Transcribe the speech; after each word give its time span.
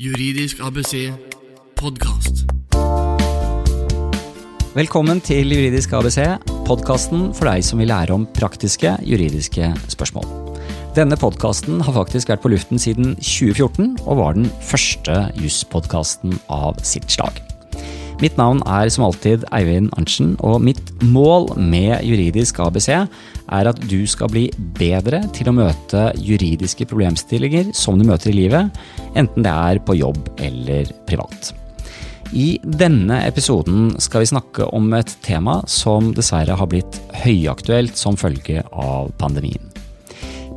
Juridisk 0.00 0.62
ABC 0.64 1.10
podkast. 1.76 2.46
Velkommen 4.72 5.20
til 5.20 5.52
Juridisk 5.52 5.92
ABC, 5.92 6.16
podkasten 6.64 7.26
for 7.36 7.50
deg 7.50 7.66
som 7.68 7.82
vil 7.82 7.92
lære 7.92 8.16
om 8.16 8.24
praktiske 8.38 8.94
juridiske 9.04 9.68
spørsmål. 9.92 10.24
Denne 10.96 11.20
podkasten 11.20 11.84
har 11.84 11.98
faktisk 11.98 12.32
vært 12.32 12.40
på 12.40 12.54
luften 12.54 12.80
siden 12.80 13.12
2014, 13.20 13.98
og 14.06 14.22
var 14.22 14.40
den 14.40 14.48
første 14.64 15.20
jusspodkasten 15.36 16.38
av 16.48 16.80
sitt 16.80 17.12
slag. 17.12 17.49
Mitt 18.20 18.36
navn 18.36 18.58
er 18.68 18.90
som 18.92 19.06
alltid 19.06 19.46
Eivind 19.56 19.88
Arntzen, 19.96 20.34
og 20.44 20.60
mitt 20.60 20.90
mål 21.00 21.46
med 21.56 22.02
Juridisk 22.04 22.58
ABC 22.60 22.90
er 22.92 23.70
at 23.70 23.80
du 23.88 24.02
skal 24.04 24.28
bli 24.28 24.42
bedre 24.76 25.22
til 25.32 25.48
å 25.48 25.54
møte 25.56 26.10
juridiske 26.20 26.84
problemstillinger 26.90 27.70
som 27.76 27.96
du 27.96 28.04
møter 28.04 28.34
i 28.34 28.36
livet, 28.42 28.76
enten 29.16 29.46
det 29.46 29.54
er 29.54 29.80
på 29.80 29.96
jobb 29.96 30.28
eller 30.36 30.92
privat. 31.08 31.54
I 32.36 32.60
denne 32.62 33.22
episoden 33.24 33.94
skal 34.04 34.22
vi 34.22 34.30
snakke 34.34 34.68
om 34.68 34.92
et 35.00 35.16
tema 35.24 35.62
som 35.64 36.12
dessverre 36.14 36.60
har 36.60 36.68
blitt 36.70 37.00
høyaktuelt 37.24 37.96
som 37.96 38.20
følge 38.20 38.60
av 38.68 39.14
pandemien. 39.18 39.64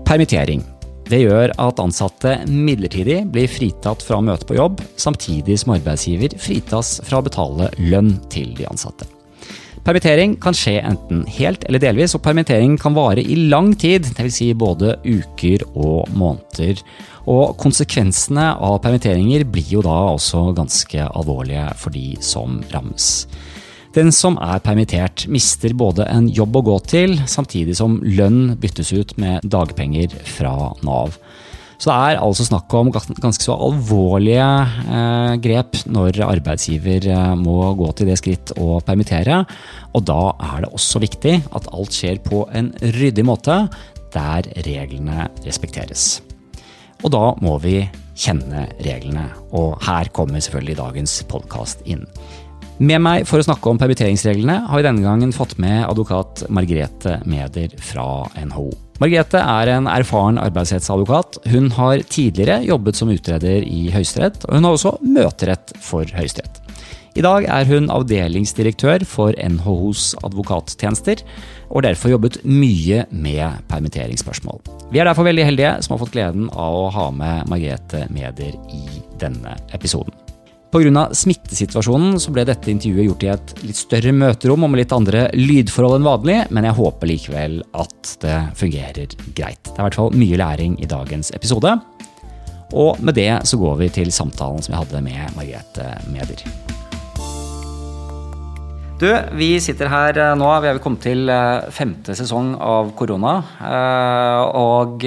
Permittering. 0.03 0.67
Det 1.13 1.19
gjør 1.21 1.51
at 1.61 1.77
ansatte 1.77 2.31
midlertidig 2.49 3.19
blir 3.29 3.51
fritatt 3.51 4.01
fra 4.01 4.17
å 4.17 4.23
møte 4.25 4.47
på 4.49 4.55
jobb, 4.57 4.79
samtidig 4.97 5.59
som 5.61 5.75
arbeidsgiver 5.75 6.33
fritas 6.41 6.95
fra 7.05 7.19
å 7.19 7.25
betale 7.27 7.67
lønn 7.77 8.15
til 8.33 8.55
de 8.57 8.65
ansatte. 8.65 9.05
Permittering 9.85 10.33
kan 10.41 10.57
skje 10.57 10.79
enten 10.81 11.21
helt 11.35 11.67
eller 11.67 11.83
delvis, 11.83 12.15
og 12.17 12.23
permittering 12.25 12.79
kan 12.81 12.97
vare 12.97 13.21
i 13.21 13.35
lang 13.45 13.75
tid, 13.77 14.09
dvs. 14.17 14.39
Si 14.39 14.49
både 14.57 14.95
uker 15.05 15.67
og 15.75 16.09
måneder. 16.17 16.81
Og 17.29 17.53
konsekvensene 17.61 18.49
av 18.57 18.79
permitteringer 18.81 19.45
blir 19.45 19.69
jo 19.75 19.85
da 19.85 19.99
også 20.15 20.47
ganske 20.57 21.11
alvorlige 21.11 21.67
for 21.77 21.93
de 21.93 22.15
som 22.25 22.57
rammes. 22.73 23.27
Den 23.93 24.09
som 24.09 24.39
er 24.41 24.61
permittert, 24.65 25.27
mister 25.29 25.73
både 25.77 26.07
en 26.09 26.25
jobb 26.33 26.55
å 26.57 26.63
gå 26.65 26.77
til, 26.89 27.11
samtidig 27.29 27.75
som 27.77 27.99
lønn 28.01 28.55
byttes 28.57 28.89
ut 28.89 29.13
med 29.21 29.45
dagpenger 29.45 30.15
fra 30.25 30.71
Nav. 30.81 31.19
Så 31.77 31.91
det 31.91 31.97
er 31.99 32.21
altså 32.23 32.45
snakk 32.47 32.73
om 32.79 32.89
ganske 32.93 33.43
så 33.43 33.53
alvorlige 33.67 34.47
eh, 34.87 35.33
grep 35.43 35.77
når 35.91 36.21
arbeidsgiver 36.25 37.05
eh, 37.11 37.33
må 37.37 37.57
gå 37.77 37.89
til 37.93 38.09
det 38.09 38.17
skritt 38.21 38.53
å 38.57 38.79
permittere. 38.85 39.41
Og 39.93 40.05
da 40.07 40.21
er 40.53 40.63
det 40.63 40.73
også 40.73 41.01
viktig 41.03 41.35
at 41.51 41.67
alt 41.69 41.93
skjer 41.93 42.21
på 42.23 42.45
en 42.55 42.71
ryddig 42.97 43.25
måte, 43.27 43.65
der 44.13 44.47
reglene 44.65 45.27
respekteres. 45.43 46.23
Og 47.03 47.11
da 47.13 47.33
må 47.43 47.59
vi 47.61 47.81
kjenne 48.17 48.67
reglene, 48.85 49.27
og 49.51 49.75
her 49.83 50.09
kommer 50.15 50.41
selvfølgelig 50.41 50.79
dagens 50.79 51.19
podkast 51.29 51.83
inn. 51.89 52.05
Med 52.81 53.03
meg 53.05 53.27
for 53.29 53.37
å 53.37 53.45
snakke 53.45 53.69
om 53.69 53.77
permitteringsreglene 53.77 54.63
har 54.65 54.79
vi 54.79 54.85
denne 54.85 55.03
gangen 55.05 55.33
fått 55.35 55.59
med 55.61 55.83
advokat 55.85 56.41
Margrethe 56.49 57.19
Meder 57.29 57.75
fra 57.85 58.25
NHO. 58.33 58.71
Margrethe 59.01 59.37
er 59.37 59.69
en 59.75 59.89
erfaren 59.91 60.39
arbeidsrettsadvokat. 60.41 61.37
Hun 61.53 61.69
har 61.77 62.01
tidligere 62.09 62.63
jobbet 62.65 62.97
som 62.97 63.11
utreder 63.13 63.65
i 63.67 63.91
Høyesterett, 63.93 64.47
og 64.47 64.57
hun 64.57 64.65
har 64.65 64.77
også 64.77 64.95
møterett 65.05 65.75
for 65.85 66.09
Høyesterett. 66.17 66.63
I 67.13 67.21
dag 67.21 67.45
er 67.45 67.69
hun 67.69 67.91
avdelingsdirektør 67.93 69.05
for 69.05 69.37
NHOs 69.37 70.15
advokattjenester, 70.25 71.21
og 71.69 71.85
derfor 71.85 72.15
jobbet 72.15 72.39
mye 72.41 73.03
med 73.13 73.61
permitteringsspørsmål. 73.69 74.63
Vi 74.89 75.01
er 75.01 75.09
derfor 75.09 75.29
veldig 75.29 75.45
heldige 75.45 75.75
som 75.85 75.93
har 75.93 76.01
fått 76.01 76.17
gleden 76.17 76.49
av 76.49 76.81
å 76.81 76.91
ha 76.97 77.07
med 77.13 77.53
Margrethe 77.53 78.07
Meder 78.09 78.57
i 78.73 79.03
denne 79.21 79.59
episoden. 79.77 80.22
Pga. 80.73 81.03
smittesituasjonen 81.13 82.15
så 82.17 82.31
ble 82.33 82.47
dette 82.49 82.71
intervjuet 82.71 83.05
gjort 83.05 83.23
i 83.23 83.27
et 83.29 83.51
litt 83.61 83.77
større 83.77 84.09
møterom 84.17 84.65
og 84.65 84.71
med 84.73 84.79
litt 84.81 84.95
andre 84.95 85.27
lydforhold 85.37 85.99
enn 85.99 86.07
vanlig, 86.07 86.37
men 86.49 86.65
jeg 86.65 86.77
håper 86.79 87.11
likevel 87.11 87.59
at 87.77 88.13
det 88.23 88.37
fungerer 88.57 89.13
greit. 89.37 89.61
Det 89.67 89.75
er 89.75 89.83
i 89.83 89.85
hvert 89.85 89.97
fall 89.99 90.17
mye 90.17 90.39
læring 90.41 90.79
i 90.81 90.89
dagens 90.89 91.29
episode. 91.37 91.75
Og 92.73 92.97
med 93.05 93.13
det 93.19 93.29
så 93.45 93.59
går 93.61 93.77
vi 93.83 93.91
til 93.99 94.09
samtalen 94.09 94.65
som 94.65 94.73
vi 94.73 94.79
hadde 94.79 95.03
med 95.05 95.37
Margrethe 95.37 95.91
Meder. 96.09 96.41
Du, 98.97 99.09
vi 99.37 99.51
sitter 99.61 99.93
her 99.93 100.17
eh, 100.17 100.33
nå. 100.39 100.49
Vi 100.63 100.71
er 100.71 100.81
kommet 100.81 101.05
til 101.05 101.29
eh, 101.29 101.69
femte 101.75 102.17
sesong 102.17 102.55
av 102.57 102.95
korona. 102.97 103.35
Eh, 103.61 104.57
og 104.57 105.05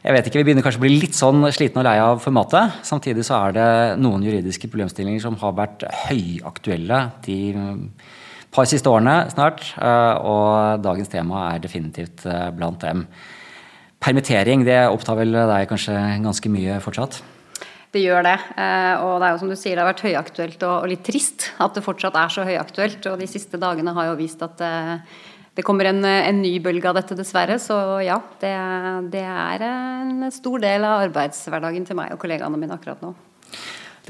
jeg 0.00 0.14
vet 0.16 0.28
ikke, 0.28 0.38
Vi 0.40 0.44
begynner 0.48 0.64
kanskje 0.64 0.80
å 0.80 0.84
bli 0.86 0.94
litt 0.96 1.16
sånn 1.16 1.44
slitne 1.52 1.82
og 1.82 1.84
lei 1.84 1.98
av 2.00 2.22
formatet. 2.24 2.78
Samtidig 2.88 3.24
så 3.26 3.36
er 3.36 3.56
det 3.56 3.68
noen 4.00 4.22
juridiske 4.24 4.70
problemstillinger 4.72 5.20
som 5.20 5.36
har 5.42 5.52
vært 5.58 5.84
høyaktuelle 6.08 7.02
de 7.26 7.40
par 8.50 8.68
siste 8.70 8.88
årene 8.88 9.28
snart. 9.32 9.66
Eh, 9.76 10.14
og 10.24 10.80
dagens 10.84 11.12
tema 11.12 11.50
er 11.50 11.60
definitivt 11.60 12.24
eh, 12.24 12.48
blant 12.56 12.80
dem. 12.80 13.04
Permittering 14.00 14.64
det 14.64 14.80
opptar 14.88 15.20
vel 15.20 15.36
deg 15.36 15.68
kanskje 15.68 15.98
ganske 16.24 16.52
mye 16.52 16.80
fortsatt? 16.80 17.20
Det 17.92 18.00
gjør 18.00 18.24
det. 18.24 18.36
Eh, 18.56 19.04
og 19.04 19.18
det 19.20 19.28
er 19.28 19.34
jo 19.34 19.42
som 19.42 19.52
du 19.52 19.58
sier, 19.58 19.76
det 19.76 19.84
har 19.84 19.90
vært 19.90 20.06
høyaktuelt 20.06 20.64
og 20.64 20.88
litt 20.88 21.04
trist 21.04 21.50
at 21.60 21.76
det 21.76 21.84
fortsatt 21.84 22.16
er 22.16 22.32
så 22.32 22.48
høyaktuelt. 22.48 23.04
Og 23.12 23.20
de 23.20 23.28
siste 23.28 23.60
dagene 23.60 23.92
har 24.00 24.08
jo 24.08 24.16
vist 24.22 24.40
at 24.46 24.64
det 25.60 25.66
kommer 25.68 25.90
en, 25.90 26.00
en, 26.08 26.38
ny 26.40 26.54
bølge 26.64 26.88
av 26.88 26.96
dette, 26.96 27.16
dessverre. 27.18 27.58
Så 27.60 27.76
ja, 28.00 28.16
det, 28.40 28.52
det, 29.12 29.24
er 29.28 29.64
en 29.68 30.30
stor 30.32 30.62
del 30.62 30.86
av 30.88 31.04
arbeidshverdagen 31.10 31.84
til 31.84 31.98
meg 32.00 32.14
og 32.14 32.22
kollegaene 32.22 32.60
mine 32.60 32.78
akkurat 32.78 33.02
nå. 33.04 33.12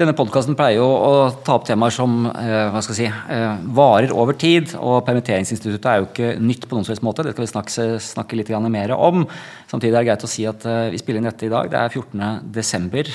Denne 0.01 0.15
podkasten 0.17 0.55
pleier 0.57 0.79
jo 0.79 0.85
å 0.89 1.09
ta 1.45 1.53
opp 1.59 1.67
temaer 1.67 1.93
som 1.93 2.23
eh, 2.31 2.77
si, 2.87 3.05
eh, 3.05 3.59
varer 3.77 4.09
over 4.17 4.33
tid. 4.33 4.71
og 4.79 5.03
Permitteringsinstituttet 5.05 5.85
er 5.91 5.99
jo 5.99 6.07
ikke 6.07 6.29
nytt 6.41 6.65
på 6.65 6.73
noen 6.73 6.87
slags 6.87 7.03
måte. 7.05 7.21
Det 7.27 7.35
skal 7.35 7.45
vi 7.45 7.51
snakke, 7.51 7.85
snakke 8.01 8.39
litt 8.39 8.49
mer 8.65 8.95
om. 8.95 9.27
Samtidig 9.69 9.93
er 9.93 9.99
det 9.99 10.09
greit 10.09 10.25
å 10.25 10.31
si 10.31 10.47
at 10.49 10.65
eh, 10.65 10.89
vi 10.89 10.97
spiller 11.03 11.21
inn 11.21 11.29
dette 11.29 11.45
i 11.45 11.51
dag. 11.53 11.69
Det 11.69 11.77
er 11.77 11.93
14.12. 11.93 13.13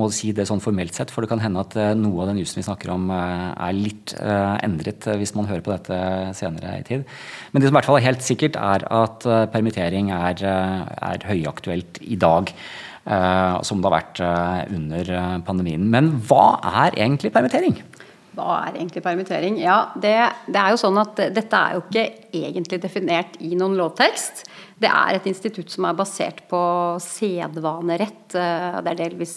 Må 0.00 0.08
si 0.16 0.32
det 0.32 0.48
sånn 0.48 0.64
formelt 0.64 0.96
sett, 0.96 1.12
for 1.12 1.20
det 1.20 1.32
kan 1.34 1.44
hende 1.44 1.66
at 1.66 1.76
noe 2.00 2.24
av 2.24 2.32
den 2.32 2.40
jusen 2.40 2.62
vi 2.62 2.64
snakker 2.70 2.94
om 2.94 3.12
er 3.12 3.76
litt 3.76 4.16
endret 4.16 5.10
hvis 5.20 5.34
man 5.36 5.50
hører 5.50 5.64
på 5.66 5.76
dette 5.76 6.00
senere 6.40 6.78
i 6.80 6.88
tid. 6.88 7.04
Men 7.52 7.60
det 7.60 7.68
som 7.68 7.76
i 7.76 7.82
hvert 7.82 7.90
fall 7.90 8.00
er 8.00 8.08
helt 8.08 8.24
sikkert, 8.24 8.56
er 8.56 8.88
at 9.04 9.28
permittering 9.52 10.08
er, 10.14 10.40
er 10.40 11.28
høyaktuelt 11.28 12.00
i 12.08 12.16
dag. 12.16 12.54
Eh, 13.08 13.60
som 13.64 13.80
det 13.80 13.88
har 13.88 13.94
vært 13.94 14.18
eh, 14.20 14.74
under 14.76 15.10
eh, 15.16 15.36
pandemien. 15.46 15.84
Men 15.88 16.10
hva 16.28 16.58
er 16.84 16.98
egentlig 17.06 17.30
permittering? 17.32 17.78
Hva 18.36 18.58
er 18.66 18.76
egentlig 18.82 19.00
permittering? 19.06 19.56
Ja, 19.62 19.78
det, 19.96 20.12
det, 20.44 20.58
er 20.60 20.74
jo 20.74 20.80
sånn 20.82 21.00
at 21.00 21.16
Dette 21.16 21.62
er 21.62 21.78
jo 21.78 21.86
ikke 21.86 22.04
egentlig 22.36 22.82
definert 22.82 23.38
i 23.40 23.54
noen 23.56 23.78
lovtekst. 23.80 24.44
Det 24.78 24.90
er 24.90 25.16
et 25.18 25.26
institutt 25.30 25.72
som 25.74 25.88
er 25.88 25.96
basert 25.98 26.44
på 26.50 26.60
sedvanerett. 27.02 28.28
Det 28.30 28.92
er 28.92 28.98
delvis 28.98 29.34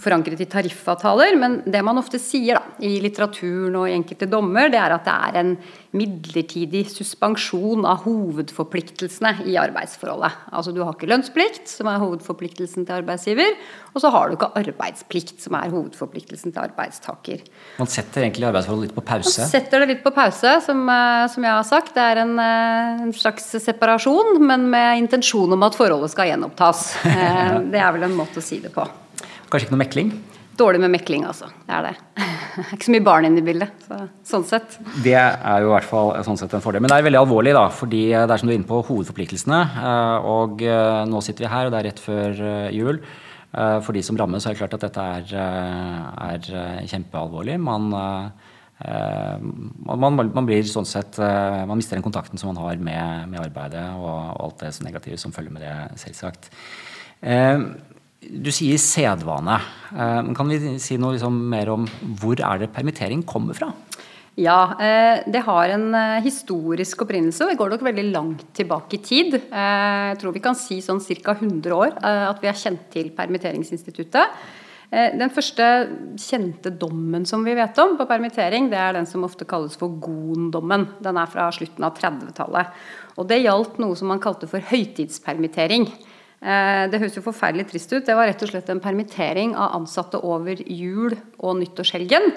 forankret 0.00 0.40
i 0.42 0.48
tariffavtaler. 0.50 1.36
Men 1.40 1.60
det 1.66 1.82
man 1.86 1.98
ofte 2.00 2.20
sier 2.22 2.58
da, 2.58 2.74
i 2.84 2.96
litteraturen 3.02 3.76
og 3.78 3.88
i 3.88 3.96
enkelte 3.96 4.28
dommer, 4.30 4.70
det 4.72 4.80
er 4.80 4.94
at 4.94 5.06
det 5.06 5.14
er 5.28 5.40
en 5.40 5.54
midlertidig 5.94 6.84
suspensjon 6.90 7.84
av 7.86 8.02
hovedforpliktelsene 8.06 9.46
i 9.50 9.54
arbeidsforholdet. 9.60 10.40
Altså 10.50 10.74
du 10.74 10.82
har 10.82 10.96
ikke 10.96 11.10
lønnsplikt, 11.10 11.68
som 11.70 11.90
er 11.90 12.02
hovedforpliktelsen 12.02 12.86
til 12.88 12.96
arbeidsgiver, 12.96 13.54
og 13.94 14.02
så 14.02 14.10
har 14.10 14.26
du 14.26 14.34
ikke 14.34 14.50
arbeidsplikt, 14.58 15.36
som 15.44 15.54
er 15.58 15.70
hovedforpliktelsen 15.70 16.54
til 16.54 16.64
arbeidstaker. 16.64 17.44
Man 17.78 17.90
setter 17.90 18.26
egentlig 18.26 18.48
arbeidsforholdet 18.48 18.90
litt 18.90 18.96
på 18.96 19.06
pause? 19.06 19.44
Man 19.44 19.52
setter 19.52 19.84
det 19.84 19.90
litt 19.92 20.02
på 20.02 20.14
pause, 20.16 20.56
som, 20.66 20.82
eh, 20.90 21.26
som 21.30 21.46
jeg 21.46 21.54
har 21.54 21.68
sagt. 21.68 21.94
Det 21.94 22.02
er 22.02 22.22
en, 22.24 22.34
eh, 22.42 23.04
en, 23.06 23.14
slags 23.14 23.46
separasjon, 23.62 24.42
men 24.46 24.68
med 24.70 25.00
intensjon 25.04 25.52
om 25.56 25.66
at 25.66 25.76
forholdet 25.78 26.12
skal 26.12 26.30
gjenopptas. 26.30 26.86
Eh, 27.10 27.56
det 27.72 27.80
er 27.80 27.96
vel 27.96 28.06
en 28.08 28.16
måte 28.18 28.42
å 28.42 28.44
si 28.44 28.60
det 28.62 28.72
på. 28.74 28.86
Kanskje 29.48 29.68
ikke 29.68 29.76
noe 29.76 29.84
mekling? 29.84 30.14
Dårlig 30.54 30.80
med 30.84 30.92
mekling, 30.94 31.24
altså. 31.26 31.48
Det 31.66 31.74
er 31.74 31.88
det. 31.88 32.22
ikke 32.76 32.86
så 32.86 32.92
mye 32.94 33.04
barn 33.04 33.26
inne 33.26 33.42
i 33.42 33.46
bildet. 33.46 33.74
Så, 33.88 33.98
sånn 34.28 34.46
sett. 34.46 34.76
Det 35.02 35.16
er 35.18 35.64
jo 35.64 35.72
i 35.72 35.74
hvert 35.74 35.88
fall 35.88 36.12
sånn 36.26 36.38
sett 36.38 36.54
en 36.54 36.62
fordel. 36.62 36.84
Men 36.84 36.92
det 36.92 37.00
er 37.00 37.08
veldig 37.08 37.20
alvorlig, 37.24 37.54
da. 37.56 37.66
Fordi 37.74 38.04
det 38.14 38.22
er 38.28 38.40
som 38.40 38.50
du 38.50 38.54
er 38.54 38.60
inne 38.60 38.68
på 38.68 38.78
hovedforpliktelsene. 38.86 39.60
Eh, 39.82 40.28
og 40.30 40.62
eh, 40.62 41.02
nå 41.10 41.22
sitter 41.26 41.46
vi 41.46 41.50
her, 41.50 41.66
og 41.66 41.74
det 41.74 41.80
er 41.80 41.88
rett 41.90 42.02
før 42.02 42.44
eh, 42.52 42.72
jul. 42.76 43.02
For 43.54 43.94
de 43.94 44.00
som 44.02 44.16
rammes, 44.18 44.42
er 44.42 44.50
det 44.50 44.58
klart 44.58 44.72
at 44.74 44.82
dette 44.82 45.02
er, 45.14 45.28
er 45.38 46.86
kjempealvorlig. 46.90 47.54
Man, 47.62 47.84
man, 48.84 50.14
man, 50.20 50.44
blir 50.44 50.66
sånn 50.68 50.84
sett 50.84 51.16
Man 51.16 51.78
mister 51.78 51.96
den 51.96 52.04
kontakten 52.04 52.36
som 52.36 52.50
man 52.50 52.60
har 52.60 52.76
med, 52.76 53.30
med 53.32 53.40
arbeidet, 53.40 53.84
og 53.96 54.36
alt 54.44 54.60
det 54.60 54.74
negative 54.84 55.16
som 55.20 55.32
følger 55.32 55.54
med 55.54 55.64
det, 55.64 55.76
selvsagt. 56.02 56.50
Du 58.24 58.50
sier 58.54 58.80
sedvane. 58.80 59.58
Eh, 59.92 60.32
kan 60.36 60.50
vi 60.50 60.76
si 60.82 60.96
noe 61.00 61.16
liksom 61.16 61.36
mer 61.50 61.70
om 61.74 61.86
hvor 62.20 62.40
er 62.40 62.62
det 62.62 62.72
permittering 62.74 63.24
kommer 63.26 63.56
fra? 63.56 63.70
Ja, 64.40 64.74
eh, 64.82 65.22
det 65.30 65.44
har 65.46 65.70
en 65.70 65.86
eh, 65.94 66.24
historisk 66.24 67.04
opprinnelse, 67.04 67.44
og 67.44 67.52
det 67.52 67.58
går 67.60 67.74
nok 67.74 67.84
veldig 67.86 68.06
langt 68.10 68.44
tilbake 68.56 68.98
i 68.98 69.02
tid. 69.04 69.38
Jeg 69.38 70.18
tror 70.20 70.34
vi 70.34 70.42
kan 70.42 70.58
si 70.58 70.80
sånn 70.82 71.02
ca. 71.04 71.36
100 71.36 71.76
år 71.76 71.96
at 72.02 72.42
vi 72.42 72.50
har 72.50 72.58
kjent 72.58 72.88
til 72.94 73.12
permitteringsinstituttet. 73.14 74.44
Den 74.90 75.30
første 75.32 75.66
kjente 76.20 76.70
dommen 76.78 77.24
som 77.26 77.42
vi 77.46 77.54
vet 77.56 77.78
om 77.82 77.96
på 77.98 78.06
permittering, 78.06 78.68
det 78.70 78.78
er 78.78 78.94
den 78.94 79.08
som 79.10 79.24
ofte 79.26 79.46
kalles 79.48 79.78
for 79.80 79.96
Gon-dommen. 80.02 80.84
Den 81.02 81.18
er 81.18 81.30
fra 81.30 81.48
slutten 81.54 81.86
av 81.86 81.96
30-tallet. 81.98 82.82
Og 83.18 83.26
det 83.30 83.40
gjaldt 83.42 83.80
noe 83.82 83.96
som 83.98 84.12
man 84.12 84.22
kalte 84.22 84.46
for 84.50 84.62
høytidspermittering. 84.70 85.88
Det 86.44 87.00
høres 87.00 87.16
jo 87.16 87.24
forferdelig 87.24 87.70
trist 87.70 87.94
ut. 87.94 88.04
Det 88.04 88.14
var 88.14 88.28
rett 88.28 88.42
og 88.44 88.50
slett 88.52 88.68
en 88.70 88.82
permittering 88.84 89.54
av 89.56 89.78
ansatte 89.80 90.20
over 90.20 90.60
jul 90.60 91.16
og 91.40 91.56
nyttårshelgen. 91.62 92.28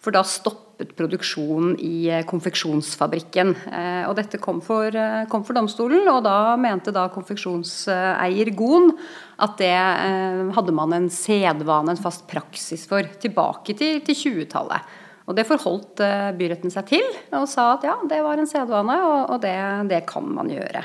For 0.00 0.14
da 0.16 0.22
stoppet 0.24 0.94
produksjonen 0.96 1.74
i 1.84 2.08
eh, 2.08 2.22
konfeksjonsfabrikken. 2.28 3.50
Eh, 3.68 4.06
og 4.08 4.14
dette 4.16 4.40
kom 4.40 4.62
for, 4.64 4.88
eh, 4.88 5.26
kom 5.28 5.44
for 5.44 5.56
domstolen, 5.58 6.08
og 6.08 6.22
da 6.24 6.56
mente 6.60 6.94
da 6.96 7.04
konfeksjonseier 7.12 8.52
Gon 8.56 8.94
at 9.40 9.60
det 9.60 9.76
hadde 10.56 10.72
man 10.76 10.92
en 10.96 11.10
sedvane, 11.12 11.92
en 11.92 12.00
fast 12.00 12.26
praksis 12.28 12.86
for, 12.88 13.04
tilbake 13.20 13.76
til, 13.76 14.00
til 14.04 14.16
20-tallet. 14.16 14.96
Og 15.28 15.36
det 15.36 15.46
forholdt 15.48 16.00
byretten 16.36 16.72
seg 16.72 16.88
til, 16.90 17.06
og 17.36 17.46
sa 17.48 17.70
at 17.76 17.86
ja, 17.86 17.94
det 18.10 18.18
var 18.24 18.40
en 18.40 18.48
sedvane, 18.50 18.96
og, 19.30 19.36
det, 19.40 19.54
det, 19.88 20.02
kan 20.08 20.26
man 20.28 20.50
gjøre. 20.52 20.82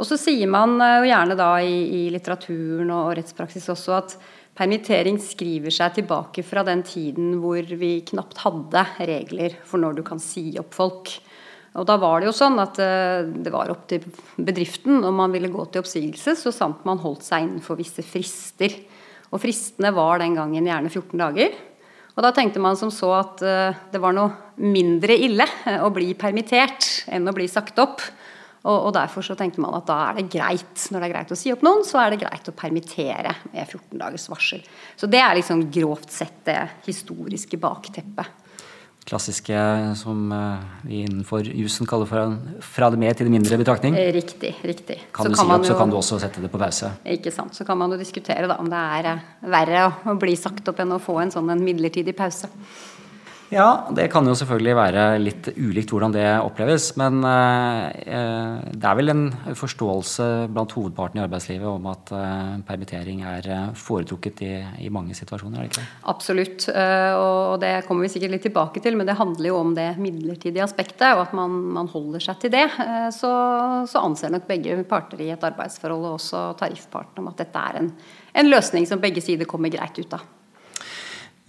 Og 0.00 0.08
så 0.08 0.18
sier 0.18 0.50
man 0.50 0.80
gjerne 1.04 1.36
da 1.38 1.52
i, 1.62 1.76
i 2.00 2.02
litteraturen 2.14 2.90
og 2.94 3.12
rettspraksis 3.18 3.68
også 3.74 3.98
at 3.98 4.16
Permittering 4.60 5.16
skriver 5.24 5.72
seg 5.72 5.94
tilbake 5.96 6.42
fra 6.44 6.60
den 6.66 6.82
tiden 6.84 7.38
hvor 7.40 7.64
vi 7.64 7.94
knapt 8.10 8.42
hadde 8.42 8.82
regler 9.08 9.54
for 9.64 9.80
når 9.80 9.96
du 9.96 10.02
kan 10.04 10.20
si 10.20 10.50
opp 10.60 10.76
folk. 10.76 11.14
Og 11.80 11.86
da 11.88 11.96
var 12.02 12.20
det 12.20 12.28
jo 12.28 12.34
sånn 12.36 12.60
at 12.60 12.76
eh, 12.82 13.24
det 13.30 13.52
var 13.54 13.70
opp 13.72 13.86
til 13.88 14.04
bedriften 14.36 15.00
om 15.06 15.16
man 15.22 15.32
ville 15.32 15.48
gå 15.48 15.64
til 15.70 15.80
oppsigelse, 15.80 16.34
så 16.36 16.52
sant 16.52 16.84
man 16.84 17.00
holdt 17.00 17.24
seg 17.24 17.46
innenfor 17.46 17.78
visse 17.78 18.04
frister. 18.04 18.74
Og 19.30 19.40
fristene 19.40 19.94
var 19.96 20.20
den 20.20 20.36
gangen 20.36 20.68
gjerne 20.68 20.92
14 20.92 21.16
dager. 21.22 21.56
Og 22.18 22.24
da 22.26 22.34
tenkte 22.36 22.60
man 22.60 22.76
som 22.76 22.92
så 22.92 23.14
at 23.16 23.40
eh, 23.46 23.80
det 23.94 24.02
var 24.02 24.12
noe 24.12 24.60
mindre 24.60 25.16
ille 25.16 25.46
å 25.80 25.88
bli 25.94 26.10
permittert 26.20 27.06
enn 27.08 27.30
å 27.30 27.36
bli 27.36 27.48
sagt 27.48 27.80
opp. 27.80 28.04
Og, 28.60 28.74
og, 28.74 28.90
derfor 28.92 29.24
så 29.24 29.36
tenkte 29.38 29.62
man 29.64 29.72
at 29.78 29.86
da 29.88 29.96
er 30.10 30.18
det 30.18 30.26
greit, 30.32 30.82
når 30.92 31.00
det 31.00 31.06
er 31.08 31.14
greit 31.14 31.32
å 31.32 31.38
si 31.38 31.52
opp 31.52 31.62
noen, 31.64 31.80
så 31.86 32.02
er 32.02 32.12
det 32.12 32.20
greit 32.20 32.50
å 32.50 32.56
permittere 32.56 33.32
med 33.54 33.64
14 33.64 33.96
dagers 34.02 34.28
varsel. 34.28 34.60
Så 35.00 35.08
det 35.08 35.22
er 35.24 35.38
liksom 35.38 35.64
grovt 35.72 36.12
sett 36.12 36.42
det 36.48 36.60
historiske 36.84 37.60
bakteppet. 37.60 38.36
Klassiske 39.08 39.56
som 39.96 40.28
eh, 40.32 40.66
vi 40.84 41.00
innenfor 41.06 41.46
jussen 41.56 41.88
kaller 41.88 42.06
for 42.06 42.34
fra 42.62 42.90
det 42.92 43.00
mer 43.00 43.16
til 43.16 43.26
det 43.26 43.32
mindre 43.32 43.56
betraktning? 43.58 43.96
Eh, 43.96 44.12
riktig. 44.12 44.52
riktig. 44.60 44.98
Kan 45.16 45.24
så 45.24 45.32
du 45.32 45.38
kan 45.38 45.48
si 45.48 45.54
opp, 45.54 45.64
jo, 45.64 45.70
så 45.72 45.78
kan 45.78 45.90
du 45.90 45.96
også 45.98 46.20
sette 46.20 46.44
det 46.44 46.50
på 46.52 46.60
pause? 46.60 46.92
Ikke 47.08 47.32
sant. 47.32 47.56
Så 47.56 47.64
kan 47.66 47.80
man 47.80 47.90
jo 47.94 47.98
diskutere 47.98 48.44
da, 48.44 48.58
om 48.60 48.68
det 48.70 48.84
er 49.00 49.08
eh, 49.14 49.24
verre 49.56 49.88
å 50.04 50.18
bli 50.20 50.36
sagt 50.38 50.68
opp 50.68 50.84
enn 50.84 50.92
å 50.92 51.00
få 51.02 51.16
en 51.24 51.32
sånn 51.32 51.48
en 51.56 51.64
midlertidig 51.64 52.14
pause. 52.18 52.52
Ja, 53.50 53.88
det 53.90 54.04
kan 54.12 54.26
jo 54.30 54.36
selvfølgelig 54.38 54.74
være 54.78 55.04
litt 55.18 55.48
ulikt 55.56 55.90
hvordan 55.90 56.12
det 56.14 56.26
oppleves. 56.38 56.92
Men 57.00 57.18
eh, 57.26 58.60
det 58.70 58.86
er 58.86 58.98
vel 59.00 59.10
en 59.10 59.24
forståelse 59.58 60.28
blant 60.54 60.74
hovedparten 60.76 61.18
i 61.18 61.24
arbeidslivet 61.24 61.66
om 61.66 61.88
at 61.90 62.12
eh, 62.14 62.52
permittering 62.68 63.24
er 63.26 63.48
eh, 63.50 63.66
foretrukket 63.74 64.44
i, 64.46 64.52
i, 64.86 64.92
mange 64.94 65.18
situasjoner, 65.18 65.58
er 65.58 65.66
det 65.66 65.72
ikke 65.72 65.82
det? 65.82 65.90
Absolutt, 66.14 66.68
eh, 66.70 67.18
og 67.18 67.58
det 67.64 67.74
kommer 67.88 68.06
vi 68.06 68.14
sikkert 68.14 68.36
litt 68.36 68.46
tilbake 68.46 68.86
til. 68.86 68.98
Men 69.00 69.10
det 69.10 69.18
handler 69.18 69.50
jo 69.50 69.58
om 69.64 69.74
det 69.74 69.90
midlertidige 69.98 70.66
aspektet, 70.68 71.08
og 71.10 71.26
at 71.26 71.34
man, 71.34 71.60
man 71.74 71.90
holder 71.90 72.22
seg 72.30 72.38
til 72.44 72.54
det. 72.54 72.68
Eh, 72.86 73.10
så, 73.16 73.34
så, 73.90 74.06
anser 74.06 74.30
nok 74.30 74.46
begge 74.46 74.78
parter 74.86 75.26
i 75.26 75.32
et 75.34 75.50
arbeidsforhold, 75.50 76.06
og 76.06 76.20
også 76.20 76.52
tariffpartene, 76.62 77.26
om 77.26 77.34
at 77.34 77.42
dette 77.42 77.70
er 77.72 77.82
en, 77.82 77.96
en 78.30 78.54
løsning 78.54 78.86
som 78.86 79.02
begge 79.02 79.26
sider 79.26 79.50
kommer 79.50 79.74
greit 79.74 79.98
ut 79.98 80.14
av. 80.14 80.36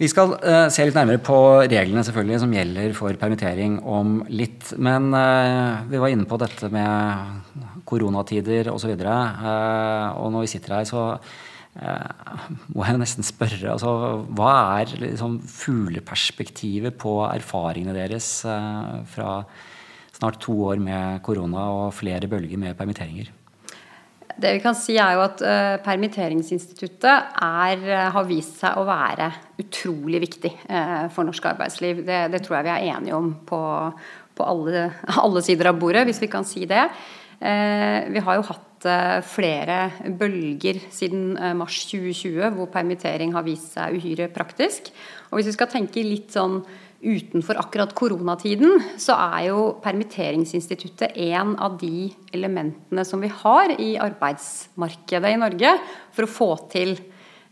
Vi 0.02 0.08
skal 0.10 0.32
uh, 0.34 0.66
se 0.72 0.82
litt 0.82 0.96
nærmere 0.98 1.20
på 1.22 1.36
reglene 1.62 2.02
selvfølgelig 2.02 2.40
som 2.42 2.54
gjelder 2.56 2.94
for 2.96 3.14
permittering 3.20 3.76
om 3.86 4.16
litt. 4.34 4.72
Men 4.82 5.12
uh, 5.14 5.84
vi 5.86 6.00
var 6.02 6.10
inne 6.10 6.26
på 6.26 6.38
dette 6.42 6.70
med 6.74 7.84
koronatider 7.86 8.72
osv. 8.72 8.96
Og, 8.96 9.06
uh, 9.06 10.08
og 10.18 10.32
når 10.34 10.46
vi 10.46 10.52
sitter 10.56 10.78
her, 10.80 10.88
så 10.90 11.06
må 11.72 12.84
jeg 12.84 12.98
nesten 13.00 13.24
spørre 13.24 13.70
altså, 13.72 13.92
Hva 14.36 14.50
er 14.82 14.90
liksom, 15.06 15.38
fugleperspektivet 15.48 16.98
på 17.00 17.14
erfaringene 17.24 17.94
deres 17.96 18.26
fra 19.14 19.38
snart 20.12 20.36
to 20.44 20.58
år 20.66 20.82
med 20.84 21.22
korona 21.24 21.70
og 21.78 21.94
flere 21.96 22.28
bølger 22.28 22.60
med 22.60 22.76
permitteringer? 22.76 23.32
Det 24.40 24.54
vi 24.56 24.62
kan 24.64 24.76
si 24.76 24.96
er 25.00 25.16
jo 25.16 25.22
at 25.24 25.42
uh, 25.44 25.76
Permitteringsinstituttet 25.84 27.36
er, 27.44 27.84
uh, 27.84 28.08
har 28.14 28.28
vist 28.28 28.62
seg 28.62 28.78
å 28.78 28.86
være 28.88 29.28
utrolig 29.62 30.22
viktig 30.24 30.52
uh, 30.68 31.08
for 31.12 31.28
norsk 31.28 31.50
arbeidsliv. 31.52 32.02
Det, 32.06 32.20
det, 32.32 32.42
tror 32.44 32.58
jeg 32.58 32.68
vi 32.68 32.74
er 32.74 32.90
enige 32.96 33.18
om 33.18 33.32
på, 33.48 33.62
på 34.38 34.48
alle, 34.48 34.88
alle, 35.24 35.44
sider 35.44 35.72
av 35.72 35.80
bordet, 35.80 36.06
hvis 36.08 36.22
vi 36.22 36.30
kan 36.32 36.46
si 36.48 36.66
det. 36.68 36.86
vi 37.42 38.20
har 38.22 38.36
jo 38.38 38.44
hatt 38.46 38.84
flere 39.26 39.76
bølger 40.18 40.78
siden 40.94 41.36
mars 41.58 41.80
2020 41.90 42.54
hvor 42.54 42.68
permittering 42.70 43.34
har 43.34 43.42
vist 43.46 43.74
seg 43.74 43.98
uhyre 43.98 44.28
praktisk. 44.30 44.92
Og 45.30 45.38
hvis 45.38 45.50
vi 45.50 45.54
skal 45.56 45.70
tenke 45.70 46.04
litt 46.06 46.34
sånn 46.34 46.60
utenfor 47.02 47.58
akkurat 47.58 47.94
koronatiden, 47.98 48.78
så 49.00 49.16
er 49.18 49.48
jo 49.50 49.62
permitteringsinstituttet 49.82 51.16
en 51.26 51.56
av 51.58 51.74
de 51.80 52.12
elementene 52.34 53.04
som 53.06 53.22
vi 53.22 53.30
har 53.42 53.74
i 53.74 53.96
arbeidsmarkedet 54.00 55.32
i 55.34 55.40
Norge 55.40 55.74
for 56.14 56.26
å 56.26 56.30
få 56.30 56.50
til 56.72 56.94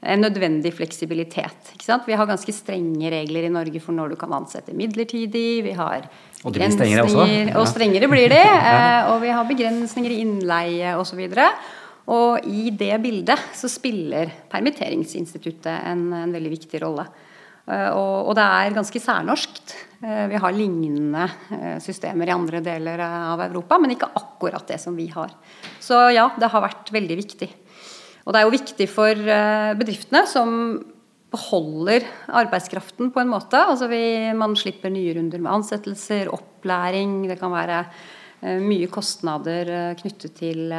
en 0.01 0.23
nødvendig 0.23 0.73
fleksibilitet. 0.73 1.75
Vi 2.07 2.17
har 2.17 2.29
ganske 2.29 2.53
strenge 2.57 3.11
regler 3.13 3.49
i 3.49 3.53
Norge 3.53 3.83
for 3.85 3.93
når 3.93 4.15
du 4.15 4.21
kan 4.21 4.33
ansette 4.33 4.73
midlertidig. 4.77 5.61
Vi 5.67 5.75
har 5.77 6.07
og 6.41 6.55
de 6.55 6.63
blir 6.63 6.73
strengere 6.73 7.05
også? 7.05 7.27
Ja. 7.29 7.59
Og 7.61 7.69
strengere 7.69 8.09
blir 8.09 8.33
de. 8.33 8.41
Eh, 8.71 9.11
og 9.11 9.21
vi 9.25 9.33
har 9.35 9.47
begrensninger 9.49 10.13
i 10.15 10.21
innleie 10.23 10.95
osv. 10.97 11.21
Og, 11.27 11.67
og 12.15 12.47
i 12.49 12.71
det 12.71 12.95
bildet 13.03 13.51
så 13.57 13.69
spiller 13.69 14.31
permitteringsinstituttet 14.53 15.73
en, 15.91 16.07
en 16.23 16.33
veldig 16.33 16.53
viktig 16.55 16.81
rolle. 16.85 17.05
Eh, 17.71 17.91
og, 17.95 18.33
det 18.39 18.45
er 18.45 18.75
ganske 18.75 19.03
særnorskt. 19.03 19.75
Eh, 20.03 20.27
vi 20.33 20.39
har 20.43 20.55
lignende 20.57 21.27
eh, 21.55 21.77
systemer 21.83 22.31
i 22.31 22.35
andre 22.35 22.63
deler 22.65 23.03
av 23.05 23.43
Europa, 23.47 23.79
men 23.79 23.95
ikke 23.95 24.11
akkurat 24.19 24.67
det 24.71 24.81
som 24.83 24.97
vi 24.99 25.07
har. 25.13 25.35
Så 25.83 25.99
ja, 26.15 26.31
det 26.41 26.51
har 26.51 26.65
vært 26.67 26.91
veldig 26.95 27.19
viktig. 27.23 27.51
Og 28.25 28.35
det 28.35 28.41
er 28.41 28.47
jo 28.47 28.55
viktig 28.55 28.87
for 28.91 29.29
bedriftene 29.81 30.27
som 30.29 30.51
beholder 31.31 32.05
arbeidskraften 32.37 33.09
på 33.15 33.23
en 33.23 33.31
måte. 33.31 33.59
Altså 33.59 33.89
vi, 33.91 34.03
man 34.37 34.55
slipper 34.59 34.93
nye 34.93 35.15
runder 35.17 35.41
med 35.41 35.55
ansettelser, 35.55 36.29
opplæring. 36.35 37.23
Det 37.31 37.39
kan 37.41 37.55
være 37.55 37.81
mye 38.61 38.91
kostnader 38.93 39.97
knyttet 40.01 40.37
til, 40.37 40.75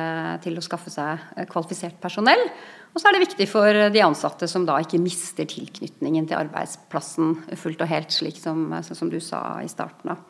til 0.45 0.57
å 0.57 0.63
skaffe 0.65 0.93
seg 0.93 1.49
kvalifisert 1.49 1.97
personell. 2.03 2.45
Og 2.91 2.99
så 2.99 3.07
er 3.07 3.15
det 3.15 3.23
viktig 3.23 3.47
for 3.47 3.81
de 3.93 4.03
ansatte 4.03 4.47
som 4.51 4.65
da 4.67 4.75
ikke 4.83 4.99
mister 4.99 5.47
tilknytningen 5.47 6.27
til 6.27 6.39
arbeidsplassen 6.41 7.37
fullt 7.59 7.83
og 7.85 7.91
helt, 7.91 8.11
slik 8.11 8.39
som, 8.39 8.65
sånn 8.83 8.99
som 9.05 9.11
du 9.11 9.19
sa 9.23 9.61
i 9.63 9.69
starten 9.71 10.11
av. 10.15 10.25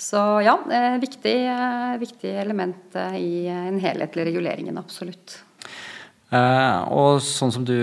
Så 0.00 0.20
ja, 0.40 0.54
viktig, 0.96 1.36
viktig 2.00 2.30
element 2.40 2.96
i 3.18 3.44
en 3.52 3.76
helhetlig 3.82 4.30
reguleringen, 4.30 4.80
absolutt. 4.80 5.42
Uh, 6.30 6.86
og 6.94 7.16
sånn 7.26 7.50
som 7.50 7.64
du 7.66 7.74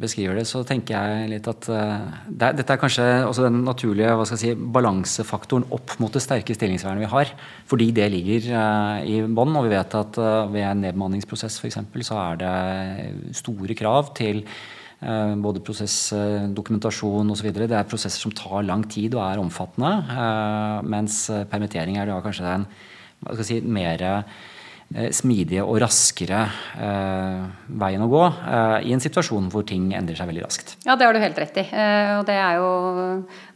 beskriver 0.00 0.38
det, 0.38 0.46
så 0.48 0.62
tenker 0.64 0.94
jeg 0.96 1.26
litt 1.34 1.48
at 1.50 1.66
uh, 1.68 2.06
det, 2.24 2.54
dette 2.62 2.72
er 2.72 2.80
kanskje 2.80 3.04
også 3.28 3.44
den 3.44 3.58
naturlige 3.66 4.14
si, 4.40 4.54
balansefaktoren 4.56 5.66
opp 5.76 5.92
mot 6.00 6.16
det 6.16 6.22
sterke 6.24 6.56
stillingsvernet 6.56 7.04
vi 7.04 7.12
har. 7.12 7.34
Fordi 7.68 7.90
det 7.92 8.08
ligger 8.14 8.48
uh, 8.54 9.04
i 9.04 9.20
bånn, 9.20 9.52
og 9.60 9.68
vi 9.68 9.74
vet 9.74 9.98
at 10.00 10.16
ved 10.48 10.64
en 10.64 10.82
nedbemanningsprosess 10.86 11.60
f.eks. 11.60 11.80
så 12.08 12.20
er 12.24 12.40
det 12.40 12.56
store 13.36 13.76
krav 13.76 14.14
til 14.16 14.46
både 14.98 15.60
prosessdokumentasjon 15.62 17.28
osv. 17.30 17.52
Det 17.54 17.68
er 17.70 17.86
prosesser 17.86 18.18
som 18.18 18.32
tar 18.34 18.64
lang 18.66 18.80
tid 18.90 19.14
og 19.14 19.22
er 19.28 19.38
omfattende. 19.38 19.92
mens 20.82 21.20
permittering 21.52 22.00
er 22.00 22.08
da 22.10 22.16
kanskje 22.24 22.48
den 22.48 22.64
hva 23.22 23.36
skal 23.36 23.44
jeg 23.44 23.62
si, 23.62 23.70
mer 23.78 24.02
Eh, 24.02 24.57
smidige 24.88 25.60
og 25.68 25.82
raskere 25.82 26.46
eh, 26.80 27.42
veien 27.76 28.04
å 28.04 28.08
gå 28.08 28.22
eh, 28.24 28.86
i 28.88 28.94
en 28.96 29.02
situasjon 29.04 29.50
hvor 29.52 29.66
ting 29.68 29.90
endrer 29.92 30.16
seg 30.16 30.30
veldig 30.30 30.44
raskt. 30.46 30.72
Ja, 30.86 30.96
det 30.96 31.04
har 31.04 31.12
du 31.12 31.20
helt 31.20 31.40
rett 31.42 31.60
i. 31.60 31.66
Eh, 31.68 32.12
og 32.16 32.24
det 32.28 32.38
er 32.40 32.56
jo 32.56 32.70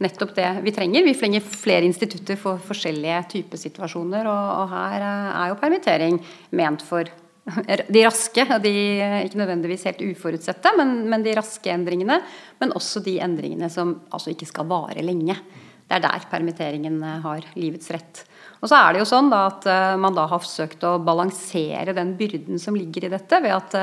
nettopp 0.05 0.35
det 0.37 0.51
vi 0.67 0.75
trenger. 0.77 1.07
Vi 1.09 1.17
trenger 1.17 1.47
flere 1.47 1.89
institutter 1.89 2.37
for 2.41 2.61
forskjellige 2.61 3.23
typer 3.33 3.63
situasjoner, 3.65 4.29
og, 4.29 4.53
og 4.61 4.77
her 4.77 5.09
eh, 5.09 5.33
er 5.41 5.51
jo 5.55 5.59
permittering 5.63 6.21
ment 6.61 6.85
for 6.85 7.09
de 7.43 8.05
raske, 8.05 8.45
de 8.63 8.73
ikke 9.25 9.41
nødvendigvis 9.41 9.89
helt 9.89 10.05
uforutsette, 10.13 10.77
men, 10.79 10.93
men, 11.11 11.25
de 11.25 11.33
raske 11.35 11.73
endringene. 11.73 12.21
Men 12.61 12.77
også 12.79 13.03
de 13.03 13.17
endringene 13.25 13.73
som 13.73 13.97
altså 14.13 14.31
ikke 14.31 14.47
skal 14.53 14.69
vare 14.71 15.03
lenge. 15.03 15.41
Det 15.93 15.99
er 15.99 16.05
der 16.07 16.29
permitteringen 16.31 17.03
har 17.21 17.45
livets 17.53 17.93
rett. 17.93 18.25
Og 18.63 18.71
så 18.71 18.79
er 18.79 18.95
det 18.95 19.03
jo 19.03 19.09
sånn 19.11 19.29
da 19.29 19.43
at 19.51 19.67
uh, 19.69 19.95
man 20.01 20.15
da 20.17 20.25
har 20.31 20.41
forsøkt 20.41 20.87
å 20.89 20.95
balansere 21.05 21.93
den 21.93 22.15
byrden 22.17 22.61
som 22.63 22.79
ligger 22.79 23.05
i 23.05 23.11
dette, 23.13 23.41
ved 23.45 23.53
at 23.53 23.77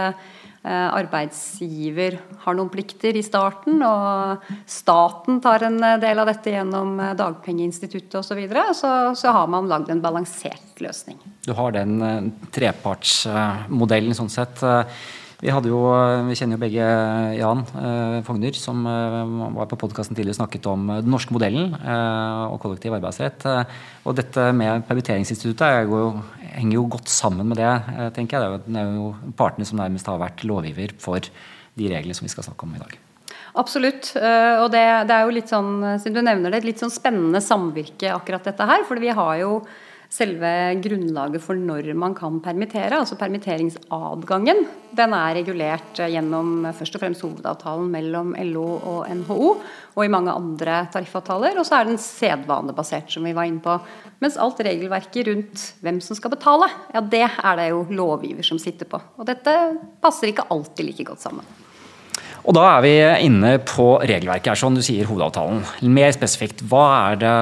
Eh, 0.59 0.87
arbeidsgiver 0.91 2.17
har 2.43 2.55
noen 2.57 2.67
plikter 2.67 3.15
i 3.15 3.21
starten, 3.23 3.77
og 3.79 4.41
staten 4.67 5.37
tar 5.39 5.63
en 5.63 5.77
del 6.01 6.19
av 6.19 6.27
dette 6.27 6.51
gjennom 6.51 6.97
eh, 6.99 7.13
dagpengeinstituttet 7.15 8.17
osv. 8.19 8.27
Så, 8.27 8.35
videre, 8.35 8.65
så 8.75 8.91
så 9.15 9.31
har 9.37 9.47
man 9.47 9.69
lagd 9.71 9.87
en 9.93 10.03
balansert 10.03 10.83
løsning. 10.83 11.15
Du 11.47 11.53
har 11.55 11.71
den 11.77 11.95
eh, 12.03 12.27
trepartsmodellen 12.51 14.17
sånn 14.19 14.33
sett. 14.33 14.59
Vi, 15.39 15.47
jo, 15.47 15.77
vi, 16.27 16.35
kjenner 16.35 16.57
jo 16.57 16.59
begge 16.65 16.87
Jan 17.37 17.61
eh, 17.79 18.17
Fogner, 18.27 18.57
som 18.59 18.81
eh, 18.83 19.19
var 19.55 19.69
på 19.71 19.77
podkasten 19.79 20.17
tidligere 20.17 20.35
og 20.35 20.39
snakket 20.41 20.67
om 20.67 20.89
den 20.91 21.07
norske 21.13 21.31
modellen 21.31 21.77
eh, 21.79 22.41
og 22.51 22.57
kollektiv 22.59 22.97
arbeidsrett. 22.97 23.45
og 24.03 24.17
dette 24.19 24.49
med 24.51 24.83
permitteringsinstituttet 24.89 25.87
jo, 25.87 26.11
henger 26.57 26.75
jo 26.75 26.85
godt 26.91 27.07
sammen 27.13 27.47
med 27.47 27.61
det, 27.61 27.71
tenker 28.17 28.35
jeg. 28.35 28.61
Det 28.67 28.83
er 28.83 28.91
jo 28.97 29.13
partene 29.39 29.67
som 29.69 29.79
nærmest 29.79 30.11
har 30.11 30.19
vært 30.19 30.43
lovgiver 30.43 30.91
for 30.99 31.23
de 31.23 31.87
reglene 31.87 32.17
som 32.17 32.27
vi 32.27 32.35
skal 32.35 32.49
snakke 32.49 32.67
om 32.67 32.75
i 32.75 32.83
dag. 32.83 32.99
Absolutt. 33.59 34.11
Og 34.19 34.67
det, 34.73 34.83
det, 35.07 35.15
er 35.15 35.23
jo 35.23 35.35
litt 35.37 35.51
sånn, 35.51 35.71
siden 36.01 36.19
du 36.19 36.25
nevner 36.25 36.51
det, 36.51 36.59
et 36.59 36.67
litt 36.73 36.83
sånn 36.83 36.91
spennende 36.91 37.39
samvirke 37.43 38.11
akkurat 38.11 38.43
dette 38.51 38.67
her. 38.67 38.83
For 38.87 38.99
vi 38.99 39.15
har 39.15 39.39
jo 39.39 39.61
selve 40.09 40.51
grunnlaget 40.81 41.43
for 41.43 41.57
når 41.57 41.91
man 41.97 42.15
kan 42.17 42.39
permittere, 42.41 42.97
altså 42.97 43.17
permitteringsadgangen, 43.19 44.63
den 44.97 45.13
er 45.13 45.35
regulert 45.37 46.01
gjennom 46.01 46.65
først 46.73 46.97
og 46.97 47.03
fremst 47.03 47.25
hovedavtalen 47.25 47.91
mellom 47.93 48.33
LO 48.49 48.65
og 48.79 49.05
NHO, 49.21 49.51
og 49.93 50.01
i 50.05 50.11
mange 50.11 50.33
andre 50.33 50.81
tariffavtaler. 50.93 51.61
Og 51.61 51.67
så 51.67 51.77
er 51.77 51.91
den 51.91 52.01
sedvanebasert, 52.01 53.13
som 53.13 53.29
vi 53.29 53.35
var 53.37 53.49
inne 53.49 53.61
på. 53.63 53.77
Mens 54.23 54.39
alt 54.41 54.65
regelverket 54.65 55.29
rundt 55.29 55.69
hvem 55.85 56.01
som 56.03 56.17
skal 56.17 56.33
betale, 56.33 56.71
ja 56.95 57.05
det 57.05 57.25
er 57.29 57.61
det 57.61 57.69
jo 57.69 57.85
lovgiver 58.01 58.45
som 58.45 58.61
sitter 58.61 58.89
på. 58.89 59.01
Og 59.21 59.29
dette 59.29 59.55
passer 60.01 60.33
ikke 60.33 60.49
alltid 60.49 60.89
like 60.89 61.11
godt 61.11 61.27
sammen. 61.29 61.68
Og 62.49 62.55
da 62.57 62.63
er 62.65 62.79
vi 62.81 62.91
inne 63.27 63.51
på 63.61 63.83
regelverket, 64.01 64.47
er 64.49 64.57
sånn 64.57 64.77
du 64.79 64.81
sier 64.81 65.05
hovedavtalen. 65.05 65.59
Mer 65.93 66.09
spesifikt, 66.15 66.63
hva 66.71 66.85
er 67.11 67.19
det 67.21 67.33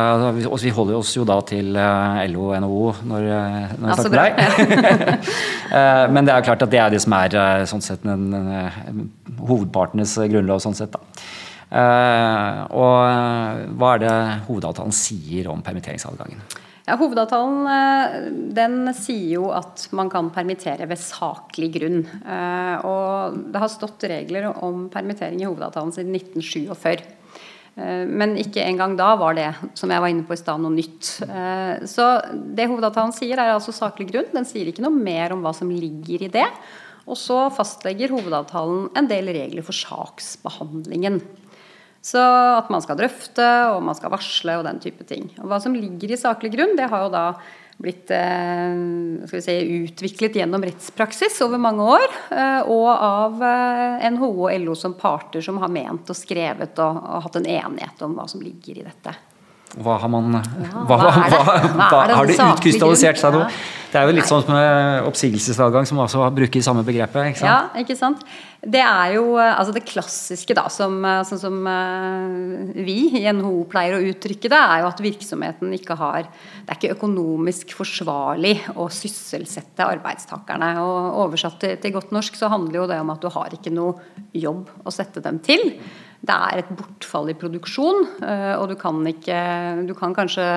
og 0.49 0.59
Vi 0.59 0.73
holder 0.75 0.97
oss 0.97 1.13
jo 1.15 1.23
da 1.27 1.37
til 1.47 1.79
eh, 1.79 2.19
LO 2.33 2.49
og 2.49 2.57
NHO 2.65 2.81
når, 3.07 3.27
eh, 3.37 3.71
når 3.79 3.87
vi 3.87 3.95
snakker 4.01 4.11
med 4.11 4.19
deg. 4.19 5.31
Men 6.17 6.27
det 6.27 6.35
er 6.35 6.43
klart 6.49 6.67
at 6.67 6.73
det 6.75 6.83
er 6.83 6.91
det 6.91 6.99
som 7.05 7.15
er 7.15 7.39
eh, 7.39 7.63
sånn 7.71 7.85
sett 7.85 8.03
den, 8.03 8.27
hovedpartenes 9.39 10.17
grunnlov. 10.27 10.59
sånn 10.65 10.75
sett 10.75 10.91
da. 10.91 10.99
Og 12.75 13.73
hva 13.79 13.95
er 13.95 14.03
det 14.03 14.15
hovedavtalen 14.49 14.95
sier 14.95 15.47
om 15.53 15.63
permitteringsadgangen? 15.63 16.43
Ja, 16.87 16.95
Hovedavtalen 16.95 17.65
eh, 17.67 18.13
den 18.55 18.87
sier 18.95 19.41
jo 19.41 19.49
at 19.51 19.89
man 19.97 20.07
kan 20.11 20.29
permittere 20.31 20.87
ved 20.87 21.01
saklig 21.01 21.73
grunn. 21.73 22.05
Eh, 22.23 22.85
og 22.87 23.35
det 23.51 23.59
har 23.59 23.71
stått 23.73 24.05
regler 24.07 24.47
om 24.63 24.85
permittering 24.93 25.41
i 25.43 25.49
hovedavtalen 25.49 25.91
siden 25.91 26.15
1947. 26.15 27.03
Eh, 27.75 28.05
men 28.07 28.37
ikke 28.39 28.63
engang 28.63 28.95
da 28.95 29.09
var 29.19 29.35
det 29.35 29.49
som 29.75 29.91
jeg 29.91 30.05
var 30.05 30.13
inne 30.13 30.23
på 30.29 30.37
i 30.37 30.39
stad, 30.39 30.63
noe 30.63 30.77
nytt. 30.77 31.11
Så 31.91 32.05
det 32.55 32.69
hovedavtalen 32.71 33.11
sier, 33.15 33.35
er 33.35 33.57
altså 33.57 33.75
saklig 33.75 34.07
grunn. 34.13 34.31
Den 34.31 34.47
sier 34.47 34.71
ikke 34.71 34.85
noe 34.85 34.95
mer 34.95 35.35
om 35.35 35.43
hva 35.43 35.51
som 35.57 35.67
ligger 35.67 36.23
i 36.23 36.31
det. 36.39 36.47
Og 37.07 37.19
så 37.19 37.49
fastlegger 37.51 38.15
hovedavtalen 38.15 38.87
en 38.95 39.11
del 39.11 39.27
regler 39.35 39.67
for 39.67 39.75
saksbehandlingen. 39.75 41.19
Så 42.07 42.21
at 42.23 42.69
man 42.71 42.83
skal 42.83 42.99
drøfte, 42.99 43.45
og 43.73 43.81
man 43.83 43.97
skal 43.97 44.13
varsle 44.13 44.59
og 44.59 44.67
den 44.67 44.79
type 44.83 45.03
ting. 45.07 45.27
Og 45.41 45.49
Hva 45.51 45.59
som 45.63 45.75
ligger 45.75 46.13
i 46.13 46.19
saklig 46.19 46.53
grunn, 46.53 46.77
det 46.79 46.87
har 46.91 47.03
jo 47.03 47.13
da 47.13 47.25
blitt 47.77 48.09
eh, 48.15 49.39
si, 49.43 49.55
utviklet 49.83 50.39
gjennom 50.39 50.63
rettspraksis 50.65 51.37
over 51.45 51.61
mange 51.61 51.85
år. 51.97 52.15
Eh, 52.33 52.69
og 52.73 52.87
av 52.89 53.43
eh, 53.45 54.07
NHO 54.15 54.31
og 54.47 54.53
LO 54.63 54.77
som 54.77 54.95
parter 54.97 55.45
som 55.45 55.59
har 55.61 55.73
ment 55.73 56.09
og 56.09 56.17
skrevet 56.17 56.79
og, 56.81 57.01
og 57.03 57.25
hatt 57.27 57.41
en 57.41 57.49
enighet 57.57 58.05
om 58.07 58.17
hva 58.17 58.25
som 58.31 58.41
ligger 58.41 58.79
i 58.79 58.87
dette. 58.87 59.13
Hva 59.75 59.97
har 59.99 60.11
man 60.11 60.37
ja, 60.37 60.43
hva, 60.87 60.97
hva, 61.01 61.09
hva, 61.75 62.03
Har 62.15 62.29
det 62.29 62.37
utkrystallisert 62.39 63.19
seg 63.19 63.35
noe? 63.35 63.49
Det 63.87 63.99
er 63.99 64.09
jo 64.09 64.15
litt 64.17 64.27
sånn 64.27 64.43
med 64.51 65.05
oppsigelsesadgang, 65.07 65.85
som 65.87 65.99
også 66.03 66.25
bruker 66.35 66.63
samme 66.63 66.83
begrepet. 66.87 67.31
Ikke 67.31 67.39
sant? 67.39 67.49
Ja, 67.49 67.81
ikke 67.81 67.95
sant? 67.95 68.23
Det 68.59 68.81
er 68.83 69.13
jo 69.15 69.37
eh, 69.39 69.53
altså 69.53 69.71
det 69.75 69.85
klassiske, 69.87 70.55
da, 70.57 70.65
som, 70.73 70.97
eh, 71.07 71.21
sånn 71.29 71.39
som 71.39 71.69
uh, 71.69 72.73
vi 72.83 72.97
i 73.21 73.23
NHO 73.31 73.63
pleier 73.71 73.95
å 73.95 74.01
uttrykke 74.09 74.51
det, 74.51 74.59
er 74.59 74.81
jo 74.83 74.89
at 74.89 75.03
virksomheten 75.03 75.71
ikke 75.77 75.95
har 75.99 76.27
Det 76.27 76.73
er 76.73 76.79
ikke 76.79 76.97
økonomisk 76.97 77.71
forsvarlig 77.77 78.57
å 78.75 78.89
sysselsette 78.91 79.87
arbeidstakerne. 79.87 80.73
Og 80.83 81.21
oversatt 81.23 81.61
til, 81.63 81.77
til 81.79 81.95
godt 81.95 82.11
norsk 82.15 82.35
så 82.35 82.51
handler 82.51 82.81
jo 82.81 82.89
det 82.91 82.99
om 83.03 83.13
at 83.15 83.23
du 83.23 83.31
har 83.31 83.55
ikke 83.55 83.71
noe 83.71 84.27
jobb 84.35 84.67
å 84.83 84.93
sette 84.93 85.23
dem 85.23 85.39
til. 85.45 85.63
Det 86.27 86.37
er 86.51 86.61
et 86.61 86.75
bortfall 86.75 87.31
i 87.31 87.37
produksjon, 87.39 88.03
uh, 88.21 88.53
og 88.59 88.69
du 88.71 88.77
kan 88.79 88.99
ikke 89.07 89.41
Du 89.87 89.93
kan 89.97 90.15
kanskje 90.17 90.47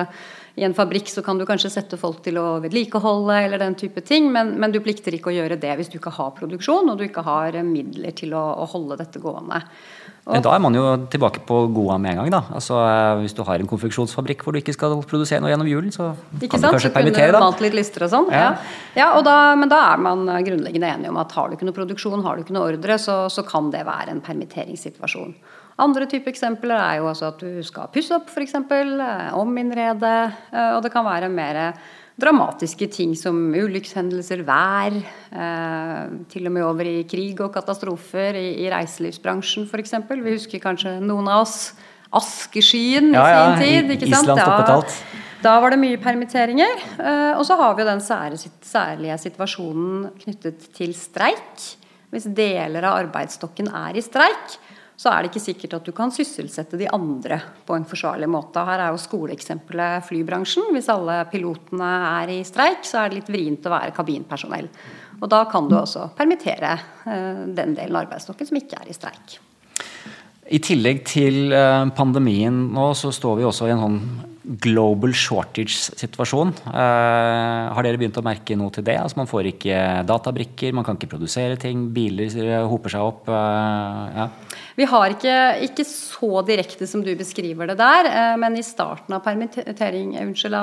i 0.59 0.65
en 0.67 0.73
fabrikk 0.75 1.07
så 1.07 1.21
kan 1.23 1.39
du 1.39 1.45
kanskje 1.47 1.71
sette 1.71 1.97
folk 1.99 2.19
til 2.25 2.35
å 2.41 2.59
vedlikeholde 2.63 3.37
eller 3.45 3.61
den 3.61 3.75
type 3.79 4.03
ting, 4.03 4.27
men, 4.33 4.57
men, 4.59 4.73
du 4.73 4.81
plikter 4.83 5.15
ikke 5.15 5.31
å 5.31 5.35
gjøre 5.35 5.57
det 5.61 5.77
hvis 5.79 5.91
du 5.93 5.95
ikke 5.95 6.11
har 6.17 6.33
produksjon 6.35 6.91
og 6.91 6.99
du 6.99 7.05
ikke 7.07 7.23
har 7.23 7.55
midler 7.63 8.11
til 8.17 8.35
å, 8.35 8.43
å 8.59 8.67
holde 8.73 8.99
dette 8.99 9.21
gående. 9.23 9.61
Og, 10.21 10.35
men 10.35 10.43
da 10.45 10.51
er 10.53 10.61
man 10.61 10.75
jo 10.77 10.83
tilbake 11.09 11.41
på 11.47 11.63
Goa 11.73 11.95
med 11.97 12.13
en 12.13 12.19
gang. 12.21 12.33
da. 12.35 12.41
Altså, 12.53 12.75
eh, 12.85 13.21
Hvis 13.23 13.33
du 13.33 13.41
har 13.47 13.63
en 13.63 13.69
konfeksjonsfabrikk 13.71 14.43
hvor 14.45 14.53
du 14.53 14.59
ikke 14.59 14.75
skal 14.75 14.93
produsere 15.09 15.41
noe 15.41 15.49
gjennom 15.49 15.71
julen, 15.71 15.89
så 15.95 16.11
kan 16.11 16.59
sant? 16.59 16.67
du 16.67 16.75
kanskje 16.75 16.91
permittere. 16.93 17.31
da. 17.33 17.41
Malt 17.41 17.63
litt 17.63 17.77
lister 17.79 18.05
og 18.05 18.11
sånn. 18.11 18.29
Ja. 18.29 18.43
Ja. 18.43 18.75
ja 18.99 19.07
og 19.17 19.25
da, 19.25 19.55
men 19.57 19.71
da 19.71 19.79
er 19.95 20.03
man 20.03 20.27
grunnleggende 20.45 20.91
enige 20.93 21.15
om 21.15 21.17
at 21.23 21.33
har 21.33 21.49
du 21.49 21.57
ikke 21.57 21.65
noe 21.71 21.79
produksjon, 21.79 22.21
har 22.27 22.37
du 22.37 22.45
ikke 22.45 22.53
noe 22.53 22.69
ordre, 22.69 22.99
så, 23.01 23.23
så 23.33 23.47
kan 23.47 23.71
det 23.73 23.81
være 23.87 24.13
en 24.13 24.21
permitteringssituasjon. 24.21 25.33
Andre 25.81 26.05
typer 26.09 26.29
eksempler 26.29 26.77
er 26.77 26.99
jo 26.99 27.09
altså 27.09 27.31
at 27.31 27.41
du 27.41 27.61
skal 27.65 27.89
pusse 27.93 28.13
opp, 28.13 28.29
f.eks. 28.29 28.53
Eh, 28.53 29.31
ominnrede. 29.39 30.13
Eh, 30.53 30.71
og 30.75 30.83
det 30.85 30.91
kan 30.93 31.07
være 31.07 31.31
mer 31.31 31.61
dramatiske 32.21 32.85
ting 32.93 33.15
som 33.17 33.37
ulykkeshendelser, 33.55 34.43
vær. 34.45 34.99
Eh, 35.31 36.03
til 36.29 36.49
og 36.49 36.53
med 36.53 36.67
over 36.67 36.89
i 36.89 36.99
krig 37.09 37.41
og 37.41 37.53
katastrofer 37.55 38.37
i, 38.37 38.47
i 38.61 38.69
reiselivsbransjen 38.73 39.65
f.eks. 39.65 39.97
Vi 40.11 40.35
husker 40.35 40.61
kanskje 40.61 40.99
noen 41.01 41.31
av 41.31 41.47
oss 41.47 41.73
askeskyen 42.11 43.13
ja, 43.15 43.25
i 43.25 43.35
sin 43.41 43.61
tid. 43.63 43.93
ikke 43.95 44.11
sant? 44.13 44.33
Alt. 44.37 44.97
Da 45.41 45.55
var 45.63 45.73
det 45.73 45.79
mye 45.81 45.97
permitteringer. 45.97 46.83
Og 47.39 47.45
så 47.47 47.55
har 47.57 47.71
vi 47.73 47.81
jo 47.81 47.87
den 47.87 48.03
særlige 48.03 49.15
situasjonen 49.23 50.11
knyttet 50.19 50.67
til 50.75 50.91
streik. 50.93 51.63
Hvis 52.11 52.27
deler 52.35 52.83
av 52.83 52.99
arbeidsstokken 52.99 53.71
er 53.71 53.95
i 53.95 54.03
streik, 54.03 54.59
så 54.99 55.09
er 55.09 55.23
det 55.23 55.31
ikke 55.31 55.43
sikkert 55.43 55.75
at 55.79 55.85
du 55.87 55.91
kan 55.97 56.13
sysselsette 56.13 56.77
de 56.77 56.89
andre 56.93 57.39
på 57.65 57.73
en 57.73 57.85
forsvarlig 57.89 58.29
måte. 58.29 58.61
Her 58.67 58.83
er 58.85 58.93
jo 58.93 59.01
skoleeksempelet 59.01 60.05
flybransjen. 60.05 60.69
Hvis 60.75 60.89
alle 60.93 61.19
pilotene 61.31 61.91
er 62.21 62.33
i 62.35 62.41
streik, 62.45 62.85
så 62.85 63.01
er 63.01 63.09
det 63.09 63.21
litt 63.21 63.31
vrient 63.33 63.65
å 63.65 63.73
være 63.73 63.95
kabinpersonell. 63.97 64.69
Og 65.21 65.29
da 65.29 65.43
kan 65.49 65.69
du 65.69 65.77
også 65.77 66.09
permittere 66.17 66.73
eh, 67.05 67.45
den 67.49 67.75
delen 67.77 67.95
av 67.95 68.05
arbeidsstokken 68.05 68.49
som 68.49 68.61
ikke 68.61 68.81
er 68.81 68.91
i 68.91 68.97
streik. 68.97 69.37
I 70.51 70.59
tillegg 70.61 71.05
til 71.07 71.53
eh, 71.55 71.87
pandemien 71.97 72.67
nå, 72.73 72.91
så 72.97 73.13
står 73.15 73.39
vi 73.39 73.47
også 73.47 73.69
i 73.69 73.73
en 73.73 73.83
sånn 73.85 73.99
global 74.41 75.13
shortage-situasjon. 75.13 76.53
Uh, 76.65 77.69
har 77.75 77.85
dere 77.85 77.99
begynt 78.01 78.17
å 78.17 78.23
merke 78.25 78.55
noe 78.57 78.73
til 78.73 78.85
det? 78.87 78.97
Altså 78.97 79.19
Man 79.19 79.29
får 79.29 79.51
ikke 79.51 79.81
databrikker, 80.09 80.73
man 80.73 80.85
kan 80.85 80.97
ikke 80.97 81.11
produsere 81.13 81.59
ting, 81.61 81.87
biler 81.93 82.65
hoper 82.69 82.93
seg 82.93 83.05
opp. 83.05 83.29
Uh, 83.29 84.07
ja. 84.15 84.27
Vi 84.79 84.87
har 84.89 85.13
ikke, 85.13 85.35
ikke, 85.67 85.85
så 85.85 86.41
direkte 86.47 86.87
som 86.89 87.03
du 87.05 87.11
beskriver 87.17 87.69
det 87.69 87.77
der, 87.81 88.09
uh, 88.09 88.37
men 88.41 88.57
i 88.57 88.65
starten 88.65 89.13
av 89.17 89.27
unnskyld, 89.31 90.57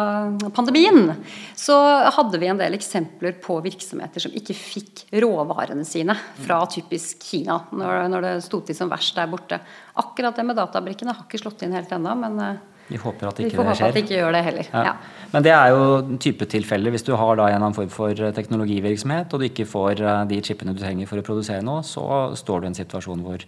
pandemien 0.56 1.12
så 1.56 1.76
hadde 2.16 2.40
vi 2.42 2.48
en 2.50 2.58
del 2.58 2.74
eksempler 2.78 3.36
på 3.42 3.60
virksomheter 3.64 4.24
som 4.24 4.34
ikke 4.34 4.56
fikk 4.58 5.04
råvarene 5.22 5.86
sine 5.86 6.16
fra 6.42 6.64
typisk 6.70 7.22
Kina 7.28 7.60
når, 7.70 8.08
når 8.10 8.26
det 8.26 8.34
sto 8.46 8.60
til 8.64 8.76
som 8.76 8.90
verst 8.90 9.14
der 9.18 9.30
borte. 9.30 9.60
Akkurat 10.02 10.34
det 10.34 10.46
med 10.48 10.58
databrikkene 10.58 11.14
har 11.14 11.28
ikke 11.28 11.40
slått 11.44 11.62
inn 11.66 11.76
helt 11.76 11.94
ennå, 11.94 12.16
men 12.18 12.42
vi 12.88 13.00
håper 13.00 13.30
at 13.30 13.40
ikke 13.40 13.50
Vi 13.50 13.56
får 13.58 13.68
det 13.68 13.76
skjer. 13.78 13.86
Håpe 13.86 13.88
at 13.88 13.96
det 13.98 14.04
ikke 14.04 14.18
gjør 14.18 14.36
det 14.36 14.42
heller. 14.48 14.68
Ja. 14.72 14.84
Ja. 14.88 15.24
Men 15.32 15.44
det 15.44 15.52
er 15.52 15.72
jo 15.74 15.80
en 16.00 16.20
type 16.24 16.46
tilfelle 16.48 16.92
hvis 16.94 17.04
du 17.04 17.12
har 17.20 17.40
da 17.40 17.48
en 17.52 17.74
form 17.76 17.90
for 17.92 18.12
eh, 18.12 18.34
teknologivirksomhet, 18.36 19.32
og 19.32 19.42
du 19.42 19.48
ikke 19.48 19.68
får 19.68 20.00
eh, 20.00 20.22
de 20.30 20.40
chipene 20.44 20.72
du 20.76 20.80
trenger 20.80 21.10
for 21.10 21.20
å 21.20 21.26
produsere 21.26 21.64
noe, 21.64 21.84
så 21.84 22.32
står 22.38 22.62
du 22.62 22.68
i 22.68 22.72
en 22.72 22.78
situasjon 22.78 23.26
hvor 23.26 23.44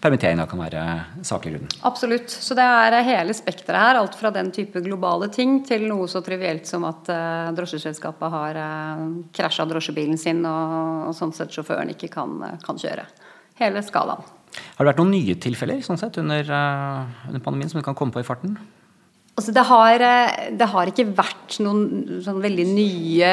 permittering 0.00 0.40
kan 0.48 0.60
være 0.60 0.82
saklig 1.26 1.54
grunn. 1.54 1.68
Absolutt. 1.84 2.32
Så 2.32 2.56
det 2.56 2.64
er 2.64 2.96
hele 3.04 3.36
spekteret 3.36 3.78
her. 3.78 4.00
Alt 4.00 4.16
fra 4.18 4.32
den 4.34 4.48
type 4.54 4.80
globale 4.84 5.28
ting 5.32 5.60
til 5.68 5.84
noe 5.90 6.08
så 6.10 6.22
trivielt 6.24 6.68
som 6.68 6.86
at 6.88 7.10
uh, 7.12 7.50
drosjeselskapet 7.56 8.32
har 8.32 8.60
uh, 8.60 9.04
krasja 9.36 9.68
drosjebilen 9.68 10.16
sin, 10.20 10.40
og, 10.48 11.10
og, 11.10 11.14
sånn 11.18 11.36
sett 11.36 11.52
sjåføren 11.52 11.92
ikke 11.92 12.08
kan, 12.16 12.38
kan, 12.64 12.80
kjøre. 12.80 13.04
Hele 13.60 13.84
skalaen. 13.84 14.24
Har 14.50 14.82
det 14.82 14.94
vært 14.94 15.02
noen 15.02 15.12
nye 15.14 15.36
tilfeller 15.38 15.84
sånn 15.84 16.00
sett 16.00 16.16
under, 16.22 16.48
uh, 16.48 17.28
under 17.28 17.44
pandemien 17.44 17.70
som 17.70 17.82
du 17.82 17.86
kan 17.86 17.98
komme 17.98 18.16
på 18.16 18.24
i 18.24 18.26
farten? 18.26 18.56
Altså 19.40 19.54
det, 19.56 19.62
har, 19.64 20.02
eh, 20.04 20.48
det 20.60 20.66
har 20.68 20.90
ikke 20.90 21.06
vært 21.16 21.54
noen 21.64 22.18
sånn 22.20 22.42
veldig 22.42 22.66
nye, 22.68 23.30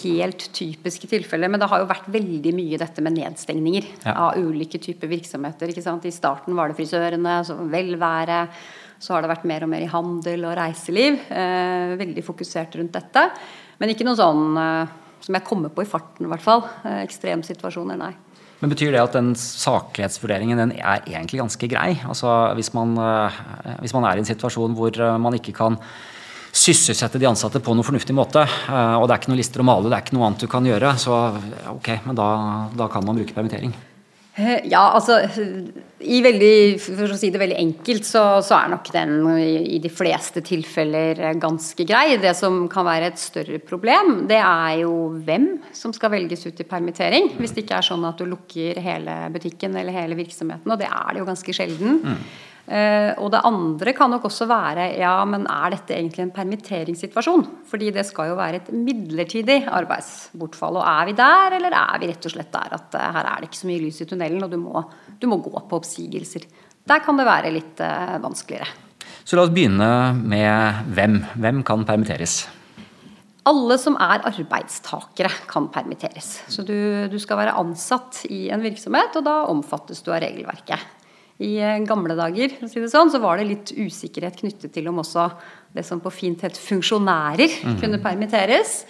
helt 0.00 0.48
typiske 0.56 1.06
tilfeller. 1.10 1.52
Men 1.52 1.62
det 1.62 1.68
har 1.70 1.84
jo 1.84 1.90
vært 1.92 2.08
veldig 2.10 2.52
mye 2.56 2.80
dette 2.80 3.04
med 3.04 3.14
nedstengninger 3.20 3.86
ja. 4.02 4.16
av 4.16 4.40
ulike 4.40 4.80
typer 4.82 5.12
virksomheter. 5.12 5.70
ikke 5.70 5.84
sant? 5.84 6.08
I 6.08 6.14
starten 6.14 6.58
var 6.58 6.72
det 6.72 6.78
frisørene, 6.80 7.36
så 7.46 7.54
velvære. 7.70 8.40
Så 8.98 9.14
har 9.14 9.22
det 9.22 9.30
vært 9.30 9.46
mer 9.46 9.62
og 9.62 9.70
mer 9.70 9.84
i 9.86 9.92
handel 9.94 10.48
og 10.48 10.56
reiseliv. 10.58 11.22
Eh, 11.30 11.94
veldig 12.02 12.26
fokusert 12.26 12.74
rundt 12.80 12.98
dette. 12.98 13.28
Men 13.78 13.94
ikke 13.94 14.06
noe 14.08 14.18
sånn 14.18 14.58
eh, 14.58 14.98
som 15.22 15.38
jeg 15.38 15.46
kommer 15.46 15.70
på 15.70 15.86
i 15.86 15.88
farten, 15.88 16.26
i 16.26 16.32
hvert 16.34 16.44
fall. 16.44 16.66
Eh, 16.82 17.04
ekstremsituasjoner, 17.04 18.00
nei. 18.00 18.10
Men 18.64 18.72
Betyr 18.72 18.94
det 18.94 19.02
at 19.02 19.12
den 19.12 19.34
saklighetsvurderingen 19.36 20.56
den 20.56 20.70
er 20.78 21.02
egentlig 21.04 21.42
ganske 21.42 21.68
grei? 21.68 21.98
Altså 22.08 22.30
hvis 22.56 22.70
man, 22.72 22.94
eh, 22.96 23.36
hvis 23.82 23.92
man 23.92 24.06
er 24.08 24.16
i 24.16 24.22
en 24.22 24.28
situasjon 24.30 24.72
hvor 24.78 24.96
eh, 24.96 25.18
man 25.20 25.36
ikke 25.36 25.52
kan 25.52 25.76
sysselsette 26.48 27.20
de 27.20 27.28
ansatte 27.28 27.60
på 27.60 27.74
noen 27.76 27.84
fornuftig 27.84 28.16
måte, 28.16 28.46
eh, 28.48 28.94
og 28.96 29.04
det 29.04 29.12
er 29.12 29.20
ikke 29.20 29.34
noen 29.34 29.42
lister 29.42 29.60
å 29.60 29.68
male, 29.68 29.90
det 29.92 29.98
er 29.98 30.06
ikke 30.06 30.16
noe 30.16 30.30
annet 30.30 30.46
du 30.46 30.48
kan 30.48 30.64
gjøre, 30.64 30.94
så 30.96 31.18
ok, 31.74 31.90
men 32.06 32.16
da, 32.16 32.28
da 32.72 32.88
kan 32.88 33.04
man 33.04 33.20
bruke 33.20 33.36
permittering? 33.36 33.76
Eh, 34.34 34.64
ja, 34.66 34.80
altså 34.90 35.20
i 36.04 36.16
veldig, 36.24 36.54
For 36.82 37.12
å 37.14 37.18
si 37.18 37.28
det 37.30 37.38
veldig 37.38 37.58
enkelt, 37.60 38.06
så, 38.08 38.22
så 38.42 38.56
er 38.58 38.72
nok 38.72 38.88
den 38.92 39.12
i, 39.38 39.76
i, 39.76 39.78
de 39.82 39.90
fleste 39.92 40.42
tilfeller 40.44 41.20
ganske 41.40 41.86
grei. 41.86 42.16
Det 42.20 42.34
som 42.36 42.64
kan 42.70 42.86
være 42.88 43.12
et 43.12 43.22
større 43.22 43.60
problem, 43.62 44.24
det 44.30 44.40
er 44.40 44.80
jo 44.82 44.94
hvem 45.24 45.46
som 45.76 45.94
skal 45.94 46.12
velges 46.16 46.42
ut 46.48 46.60
i 46.60 46.66
permittering. 46.66 47.30
Hvis 47.38 47.54
det 47.54 47.64
ikke 47.64 47.78
er 47.78 47.86
sånn 47.86 48.08
at 48.08 48.18
du 48.18 48.26
lukker 48.26 48.82
hele 48.82 49.20
butikken 49.34 49.78
eller 49.78 49.94
hele 49.94 50.18
virksomheten, 50.18 50.74
og 50.74 50.82
det 50.82 50.90
er 50.90 51.14
det 51.14 51.22
jo 51.22 51.30
ganske 51.30 51.56
sjelden. 51.56 52.02
Mm. 52.02 52.26
Uh, 52.64 53.12
og 53.20 53.28
det 53.34 53.42
andre 53.44 53.92
kan 53.92 54.08
nok 54.08 54.22
også 54.24 54.46
være 54.48 54.86
ja, 54.96 55.18
men 55.28 55.42
er 55.52 55.74
dette 55.74 55.92
egentlig 55.98 56.22
en 56.24 56.32
permitteringssituasjon? 56.32 57.44
Fordi 57.68 57.90
det 57.92 58.06
skal 58.08 58.30
jo 58.30 58.38
være 58.38 58.62
et 58.62 58.70
midlertidig 58.72 59.58
arbeidsbortfall. 59.68 60.80
Og 60.80 60.88
er 60.88 61.10
vi 61.10 61.16
der, 61.18 61.58
eller 61.58 61.76
er 61.76 62.00
vi 62.00 62.08
rett 62.08 62.30
og 62.30 62.32
slett 62.32 62.52
der 62.54 62.78
at 62.78 62.96
uh, 62.96 63.10
her 63.18 63.28
er 63.34 63.42
det 63.42 63.50
ikke 63.50 63.60
så 63.60 63.68
mye 63.68 63.84
lys 63.84 64.00
i 64.00 64.08
tunnelen, 64.08 64.46
og 64.46 64.54
du 64.54 64.58
må, 64.62 64.86
du 65.20 65.28
må 65.28 65.42
gå 65.44 65.52
på 65.60 65.82
oppsigelser? 65.82 66.48
Der 66.88 67.04
kan 67.04 67.20
det 67.20 67.28
være 67.28 67.52
litt 67.52 67.84
uh, 67.84 68.16
vanskeligere. 68.24 68.72
Så 69.24 69.36
la 69.36 69.44
oss 69.44 69.52
begynne 69.52 69.88
med 70.16 70.92
hvem. 70.96 71.20
Hvem 71.40 71.62
kan 71.64 71.84
permitteres? 71.88 72.42
Alle 73.44 73.76
som 73.76 73.96
er 74.00 74.24
arbeidstakere 74.24 75.28
kan 75.48 75.68
permitteres. 75.72 76.38
Så 76.48 76.64
du, 76.64 76.76
du 77.12 77.16
skal 77.20 77.42
være 77.42 77.56
ansatt 77.60 78.22
i 78.32 78.46
en 78.52 78.64
virksomhet, 78.64 79.16
og 79.20 79.26
da 79.26 79.42
omfattes 79.52 80.00
du 80.04 80.12
av 80.14 80.22
regelverket. 80.24 81.03
I 81.42 81.54
eh, 81.58 81.80
gamle 81.88 82.14
dager 82.18 82.52
si 82.70 82.82
sånn, 82.90 83.10
så 83.10 83.18
var 83.22 83.40
det 83.40 83.48
litt 83.48 83.72
usikkerhet 83.74 84.38
knyttet 84.42 84.74
til 84.74 84.90
om 84.90 85.00
også 85.02 85.30
det 85.74 85.82
som 85.86 86.02
på 86.02 86.12
fint 86.14 86.44
het 86.46 86.58
funksjonærer 86.60 87.58
mm. 87.64 87.80
kunne 87.80 88.02
permitteres. 88.02 88.84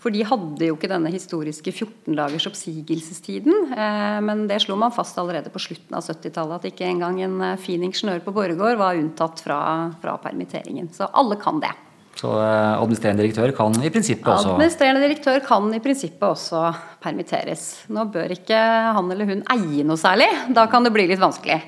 For 0.00 0.12
de 0.14 0.22
hadde 0.24 0.64
jo 0.64 0.78
ikke 0.78 0.88
denne 0.88 1.10
historiske 1.12 1.72
14 1.74 2.16
dagers 2.16 2.46
oppsigelsestiden. 2.48 3.74
Eh, 3.76 4.18
men 4.24 4.46
det 4.48 4.62
slo 4.64 4.78
man 4.80 4.94
fast 4.96 5.18
allerede 5.20 5.52
på 5.52 5.60
slutten 5.60 5.98
av 5.98 6.06
70-tallet, 6.06 6.56
at 6.56 6.70
ikke 6.70 6.88
engang 6.88 7.20
en 7.26 7.36
eh, 7.50 7.60
fin 7.60 7.84
ingeniør 7.84 8.24
på 8.24 8.32
Borregaard 8.36 8.80
var 8.80 9.00
unntatt 9.00 9.44
fra, 9.44 9.60
fra, 10.00 10.16
permitteringen. 10.24 10.88
Så 10.96 11.10
alle 11.12 11.36
kan 11.40 11.60
det. 11.60 11.74
Så 12.18 12.30
eh, 12.36 12.80
administrerende 12.80 13.22
direktør 13.22 13.52
kan 13.56 13.76
i 13.80 13.90
prinsippet 13.92 14.28
også 14.28 14.56
Administrerende 14.56 15.04
direktør 15.04 15.38
kan 15.44 15.68
i 15.76 15.80
prinsippet 15.82 16.26
også 16.26 16.64
permitteres. 17.02 17.68
Nå 17.92 18.08
bør 18.12 18.34
ikke 18.34 18.58
han 18.96 19.12
eller 19.14 19.30
hun 19.30 19.46
eie 19.54 19.86
noe 19.86 20.00
særlig. 20.00 20.28
Da 20.56 20.66
kan 20.70 20.84
det 20.84 20.92
bli 20.96 21.06
litt 21.10 21.22
vanskelig. 21.22 21.62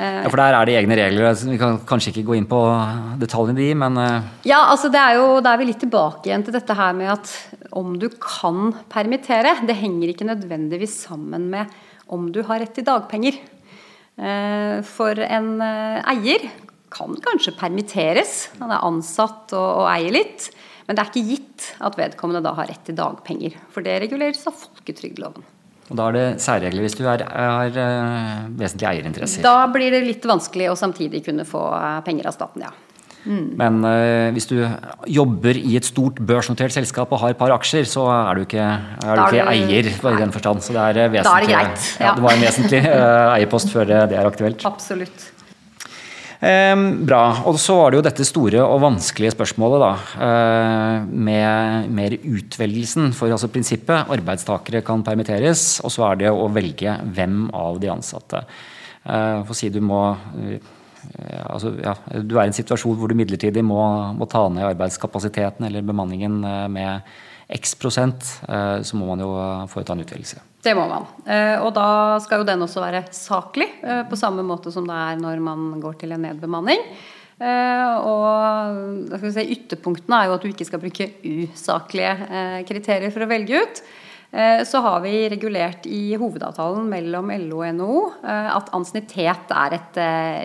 Ja, 0.00 0.28
For 0.30 0.38
der 0.38 0.54
er 0.56 0.68
det 0.68 0.76
egne 0.78 0.96
regler. 0.96 1.26
Altså, 1.28 1.48
vi 1.50 1.58
kan 1.60 1.80
kanskje 1.88 2.12
ikke 2.12 2.28
gå 2.30 2.36
inn 2.38 2.48
på 2.48 2.58
detaljene 3.20 3.60
i 3.60 3.68
de, 3.68 3.78
men 3.82 3.98
eh, 4.00 4.28
Ja, 4.48 4.62
altså 4.72 4.88
det 4.92 5.00
er 5.00 5.18
jo, 5.18 5.26
Da 5.44 5.54
er 5.54 5.60
vi 5.60 5.70
litt 5.70 5.82
tilbake 5.82 6.30
igjen 6.30 6.44
til 6.46 6.56
dette 6.56 6.76
her 6.76 6.94
med 6.96 7.12
at 7.18 7.32
om 7.76 7.94
du 8.00 8.08
kan 8.16 8.72
permittere, 8.90 9.58
det 9.66 9.76
henger 9.78 10.12
ikke 10.12 10.28
nødvendigvis 10.28 10.96
sammen 11.06 11.48
med 11.52 11.70
om 12.10 12.30
du 12.34 12.40
har 12.46 12.58
rett 12.62 12.72
til 12.74 12.86
dagpenger. 12.86 13.36
Eh, 14.20 14.80
for 14.84 15.20
en 15.24 15.52
eh, 15.64 16.00
eier 16.14 16.48
kan 16.90 17.14
kanskje 17.24 17.54
permitteres. 17.58 18.48
Han 18.58 18.74
er 18.74 18.82
ansatt 18.86 19.54
og, 19.54 19.84
og 19.84 19.86
eier 19.92 20.14
litt. 20.20 20.50
Men 20.88 20.98
det 20.98 21.04
er 21.04 21.12
ikke 21.12 21.28
gitt 21.28 21.70
at 21.86 21.96
vedkommende 21.98 22.42
da 22.42 22.56
har 22.56 22.66
rett 22.66 22.82
til 22.88 22.98
dagpenger. 22.98 23.54
For 23.70 23.86
det 23.86 24.00
reguleres 24.02 24.42
av 24.50 24.56
folketrygdloven. 24.58 25.46
Og 25.90 25.98
Da 25.98 26.06
er 26.10 26.16
det 26.16 26.26
særregler 26.42 26.86
hvis 26.86 26.96
du 26.98 27.02
har, 27.06 27.22
har 27.26 27.74
uh, 27.74 28.44
vesentlige 28.58 28.92
eierinteresser. 28.92 29.42
Da 29.42 29.66
blir 29.70 29.90
det 29.94 30.04
litt 30.06 30.26
vanskelig 30.26 30.70
å 30.70 30.78
samtidig 30.78 31.24
kunne 31.26 31.46
få 31.46 31.64
eh, 31.74 31.98
penger 32.06 32.30
av 32.30 32.36
staten, 32.36 32.66
ja. 32.66 32.70
Mm. 33.20 33.48
Men 33.58 33.80
uh, 33.84 34.30
hvis 34.34 34.46
du 34.48 34.56
jobber 35.10 35.58
i 35.58 35.74
et 35.76 35.86
stort 35.86 36.22
børsnotert 36.26 36.72
selskap 36.72 37.10
og 37.12 37.20
har 37.24 37.34
et 37.34 37.40
par 37.40 37.52
aksjer, 37.54 37.86
så 37.90 38.06
er 38.14 38.38
du 38.38 38.46
ikke, 38.46 38.68
er 38.70 39.18
du 39.18 39.24
ikke 39.26 39.50
eier 39.50 39.90
i 39.90 40.14
den 40.22 40.32
forstand. 40.34 40.62
Så 40.64 40.78
det 40.78 40.86
er 40.86 41.10
vesentlig. 41.10 41.26
Da 41.26 41.34
er 41.34 41.46
det 41.46 41.52
greit. 41.54 41.90
Ja. 41.98 42.06
ja 42.06 42.14
det 42.16 42.24
var 42.26 42.38
en 42.38 42.46
vesentlig 42.46 42.86
uh, 42.86 43.34
eierpost 43.34 43.74
før 43.74 43.90
det 43.90 44.16
er 44.22 44.30
aktuelt. 44.30 44.66
Absolutt. 44.70 45.30
Eh, 46.40 46.74
bra. 47.04 47.22
Og 47.44 47.58
så 47.60 47.76
var 47.76 47.92
det 47.92 47.98
jo 47.98 48.04
dette 48.06 48.24
store 48.24 48.64
og 48.64 48.80
vanskelige 48.80 49.34
spørsmålet 49.34 49.82
da, 49.82 49.92
eh, 50.24 51.04
med 51.28 51.90
mer 51.92 52.16
utvelgelsen. 52.16 53.12
For 53.12 53.28
altså 53.28 53.52
prinsippet 53.52 54.08
arbeidstakere 54.08 54.82
kan 54.82 55.04
permitteres, 55.04 55.84
og 55.84 55.92
så 55.92 56.10
er 56.10 56.16
det 56.16 56.32
å 56.32 56.48
velge 56.48 56.96
hvem 57.12 57.50
av 57.52 57.78
de 57.80 57.88
ansatte. 57.92 58.44
Eh, 59.04 59.42
for 59.44 59.52
å 59.52 59.56
si 59.56 59.68
du 59.68 59.80
må 59.80 60.16
eh, 60.40 60.58
altså, 61.48 61.72
ja, 61.80 61.94
Du 62.20 62.38
er 62.38 62.44
i 62.44 62.46
en 62.48 62.52
situasjon 62.52 62.96
hvor 62.96 63.08
du 63.08 63.14
midlertidig 63.14 63.62
må, 63.64 63.80
må 64.16 64.28
ta 64.28 64.48
ned 64.48 64.64
arbeidskapasiteten 64.64 65.64
eller 65.66 65.82
bemanningen 65.82 66.40
med 66.68 67.00
x 67.50 67.74
prosent, 67.74 68.40
eh, 68.48 68.82
så 68.82 68.96
må 68.96 69.08
man 69.10 69.22
jo 69.24 69.30
foreta 69.70 69.94
en 69.94 70.04
utvelgelse. 70.04 70.42
Det 70.62 70.74
må 70.76 70.84
man. 70.88 71.06
Eh, 71.26 71.56
og 71.58 71.72
da 71.74 72.18
skal 72.22 72.42
jo 72.42 72.48
den 72.48 72.62
også 72.62 72.82
være 72.84 73.04
saklig, 73.16 73.68
eh, 73.82 74.02
på 74.06 74.18
samme 74.18 74.44
måte 74.46 74.72
som 74.72 74.86
det 74.86 74.94
er 74.94 75.18
når 75.20 75.42
man 75.42 75.80
går 75.82 75.98
til 76.02 76.14
en 76.14 76.22
nedbemanning. 76.28 76.84
Og 77.40 79.14
si, 79.32 79.46
ytterpunktene 79.54 80.18
er 80.18 80.26
jo 80.28 80.34
at 80.34 80.42
du 80.44 80.50
ikke 80.50 80.66
skal 80.68 80.82
bruke 80.82 81.06
usaklige 81.24 82.66
kriterier 82.68 83.08
for 83.14 83.24
å 83.24 83.28
velge 83.30 83.62
ut. 83.62 83.80
Så 84.68 84.82
har 84.84 85.00
vi 85.00 85.24
regulert 85.32 85.88
i 85.88 86.18
hovedavtalen 86.20 86.84
mellom 86.92 87.32
LO 87.46 87.62
og 87.62 87.72
NHO 87.78 88.02
at 88.28 88.68
ansiennitet 88.76 89.56
er 89.56 89.78
et 89.78 89.96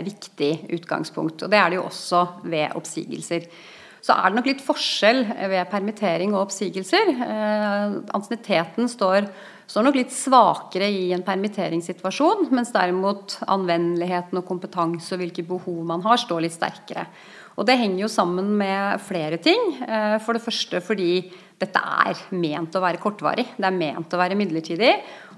viktig 0.08 0.54
utgangspunkt. 0.80 1.44
Og 1.44 1.52
det 1.52 1.60
er 1.60 1.68
det 1.74 1.82
jo 1.82 1.90
også 1.90 2.24
ved 2.48 2.80
oppsigelser 2.80 3.52
så 4.06 4.14
er 4.14 4.30
det 4.30 4.38
nok 4.38 4.48
litt 4.52 4.62
forskjell 4.62 5.24
ved 5.50 5.70
permittering 5.72 6.36
og 6.36 6.44
oppsigelser. 6.44 7.10
Eh, 7.26 7.96
ansienniteten 8.14 8.90
står, 8.92 9.26
står, 9.66 9.88
nok 9.88 9.98
litt 9.98 10.14
svakere 10.14 10.92
i 10.94 11.08
en 11.16 11.24
permitteringssituasjon, 11.26 12.52
mens 12.54 12.70
derimot 12.76 13.40
anvendeligheten 13.50 14.38
og 14.38 14.46
kompetanse 14.46 15.16
og 15.16 15.24
hvilke 15.24 15.46
behov 15.48 15.80
man 15.90 16.06
har, 16.06 16.22
står 16.22 16.46
litt 16.46 16.54
sterkere. 16.54 17.08
Og 17.56 17.66
det 17.66 17.80
henger 17.80 18.04
jo 18.04 18.12
sammen 18.12 18.52
med 18.60 19.02
flere 19.08 19.42
ting. 19.42 19.74
Eh, 19.88 20.20
for 20.22 20.38
det 20.38 20.44
første 20.46 20.84
fordi 20.86 21.10
dette 21.58 21.82
er 21.82 22.22
ment 22.36 22.78
å 22.78 22.84
være 22.84 23.02
kortvarig. 23.02 23.48
Det 23.58 23.66
er 23.66 23.80
ment 23.80 24.14
å 24.14 24.22
være 24.22 24.38
midlertidig. 24.38 24.92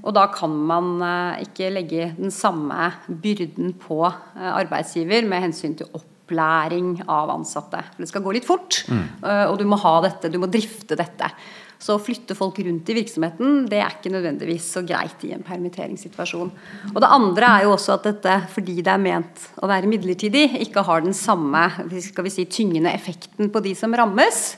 Og 0.03 0.11
da 0.17 0.27
kan 0.33 0.59
man 0.73 0.91
eh, 1.07 1.47
ikke 1.47 1.71
legge 1.71 2.11
den 2.19 2.35
samme 2.35 2.91
byrden 3.07 3.77
på 3.79 4.03
arbeidsgiver 4.35 5.23
med 5.29 5.47
hensyn 5.47 5.79
til 5.79 5.95
opp 5.95 6.16
opplæring 6.27 7.03
av 7.07 7.29
ansatte. 7.31 7.83
For 7.93 8.03
Det 8.03 8.09
skal 8.09 8.23
gå 8.23 8.33
litt 8.35 8.45
fort, 8.45 8.83
mm. 8.87 9.05
Eh, 9.23 9.45
og 9.47 9.57
du 9.57 9.65
må 9.65 9.77
ha 9.79 10.01
dette, 10.01 10.29
du 10.29 10.37
må 10.37 10.47
drifte 10.47 10.95
dette. 10.95 11.31
Så 11.79 11.93
å 11.93 12.01
flytte 12.01 12.33
folk 12.33 12.57
rundt 12.65 12.89
i 12.89 12.95
virksomheten 12.97 13.67
det 13.69 13.77
er 13.77 13.93
ikke 13.93 14.09
nødvendigvis 14.09 14.65
så 14.73 14.81
greit 14.81 15.21
i 15.27 15.33
en 15.35 15.45
permitteringssituasjon. 15.45 16.49
Og 16.95 16.99
Det 16.99 17.09
andre 17.09 17.45
er 17.45 17.63
jo 17.67 17.75
også 17.75 17.93
at 17.93 18.07
dette, 18.09 18.33
fordi 18.49 18.81
det 18.81 18.91
er 18.91 18.97
ment 18.97 19.43
å 19.61 19.69
være 19.69 19.87
midlertidig, 19.87 20.57
ikke 20.65 20.83
har 20.83 21.05
den 21.05 21.13
samme 21.13 21.69
skal 22.01 22.25
vi 22.25 22.33
si, 22.33 22.45
tyngende 22.45 22.91
effekten 22.91 23.51
på 23.53 23.61
de 23.61 23.75
som 23.75 23.93
rammes. 23.93 24.57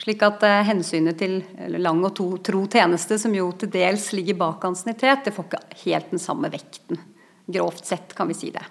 Slik 0.00 0.22
at 0.22 0.42
eh, 0.46 0.62
hensynet 0.64 1.18
til 1.18 1.42
lang 1.76 2.04
og 2.04 2.14
to, 2.16 2.38
tro 2.38 2.64
tjeneste, 2.70 3.18
som 3.18 3.34
jo 3.34 3.50
til 3.58 3.68
dels 3.68 4.12
ligger 4.14 4.38
bak 4.38 4.64
ansiennitet, 4.64 5.26
det 5.26 5.34
får 5.34 5.50
ikke 5.50 5.80
helt 5.84 6.12
den 6.14 6.22
samme 6.22 6.48
vekten. 6.52 7.02
Grovt 7.50 7.84
sett 7.84 8.14
kan 8.14 8.30
vi 8.30 8.38
si 8.38 8.54
det. 8.54 8.62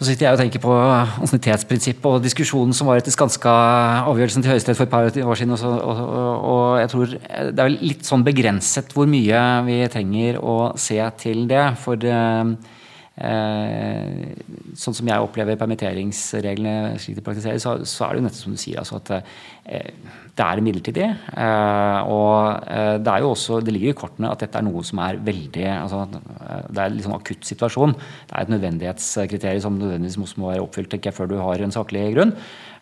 Så 0.00 0.06
sitter 0.08 0.24
jeg 0.24 0.32
og 0.32 0.40
tenker 0.40 0.62
på 0.64 0.72
ansiennitetsprinsippet 0.72 2.06
og 2.08 2.22
diskusjonen 2.24 2.72
som 2.72 2.88
var 2.88 3.02
etter 3.02 3.12
Skanska-avgjørelsen 3.12 4.40
til 4.40 4.54
Høyesterett 4.54 4.78
for 4.78 4.88
et 4.88 4.92
par 4.94 5.08
år 5.12 5.36
siden. 5.36 5.52
Og, 5.52 5.74
og, 5.76 6.30
og, 6.40 6.62
jeg 6.80 6.88
tror 6.94 7.12
det 7.52 7.66
er 7.66 7.74
litt 7.74 8.08
sånn 8.08 8.24
begrenset 8.24 8.94
hvor 8.96 9.10
mye 9.12 9.42
vi 9.66 9.76
trenger 9.92 10.38
å 10.40 10.54
se 10.80 10.96
til 11.20 11.44
det. 11.50 11.66
For 11.84 12.00
eh, 12.00 12.16
eh, 12.16 12.78
Sånn 13.20 14.96
som 14.96 15.08
jeg 15.10 15.24
opplever 15.24 15.58
permitteringsreglene 15.60 16.96
slik 17.00 17.18
de 17.18 17.24
praktiseres, 17.24 17.64
så, 17.66 17.76
så 17.84 18.06
er 18.06 18.14
det 18.14 18.20
jo 18.20 18.26
nettopp 18.28 18.44
som 18.44 18.56
du 18.56 18.60
sier, 18.62 18.78
altså 18.80 19.00
at 19.00 19.12
eh, 19.18 19.90
det 20.38 20.46
er 20.46 20.62
midlertidig. 20.64 21.08
Eh, 21.44 22.10
og 22.10 22.64
eh, 22.70 22.94
det 23.02 23.12
er 23.12 23.24
jo 23.24 23.32
også, 23.34 23.60
det 23.64 23.74
ligger 23.76 23.92
i 23.92 23.98
kortene 23.98 24.30
at 24.32 24.40
dette 24.44 24.60
er 24.60 24.66
noe 24.66 24.84
som 24.86 25.02
er 25.04 25.20
veldig 25.26 25.66
altså, 25.74 26.06
eh, 26.14 26.64
Det 26.70 26.84
er 26.84 26.98
sånn 27.04 27.18
akutt 27.18 27.46
situasjon. 27.50 27.94
Det 27.98 28.34
er 28.34 28.46
et 28.46 28.54
nødvendighetskriterium 28.54 29.64
som 29.66 29.78
nødvendigvis 29.80 30.36
må 30.40 30.52
være 30.52 30.64
oppfylt 30.64 30.96
ikke 30.96 31.14
før 31.16 31.32
du 31.32 31.38
har 31.42 31.64
en 31.64 31.74
saklig 31.76 32.06
grunn. 32.16 32.32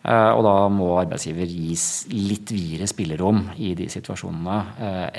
Eh, 0.07 0.31
og 0.31 0.45
da 0.47 0.55
må 0.71 0.93
arbeidsgiver 1.01 1.49
gis 1.51 1.89
litt 2.13 2.53
videre 2.55 2.87
spillerom 2.87 3.49
i 3.59 3.73
de 3.75 3.89
situasjonene 3.91 4.61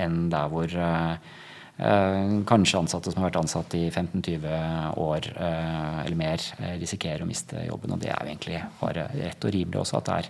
enn 0.00 0.22
der 0.32 0.48
hvor 0.52 0.80
Eh, 0.90 1.38
kanskje 1.80 2.76
ansatte 2.76 3.12
som 3.12 3.22
har 3.22 3.30
vært 3.30 3.38
ansatt 3.40 3.74
i 3.78 3.86
15-20 3.88 4.98
år 5.00 5.28
eh, 5.32 6.00
eller 6.04 6.18
mer, 6.18 6.42
eh, 6.58 6.74
risikerer 6.80 7.24
å 7.24 7.28
miste 7.28 7.62
jobben. 7.64 7.94
Og 7.94 8.02
det 8.02 8.10
er 8.12 8.18
jo 8.20 8.28
egentlig 8.28 8.60
bare 8.80 9.06
rett 9.14 9.46
og 9.46 9.54
rimelig 9.54 9.80
også 9.80 9.96
at 10.00 10.10
det 10.10 10.16
er 10.18 10.28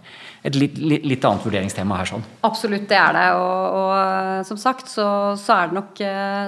et 0.51 0.59
litt, 0.61 0.79
litt 0.79 1.27
annet 1.27 1.49
vurderingstema 1.49 1.99
her. 1.99 2.11
sånn. 2.13 2.27
Absolutt, 2.47 2.87
det 2.91 3.01
er 3.01 3.19
det. 3.19 3.27
Og, 3.41 3.81
og 3.81 4.47
som 4.47 4.61
sagt 4.63 4.93
så, 4.93 5.09
så, 5.41 5.57
er 5.57 5.71
det 5.73 5.79
nok 5.81 6.05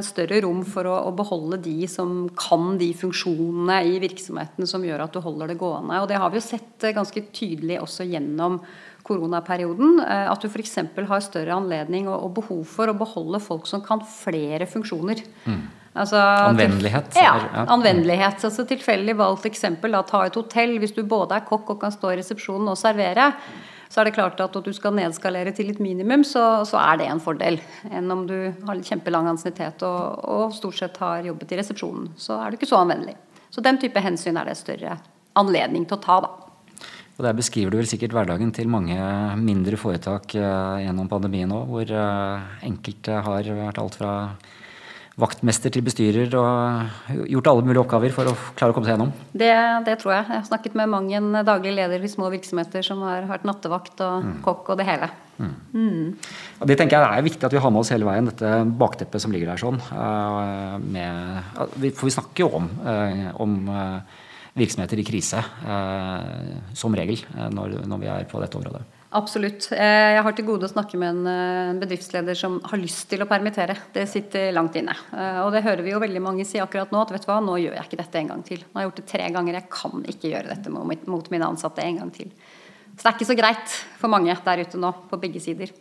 større 0.07 0.41
rom 0.47 0.63
for 0.69 0.89
å, 0.89 0.95
å, 1.09 1.17
beholde 1.19 1.59
de 1.65 1.89
som 1.91 2.25
kan 2.39 2.79
de 2.81 2.93
funksjonene 2.97 3.83
i 3.91 3.99
virksomheten 4.03 4.71
som 4.71 4.87
gjør 4.87 5.07
at 5.07 5.19
du 5.19 5.23
holder 5.25 5.53
det 5.53 5.59
gående. 5.61 5.99
Og 6.03 6.09
det 6.11 6.23
har 6.23 6.31
vi 6.31 6.39
jo 6.39 6.47
sett 6.47 6.91
ganske 6.95 7.27
tydelig 7.35 7.83
også 7.83 8.07
gjennom 8.07 8.61
koronaperioden. 9.07 10.01
Eh, 10.05 10.31
at 10.31 10.43
du 10.43 10.49
f.eks. 10.49 10.79
har 11.09 11.25
større 11.25 11.57
anledning 11.57 12.09
og, 12.09 12.19
og, 12.19 12.35
behov 12.41 12.65
for 12.69 12.91
å 12.91 12.97
beholde 12.99 13.43
folk 13.43 13.69
som 13.71 13.85
kan 13.85 14.03
flere 14.07 14.69
funksjoner. 14.71 15.23
Mm. 15.47 15.63
Altså, 15.93 16.17
anvendelighet? 16.17 17.19
Ja, 17.21 17.35
anvendelighet. 17.69 18.41
Altså 18.49 18.65
Tilfeldig 18.69 19.17
valgt 19.19 19.51
eksempel. 19.51 19.93
Da, 19.93 20.01
ta 20.09 20.25
et 20.27 20.39
hotell. 20.39 20.79
Hvis 20.81 20.97
du 20.97 21.03
både 21.05 21.37
er 21.37 21.47
kokk 21.49 21.75
og 21.75 21.83
kan 21.83 21.93
stå 21.93 22.15
i 22.15 22.19
resepsjonen 22.23 22.73
og 22.73 22.81
servere, 22.81 23.29
så 23.93 24.01
er 24.01 24.09
det 24.09 24.15
klart 24.17 24.41
at 24.41 24.55
når 24.57 24.65
du 24.65 24.73
skal 24.73 24.95
nedskalere 24.97 25.53
til 25.53 25.69
et 25.69 25.81
minimum, 25.85 26.23
så, 26.25 26.65
så, 26.65 26.79
er 26.81 27.03
det 27.03 27.11
en 27.13 27.21
fordel. 27.21 27.59
Enn 27.93 28.09
om 28.15 28.25
du 28.29 28.37
har 28.65 28.81
kjempelang 28.89 29.29
ansiennitet 29.35 29.85
og, 29.85 30.23
og, 30.25 30.55
stort 30.57 30.79
sett 30.81 30.97
har 31.03 31.29
jobbet 31.29 31.53
i 31.53 31.59
resepsjonen. 31.61 32.09
Så 32.17 32.39
er 32.41 32.49
du 32.49 32.57
ikke 32.57 32.71
så 32.71 32.81
anvendelig. 32.81 33.19
Så 33.53 33.61
den 33.61 33.77
type 33.83 34.01
hensyn 34.01 34.41
er 34.41 34.49
det 34.49 34.57
større 34.57 34.97
anledning 35.37 35.85
til 35.85 35.99
å 35.99 36.05
ta, 36.07 36.19
da. 36.25 36.33
Og 37.23 37.29
Der 37.29 37.37
beskriver 37.39 37.71
du 37.71 37.79
vel 37.79 37.87
sikkert 37.87 38.17
hverdagen 38.17 38.51
til 38.51 38.67
mange 38.67 38.97
mindre 39.39 39.79
foretak 39.79 40.33
uh, 40.35 40.81
gjennom 40.83 41.07
pandemien 41.07 41.53
òg, 41.55 41.69
hvor 41.71 41.93
uh, 41.95 42.49
enkelte 42.67 43.21
har 43.23 43.47
vært 43.47 43.79
alt 43.79 43.99
fra 44.01 44.15
vaktmester 45.23 45.71
til 45.71 45.85
bestyrer 45.87 46.35
og 46.35 47.13
gjort 47.31 47.51
alle 47.53 47.67
mulige 47.69 47.85
oppgaver 47.85 48.15
for 48.17 48.27
å 48.27 48.33
klare 48.59 48.73
å 48.73 48.75
komme 48.75 48.89
seg 48.89 48.97
gjennom? 48.97 49.13
Det, 49.31 49.53
det 49.87 49.95
tror 50.01 50.17
jeg. 50.17 50.25
Jeg 50.25 50.35
har 50.41 50.49
snakket 50.49 50.75
med 50.81 50.91
mange 50.91 51.15
en 51.21 51.39
daglig 51.47 51.77
leder 51.77 52.03
i 52.03 52.11
små 52.11 52.33
virksomheter 52.33 52.83
som 52.83 53.05
har 53.07 53.29
vært 53.31 53.47
nattevakt 53.47 54.03
og 54.03 54.27
mm. 54.27 54.35
kokk 54.49 54.73
og 54.75 54.83
det 54.83 54.89
hele. 54.89 55.13
Mm. 55.37 55.55
Mm. 55.77 56.11
Og 56.59 56.73
det 56.73 56.79
tenker 56.81 56.99
jeg 56.99 57.21
er 57.21 57.29
viktig 57.29 57.47
at 57.47 57.55
vi 57.55 57.63
har 57.63 57.71
med 57.77 57.85
oss 57.85 57.95
hele 57.95 58.09
veien, 58.09 58.33
dette 58.33 58.51
bakteppet 58.83 59.23
som 59.23 59.37
ligger 59.37 59.53
der 59.53 59.63
sånn. 59.63 59.79
Uh, 59.95 60.75
med, 60.83 61.55
for 61.93 62.11
vi 62.11 62.17
snakker 62.19 62.49
jo 62.49 62.51
om, 62.59 62.73
om 63.47 63.57
virksomheter 64.59 65.01
i 65.01 65.05
krise, 65.05 65.39
eh, 65.39 66.75
som 66.77 66.97
regel, 66.97 67.23
eh, 67.37 67.49
når, 67.51 67.83
når, 67.89 68.03
vi 68.03 68.11
er 68.13 68.27
på 68.29 68.41
dette 68.43 68.59
området. 68.59 68.83
Absolutt. 69.17 69.69
Eh, 69.73 70.13
jeg 70.17 70.25
har 70.25 70.37
til 70.37 70.47
gode 70.49 70.69
å 70.69 70.73
snakke 70.73 71.01
med 71.01 71.27
en 71.27 71.81
bedriftsleder 71.81 72.37
som 72.37 72.59
har 72.65 72.81
lyst 72.81 73.09
til 73.11 73.25
å 73.25 73.29
permittere. 73.29 73.77
Det 73.93 74.05
sitter 74.09 74.53
langt 74.57 74.77
inne. 74.81 74.95
Og 75.45 75.53
det 75.53 75.65
hører 75.65 75.85
vi 75.85 75.93
jo 75.93 76.01
veldig 76.03 76.25
mange 76.25 76.47
si 76.49 76.61
akkurat 76.61 76.93
nå, 76.93 77.05
at 77.05 77.13
vet 77.13 77.25
du 77.25 77.31
hva, 77.31 77.41
nå 77.45 77.59
gjør 77.61 77.79
jeg 77.79 77.89
ikke 77.89 78.01
dette 78.03 78.21
en 78.21 78.33
gang 78.35 78.45
til. 78.49 78.65
Nå 78.65 78.77
har 78.77 78.85
jeg 78.85 78.91
gjort 78.91 79.01
det 79.03 79.09
tre 79.13 79.31
ganger, 79.37 79.61
jeg 79.61 79.71
kan 79.73 80.05
ikke 80.15 80.33
gjøre 80.35 80.53
dette 80.53 80.73
mot 80.73 81.33
mine 81.33 81.49
ansatte 81.49 81.85
en 81.85 82.03
gang 82.03 82.13
til. 82.13 82.33
Så 82.93 83.07
det 83.07 83.09
er 83.09 83.17
ikke 83.17 83.31
så 83.31 83.39
greit 83.39 83.77
for 84.01 84.13
mange 84.13 84.37
der 84.45 84.65
ute 84.67 84.81
nå, 84.81 84.93
på 85.09 85.21
begge 85.21 85.41
sider. 85.41 85.73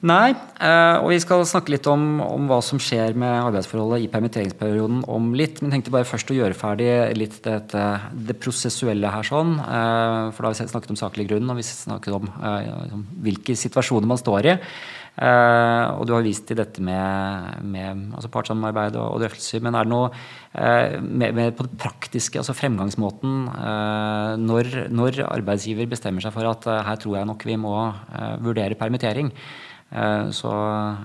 Nei, 0.00 0.30
eh, 0.32 0.96
og 1.02 1.10
vi 1.12 1.18
skal 1.20 1.42
snakke 1.44 1.74
litt 1.74 1.84
om, 1.90 2.22
om, 2.24 2.46
hva 2.48 2.62
som 2.64 2.78
skjer 2.80 3.12
med 3.20 3.34
arbeidsforholdet 3.50 4.06
i 4.06 4.08
permitteringsperioden 4.08 5.02
om 5.12 5.26
litt. 5.36 5.60
Men 5.60 5.74
tenkte 5.74 5.92
bare 5.92 6.08
først 6.08 6.32
å 6.32 6.36
gjøre 6.38 6.56
ferdig 6.56 6.88
litt 7.18 7.36
dette, 7.44 7.82
det 8.16 8.38
prosessuelle 8.40 9.12
her 9.12 9.28
sånn. 9.28 9.58
Eh, 9.60 10.30
for 10.32 10.40
da 10.40 10.54
har 10.54 10.56
vi 10.56 10.70
snakket 10.72 10.94
om 10.96 11.00
saklig 11.02 11.28
grunn, 11.28 11.52
og 11.52 11.60
vi 11.60 11.68
snakket 11.68 12.16
om 12.16 12.30
om 12.30 13.04
hvilke 13.24 13.52
situasjoner 13.58 14.08
man 14.08 14.18
står 14.20 14.46
i. 14.48 14.56
og 15.20 16.04
du 16.06 16.12
har 16.14 16.22
vist 16.24 16.46
til 16.48 16.56
dette 16.56 16.80
med, 16.80 17.60
med 17.66 18.12
altså 18.14 18.30
partssamarbeid 18.32 18.96
og, 18.96 19.16
og, 19.16 19.20
drøftelser. 19.20 19.60
Men 19.60 19.74
er 19.76 19.84
det 19.84 19.92
noe 19.92 21.10
mer 21.28 21.52
på 21.56 21.66
det 21.66 21.76
praktiske, 21.80 22.38
altså 22.40 22.56
fremgangsmåten, 22.56 23.48
når, 24.40 24.70
når, 24.88 25.24
arbeidsgiver 25.28 25.90
bestemmer 25.90 26.24
seg 26.24 26.32
for 26.32 26.48
at 26.48 26.68
her 26.86 27.00
tror 27.02 27.18
jeg 27.18 27.28
nok 27.28 27.44
vi 27.44 27.58
må 27.60 27.74
vurdere 28.40 28.78
permittering? 28.80 29.34
Eh, 29.90 30.28
så 30.30 30.50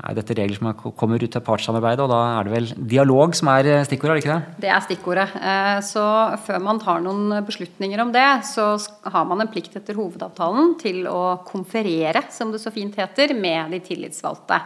er 0.05 0.13
dette 0.13 0.35
regler 0.37 0.59
som 0.59 0.93
kommer 0.93 1.23
ut 1.23 1.31
til 1.33 1.41
partssamarbeidet, 1.43 2.03
og 2.05 2.11
da 2.11 2.19
er 2.35 2.45
det 2.45 2.53
vel 2.53 2.67
dialog 2.91 3.33
som 3.37 3.49
er 3.55 3.69
eh, 3.71 3.85
stikkordet, 3.87 4.11
er 4.11 4.19
det 4.19 4.23
ikke 4.23 4.35
det? 4.35 4.59
Det 4.61 4.69
er 4.69 4.83
stikkordet. 4.85 5.37
Eh, 5.41 5.77
så 5.87 6.03
før 6.45 6.61
man 6.61 6.81
tar 6.83 7.01
noen 7.01 7.39
beslutninger 7.47 8.03
om 8.03 8.13
det, 8.13 8.27
så 8.45 8.75
har 9.09 9.25
man 9.25 9.41
en 9.41 9.49
plikt 9.49 9.79
etter 9.79 9.97
hovedavtalen 9.97 10.75
til 10.81 11.09
å 11.09 11.41
konferere, 11.47 12.27
som 12.29 12.53
det 12.53 12.61
så 12.61 12.73
fint 12.75 12.93
heter, 13.01 13.33
med 13.33 13.73
de 13.73 13.81
tillitsvalgte. 13.87 14.61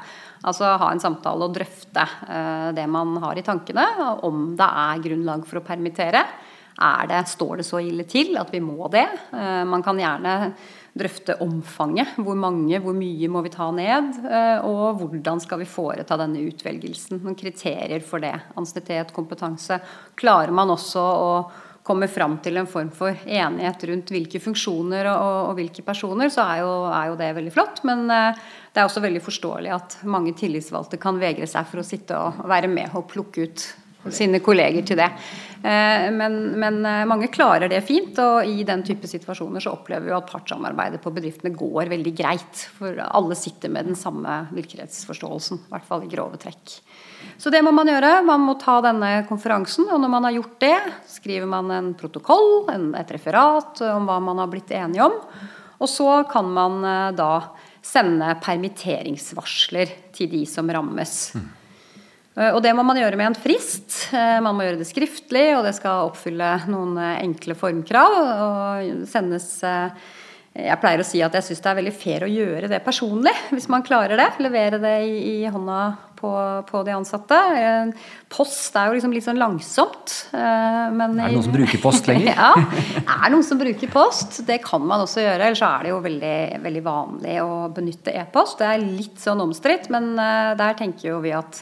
Altså 0.49 0.75
ha 0.81 0.91
en 0.91 1.03
samtale 1.03 1.47
og 1.47 1.55
drøfte 1.55 2.05
det 2.71 2.85
man 2.87 3.17
har 3.19 3.35
i 3.35 3.43
tankene, 3.43 3.83
om 4.23 4.53
det 4.55 4.67
er 4.83 5.01
grunnlag 5.03 5.43
for 5.47 5.59
å 5.59 5.65
permittere. 5.67 6.21
Det, 7.11 7.17
står 7.27 7.59
det 7.59 7.65
så 7.67 7.81
ille 7.83 8.05
til 8.07 8.37
at 8.39 8.53
vi 8.55 8.61
må 8.63 8.87
det? 8.93 9.03
Man 9.67 9.83
kan 9.83 9.99
gjerne 9.99 10.53
drøfte 10.99 11.37
omfanget. 11.43 12.17
Hvor 12.19 12.37
mange, 12.37 12.81
hvor 12.83 12.95
mye 12.97 13.31
må 13.31 13.43
vi 13.45 13.53
ta 13.53 13.69
ned? 13.75 14.19
Eh, 14.27 14.67
og 14.67 14.99
hvordan 15.01 15.41
skal 15.43 15.63
vi 15.63 15.69
foreta 15.69 16.17
denne 16.19 16.43
utvelgelsen? 16.49 17.23
Noen 17.23 17.39
kriterier 17.39 18.03
for 18.05 18.23
det. 18.23 18.35
Ansiennitet, 18.59 19.15
kompetanse. 19.15 19.79
Klarer 20.19 20.53
man 20.55 20.75
også 20.75 21.01
å 21.01 21.33
komme 21.89 22.09
fram 22.11 22.37
til 22.43 22.59
en 22.61 22.69
form 22.69 22.91
for 22.93 23.17
enighet 23.25 23.83
rundt 23.89 24.11
hvilke 24.13 24.41
funksjoner 24.43 25.07
og, 25.09 25.49
og 25.49 25.53
hvilke 25.57 25.81
personer, 25.85 26.29
så 26.29 26.45
er 26.45 26.61
jo, 26.61 26.71
er 26.91 27.09
jo, 27.09 27.17
det 27.17 27.29
veldig 27.39 27.53
flott. 27.55 27.81
Men 27.87 28.05
uh, 28.11 28.37
det 28.69 28.81
er 28.81 28.85
også 28.85 29.01
veldig 29.01 29.23
forståelig 29.25 29.73
at 29.73 29.99
mange 30.05 30.35
tillitsvalgte 30.37 30.99
kan 31.01 31.17
vegre 31.21 31.49
seg 31.49 31.65
for 31.71 31.81
å 31.81 31.87
sitte 31.87 32.19
og 32.19 32.43
være 32.51 32.69
med 32.69 32.93
og 32.93 33.07
plukke 33.09 33.47
ut 33.47 33.65
sine 34.15 34.39
kolleger 34.43 34.85
til 34.85 34.99
det. 35.01 35.09
Eh, 35.59 36.11
men, 36.15 36.37
men, 36.59 36.85
eh, 36.85 37.05
mange 37.09 37.27
klarer 37.27 37.67
det 37.71 37.81
fint, 37.83 38.15
og 38.23 38.47
i 38.47 38.63
den 38.67 38.83
type 38.87 39.07
situasjoner 39.11 39.63
så 39.63 39.73
opplever 39.75 40.07
vi 40.07 40.15
at 40.15 40.29
partssamarbeidet 40.29 41.01
på 41.03 41.11
bedriftene 41.11 41.51
går 41.55 41.91
veldig 41.91 42.13
greit. 42.15 42.63
For 42.77 42.95
alle 43.03 43.35
sitter 43.35 43.73
med 43.73 43.91
den 43.91 43.99
samme 43.99 44.45
virkelighetsforståelsen, 44.55 45.65
i 45.65 45.73
hvert 45.73 45.87
fall 45.89 46.05
i 46.05 46.11
grove 46.11 46.39
trekk. 46.39 46.79
Så 47.39 47.51
det 47.51 47.61
må 47.65 47.73
man 47.75 47.91
gjøre. 47.91 48.21
Man 48.27 48.45
må 48.47 48.55
ta 48.59 48.79
denne 48.83 49.11
konferansen, 49.27 49.89
og 49.91 49.99
når 49.99 50.13
man 50.15 50.29
har 50.29 50.37
gjort 50.37 50.57
det, 50.63 50.77
skriver 51.11 51.51
man 51.51 51.71
en 51.75 51.93
protokoll, 51.99 52.69
et 52.99 53.15
referat 53.15 53.83
om 53.91 54.07
hva 54.07 54.19
man 54.23 54.39
har 54.39 54.51
blitt 54.51 54.71
enige 54.75 55.07
om. 55.09 55.19
Og 55.79 55.87
så 55.91 56.21
kan 56.31 56.47
man 56.55 56.83
eh, 56.87 57.11
da 57.19 57.33
sende 57.83 58.31
permitteringsvarsler 58.43 59.95
til 60.15 60.31
de 60.31 60.45
som 60.47 60.67
rammes. 60.71 61.15
Mm. 61.35 61.47
Eh, 62.37 62.53
og 62.53 62.61
det 62.65 62.75
må 62.77 62.85
man 62.87 62.99
gjøre 62.99 63.19
med 63.19 63.31
en 63.31 63.39
frist. 63.39 64.01
Eh, 64.13 64.37
man 64.43 64.57
må 64.57 64.67
gjøre 64.67 64.81
det 64.81 64.89
skriftlig, 64.89 65.49
og 65.57 65.65
det 65.67 65.75
skal 65.77 66.09
oppfylle 66.09 66.55
noen 66.69 66.97
eh, 67.01 67.19
enkle 67.25 67.57
formkrav. 67.57 68.17
og 68.19 69.05
sendes 69.09 69.53
jeg 70.59 70.79
pleier 70.81 70.99
å 70.99 71.05
si 71.05 71.19
at 71.23 71.35
jeg 71.37 71.45
syns 71.45 71.61
det 71.61 71.69
er 71.69 71.77
veldig 71.77 71.91
fair 71.93 72.23
å 72.25 72.27
gjøre 72.27 72.67
det 72.67 72.79
personlig, 72.83 73.31
hvis 73.53 73.67
man 73.71 73.83
klarer 73.85 74.19
det. 74.19 74.25
Levere 74.41 74.79
det 74.81 74.95
i, 75.05 75.19
i 75.29 75.51
hånda 75.53 75.77
på, 76.17 76.31
på, 76.67 76.81
de 76.83 76.95
ansatte. 76.97 77.37
Post 78.33 78.75
er 78.75 78.89
jo 78.89 78.95
liksom 78.97 79.13
litt 79.13 79.27
sånn 79.27 79.39
langsomt. 79.39 80.15
Men 80.33 81.13
er 81.13 81.29
det 81.29 81.37
noen 81.37 81.45
som 81.45 81.53
bruker 81.53 81.79
post 81.79 82.09
lenger? 82.09 82.33
ja, 82.33 82.49
det 82.57 83.05
er 83.05 83.31
noen 83.31 83.45
som 83.45 83.61
bruker 83.61 83.93
post. 83.93 84.41
Det 84.49 84.57
kan 84.65 84.83
man 84.89 85.05
også 85.05 85.21
gjøre. 85.21 85.51
Ellers 85.51 85.63
er 85.69 85.85
det 85.85 85.93
jo 85.93 86.01
veldig, 86.09 86.35
veldig 86.65 86.83
vanlig 86.89 87.37
å 87.45 87.53
benytte 87.77 88.17
e-post. 88.19 88.59
Det 88.59 88.73
er 88.73 88.83
litt 88.83 89.21
sånn 89.21 89.45
omstridt, 89.45 89.87
men 89.93 90.11
der 90.17 90.75
tenker 90.81 91.13
jo 91.13 91.21
vi 91.23 91.37
at 91.37 91.61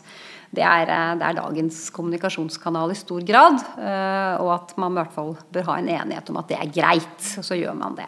det 0.55 0.63
er, 0.63 0.91
eh, 0.91 1.15
det 1.19 1.25
er, 1.27 1.39
dagens 1.41 1.81
kommunikasjonskanal 1.95 2.93
i 2.93 2.97
stor 2.97 3.25
grad. 3.27 3.59
Eh, 3.77 4.35
og 4.43 4.53
at 4.55 4.77
man 4.79 4.95
i 4.95 5.01
hvert 5.01 5.15
fall 5.15 5.35
bør 5.53 5.67
ha 5.71 5.81
en 5.81 5.91
enighet 5.97 6.31
om 6.31 6.39
at 6.41 6.47
det 6.51 6.61
er 6.61 6.71
greit. 6.71 7.19
Og 7.37 7.43
så 7.45 7.59
gjør 7.59 7.75
man 7.77 7.97
det. 7.99 8.07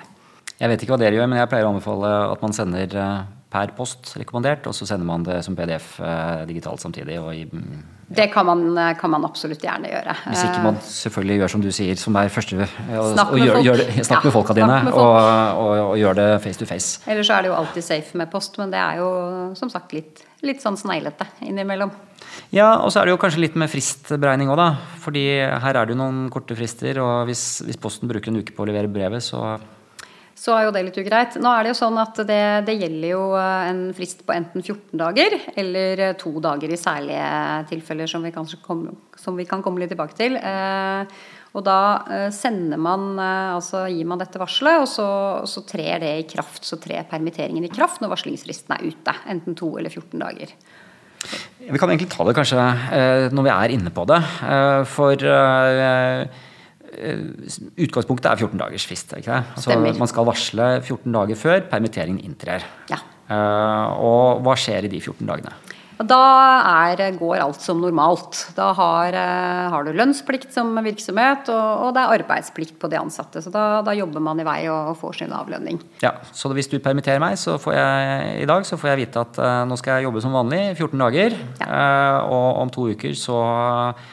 Jeg 0.60 0.72
vet 0.72 0.82
ikke 0.84 0.96
hva 0.96 1.04
dere 1.04 1.16
gjør, 1.16 1.30
men 1.32 1.40
jeg 1.40 1.52
pleier 1.52 1.68
å 1.68 1.74
anbefale 1.74 2.16
at 2.32 2.42
man 2.44 2.56
sender 2.56 2.96
eh, 3.00 3.20
per 3.50 3.72
post 3.74 4.12
rekommandert, 4.20 4.68
og 4.70 4.76
så 4.78 4.86
sender 4.86 5.08
man 5.10 5.24
det 5.26 5.40
som 5.42 5.56
PDF 5.58 5.96
digitalt 6.46 6.84
samtidig. 6.84 7.16
I, 7.18 7.48
mm, 7.50 7.80
ja. 8.12 8.18
Det 8.20 8.28
kan 8.30 8.46
man, 8.46 8.62
kan 9.00 9.10
man, 9.10 9.26
absolutt 9.26 9.64
gjerne 9.66 9.90
gjøre. 9.90 10.14
Hvis 10.28 10.44
ikke 10.46 10.60
man 10.68 10.78
selvfølgelig 10.86 11.38
gjør 11.40 11.52
som 11.56 11.64
du 11.64 11.70
sier, 11.74 11.98
som 11.98 12.20
er 12.22 12.30
første 12.30 12.68
Snakk 12.68 13.32
med, 13.34 13.42
gjør, 13.42 13.58
gjør 13.66 13.82
det, 13.82 13.88
snakk 14.06 14.20
ja, 14.20 14.28
med 14.28 14.36
folka 14.36 14.58
dine, 14.60 14.78
med 14.86 14.94
folk. 14.94 15.02
og, 15.02 15.64
og, 15.64 15.74
og, 15.88 15.96
gjør 15.98 16.20
det 16.22 16.28
face 16.46 16.62
to 16.62 16.70
face. 16.70 17.02
Ellers 17.10 17.34
er 17.34 17.42
det 17.42 17.50
jo 17.50 17.58
alltid 17.58 17.88
safe 17.90 18.22
med 18.22 18.30
post, 18.30 18.62
men 18.62 18.76
det 18.76 18.84
er 18.84 19.02
jo 19.02 19.10
som 19.58 19.74
sagt 19.74 19.98
litt, 19.98 20.22
litt 20.46 20.62
sånn 20.62 20.78
sneglete 20.78 21.26
innimellom. 21.50 21.90
Ja, 22.56 22.70
og 22.84 22.92
så 22.92 23.02
er 23.02 23.10
det 23.10 23.16
jo 23.16 23.22
kanskje 23.22 23.44
litt 23.46 23.58
med 23.60 23.72
fristberegning 23.72 24.52
òg, 24.52 24.60
da. 24.60 24.70
Fordi 25.04 25.26
her 25.40 25.76
er 25.76 25.86
det 25.86 25.96
jo 25.96 26.02
noen 26.02 26.30
korte 26.34 26.58
frister, 26.58 27.02
og 27.04 27.30
hvis, 27.30 27.64
hvis 27.68 27.80
Posten 27.82 28.10
bruker 28.12 28.32
en 28.32 28.42
uke 28.42 28.56
på 28.56 28.66
å 28.66 28.70
levere 28.70 28.92
brevet, 28.92 29.26
så 29.26 29.58
så 30.40 30.54
er 30.56 30.68
jo 30.68 30.72
det 30.72 30.86
litt 30.88 31.00
ugreit. 31.02 31.36
Nå 31.42 31.52
er 31.52 31.66
det 31.66 31.74
jo 31.74 31.80
sånn 31.82 31.98
at 32.00 32.22
det, 32.28 32.44
det, 32.70 32.78
gjelder 32.80 33.12
jo 33.12 33.24
eh, 33.36 33.72
en 33.74 33.82
frist 33.96 34.22
på 34.24 34.36
enten 34.36 34.64
14 34.64 34.96
dager 35.02 35.36
eller 35.60 36.04
eh, 36.06 36.16
to 36.20 36.32
dager 36.44 36.72
i 36.72 36.80
særlige 36.80 37.26
tilfeller, 37.74 38.08
som 38.08 38.24
vi, 38.24 38.32
kom, 38.32 38.86
som 39.20 39.36
vi 39.36 39.48
kan 39.50 39.64
komme 39.66 39.84
litt 39.84 39.92
tilbake 39.92 40.16
til. 40.16 40.40
Eh, 40.40 41.20
og 41.50 41.64
da 41.66 41.80
sender 42.30 42.78
man, 42.78 43.18
altså 43.18 43.88
gir 43.90 44.06
man 44.06 44.20
dette 44.22 44.38
varselet, 44.38 44.84
og 44.84 44.86
så, 44.88 45.08
så, 45.50 45.64
trer 45.66 45.98
det 46.04 46.12
i 46.20 46.28
kraft. 46.30 46.62
Så 46.62 46.78
trer 46.78 47.08
permitteringen 47.10 47.66
i 47.66 47.72
kraft 47.74 48.04
når 48.04 48.12
varslingsfristen 48.14 48.76
er 48.76 48.86
ute. 48.86 49.16
Enten 49.34 49.58
to 49.58 49.72
eller 49.82 49.90
14 49.90 50.22
dager. 50.22 50.54
Vi 51.70 51.78
kan 51.78 51.92
egentlig 51.92 52.10
ta 52.10 52.26
det 52.26 52.36
kanskje 52.38 52.58
eh, 52.98 53.26
når 53.36 53.46
vi 53.46 53.52
er 53.54 53.74
inne 53.76 53.92
på 53.94 54.06
det. 54.10 54.20
Eh, 54.42 54.82
for 54.90 55.26
eh, 55.30 56.24
utgangspunktet 57.86 58.32
er 58.32 58.42
14 58.42 58.62
dagers 58.64 58.88
frist. 58.90 59.14
Ikke 59.20 59.38
det? 59.38 59.62
Så 59.64 59.78
man 59.78 60.10
skal 60.10 60.28
varsle 60.28 60.70
14 60.82 61.14
dager 61.14 61.40
før 61.40 61.62
permitteringen 61.70 62.24
inntrer. 62.26 62.66
Ja. 62.90 63.04
Og 64.02 64.42
hva 64.42 64.56
skjer 64.58 64.88
i 64.88 64.92
de 64.92 64.98
14 64.98 65.22
dagene? 65.30 65.54
Da 66.00 66.20
er, 66.90 67.02
går 67.20 67.42
alt 67.44 67.64
som 67.64 67.82
normalt. 67.84 68.46
Da 68.56 68.70
har, 68.78 69.16
har, 69.74 69.84
du 69.84 69.92
lønnsplikt 69.98 70.54
som 70.56 70.72
virksomhet, 70.86 71.50
og, 71.52 71.84
og, 71.84 71.90
det 71.96 72.04
er 72.04 72.14
arbeidsplikt 72.22 72.78
på 72.80 72.88
de 72.92 73.00
ansatte. 73.02 73.44
Så 73.44 73.52
da, 73.52 73.82
da, 73.84 73.96
jobber 73.98 74.24
man 74.24 74.40
i 74.40 74.46
vei 74.48 74.62
og 74.72 74.94
får 75.02 75.20
sin 75.20 75.36
avlønning. 75.36 75.82
Ja, 76.04 76.14
Så 76.32 76.52
hvis 76.56 76.72
du 76.72 76.78
permitterer 76.80 77.20
meg 77.20 77.36
så 77.40 77.58
får 77.60 77.76
jeg, 77.76 78.30
i 78.46 78.48
dag, 78.48 78.64
så 78.68 78.80
får 78.80 78.94
jeg 78.94 79.02
vite 79.04 79.26
at 79.26 79.42
uh, 79.44 79.66
nå 79.68 79.76
skal 79.80 80.00
jeg 80.00 80.08
jobbe 80.08 80.24
som 80.24 80.38
vanlig 80.40 80.62
i 80.70 80.78
14 80.78 81.04
dager. 81.04 81.36
Ja. 81.60 81.68
Uh, 81.68 82.32
og 82.32 82.64
om 82.64 82.74
to 82.74 82.88
uker 82.94 83.18
så 83.20 83.44
Eh, 84.00 84.10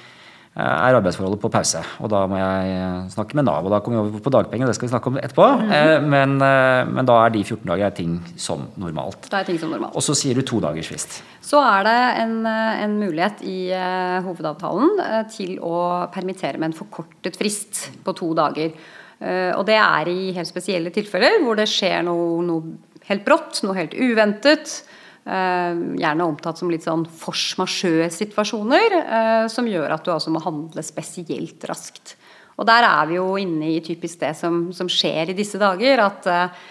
er 0.57 0.97
arbeidsforholdet 0.97 1.41
på 1.43 1.51
pause. 1.53 1.83
Og 2.01 2.09
da 2.09 2.23
må 2.31 2.39
jeg 2.41 2.73
eh, 2.73 3.09
snakke 3.13 3.37
med 3.37 3.45
Nav. 3.45 3.67
Og 3.67 3.75
da 3.75 3.81
kommer 3.85 4.01
vi 4.01 4.15
over 4.15 4.23
på 4.25 4.33
dagpenger, 4.33 4.71
det 4.71 4.77
skal 4.79 4.87
vi 4.87 4.93
snakke 4.95 5.13
om 5.13 5.19
etterpå. 5.21 5.49
Mm 5.67 6.07
men, 6.07 6.37
men, 6.39 7.07
da 7.09 7.17
er 7.25 7.33
de 7.35 7.43
14 7.43 7.67
dager 7.69 7.93
ting 7.97 8.17
som 8.41 8.63
normalt. 8.81 9.29
Det 9.29 9.39
er 9.39 9.47
ting 9.49 9.59
som 9.61 9.73
normalt. 9.73 9.97
Og 9.99 10.05
så 10.05 10.15
sier 10.17 10.39
du 10.39 10.45
to 10.47 10.61
dagers 10.63 10.89
frist. 10.89 11.19
Så 11.45 11.61
er 11.61 11.87
det 11.87 11.97
en, 12.23 12.35
en 12.47 12.97
mulighet 13.01 13.43
i 13.47 13.59
uh, 13.73 14.25
hovedavtalen 14.27 15.27
til 15.33 15.57
å 15.65 16.07
permittere 16.13 16.61
med 16.61 16.71
en 16.71 16.79
forkortet 16.79 17.39
frist 17.39 17.87
på 18.07 18.15
to 18.17 18.33
dager. 18.39 18.73
Uh, 19.21 19.53
og 19.57 19.65
det 19.69 19.79
er 19.81 20.11
i 20.13 20.35
helt 20.37 20.49
spesielle 20.51 20.93
tilfeller 20.95 21.41
hvor 21.45 21.59
det 21.59 21.69
skjer 21.71 22.05
noe, 22.07 22.43
noe 22.47 22.77
helt 23.11 23.27
brått, 23.27 23.63
noe 23.67 23.77
helt 23.79 23.97
uventet. 23.97 24.81
Eh, 25.27 25.79
gjerne 25.99 26.23
omtatt 26.23 26.61
som 26.61 26.71
litt 26.71 26.85
sånn 26.87 27.03
force 27.11 27.59
majeure-situasjoner, 27.59 28.93
eh, 29.01 29.47
som 29.51 29.67
gjør 29.67 29.97
at 29.97 30.05
du 30.07 30.13
altså 30.15 30.31
må 30.31 30.39
handle 30.45 30.85
spesielt 30.87 31.67
raskt. 31.67 32.15
Og 32.57 32.69
der 32.69 32.87
er 32.87 33.09
vi 33.11 33.19
jo 33.19 33.33
inne 33.41 33.73
i 33.75 33.81
typisk 33.83 34.21
det 34.23 34.37
som, 34.39 34.69
som 34.73 34.87
skjer 34.87 35.33
i 35.33 35.37
disse 35.37 35.59
dager. 35.61 36.01
At 36.01 36.25
uh, 36.31 36.63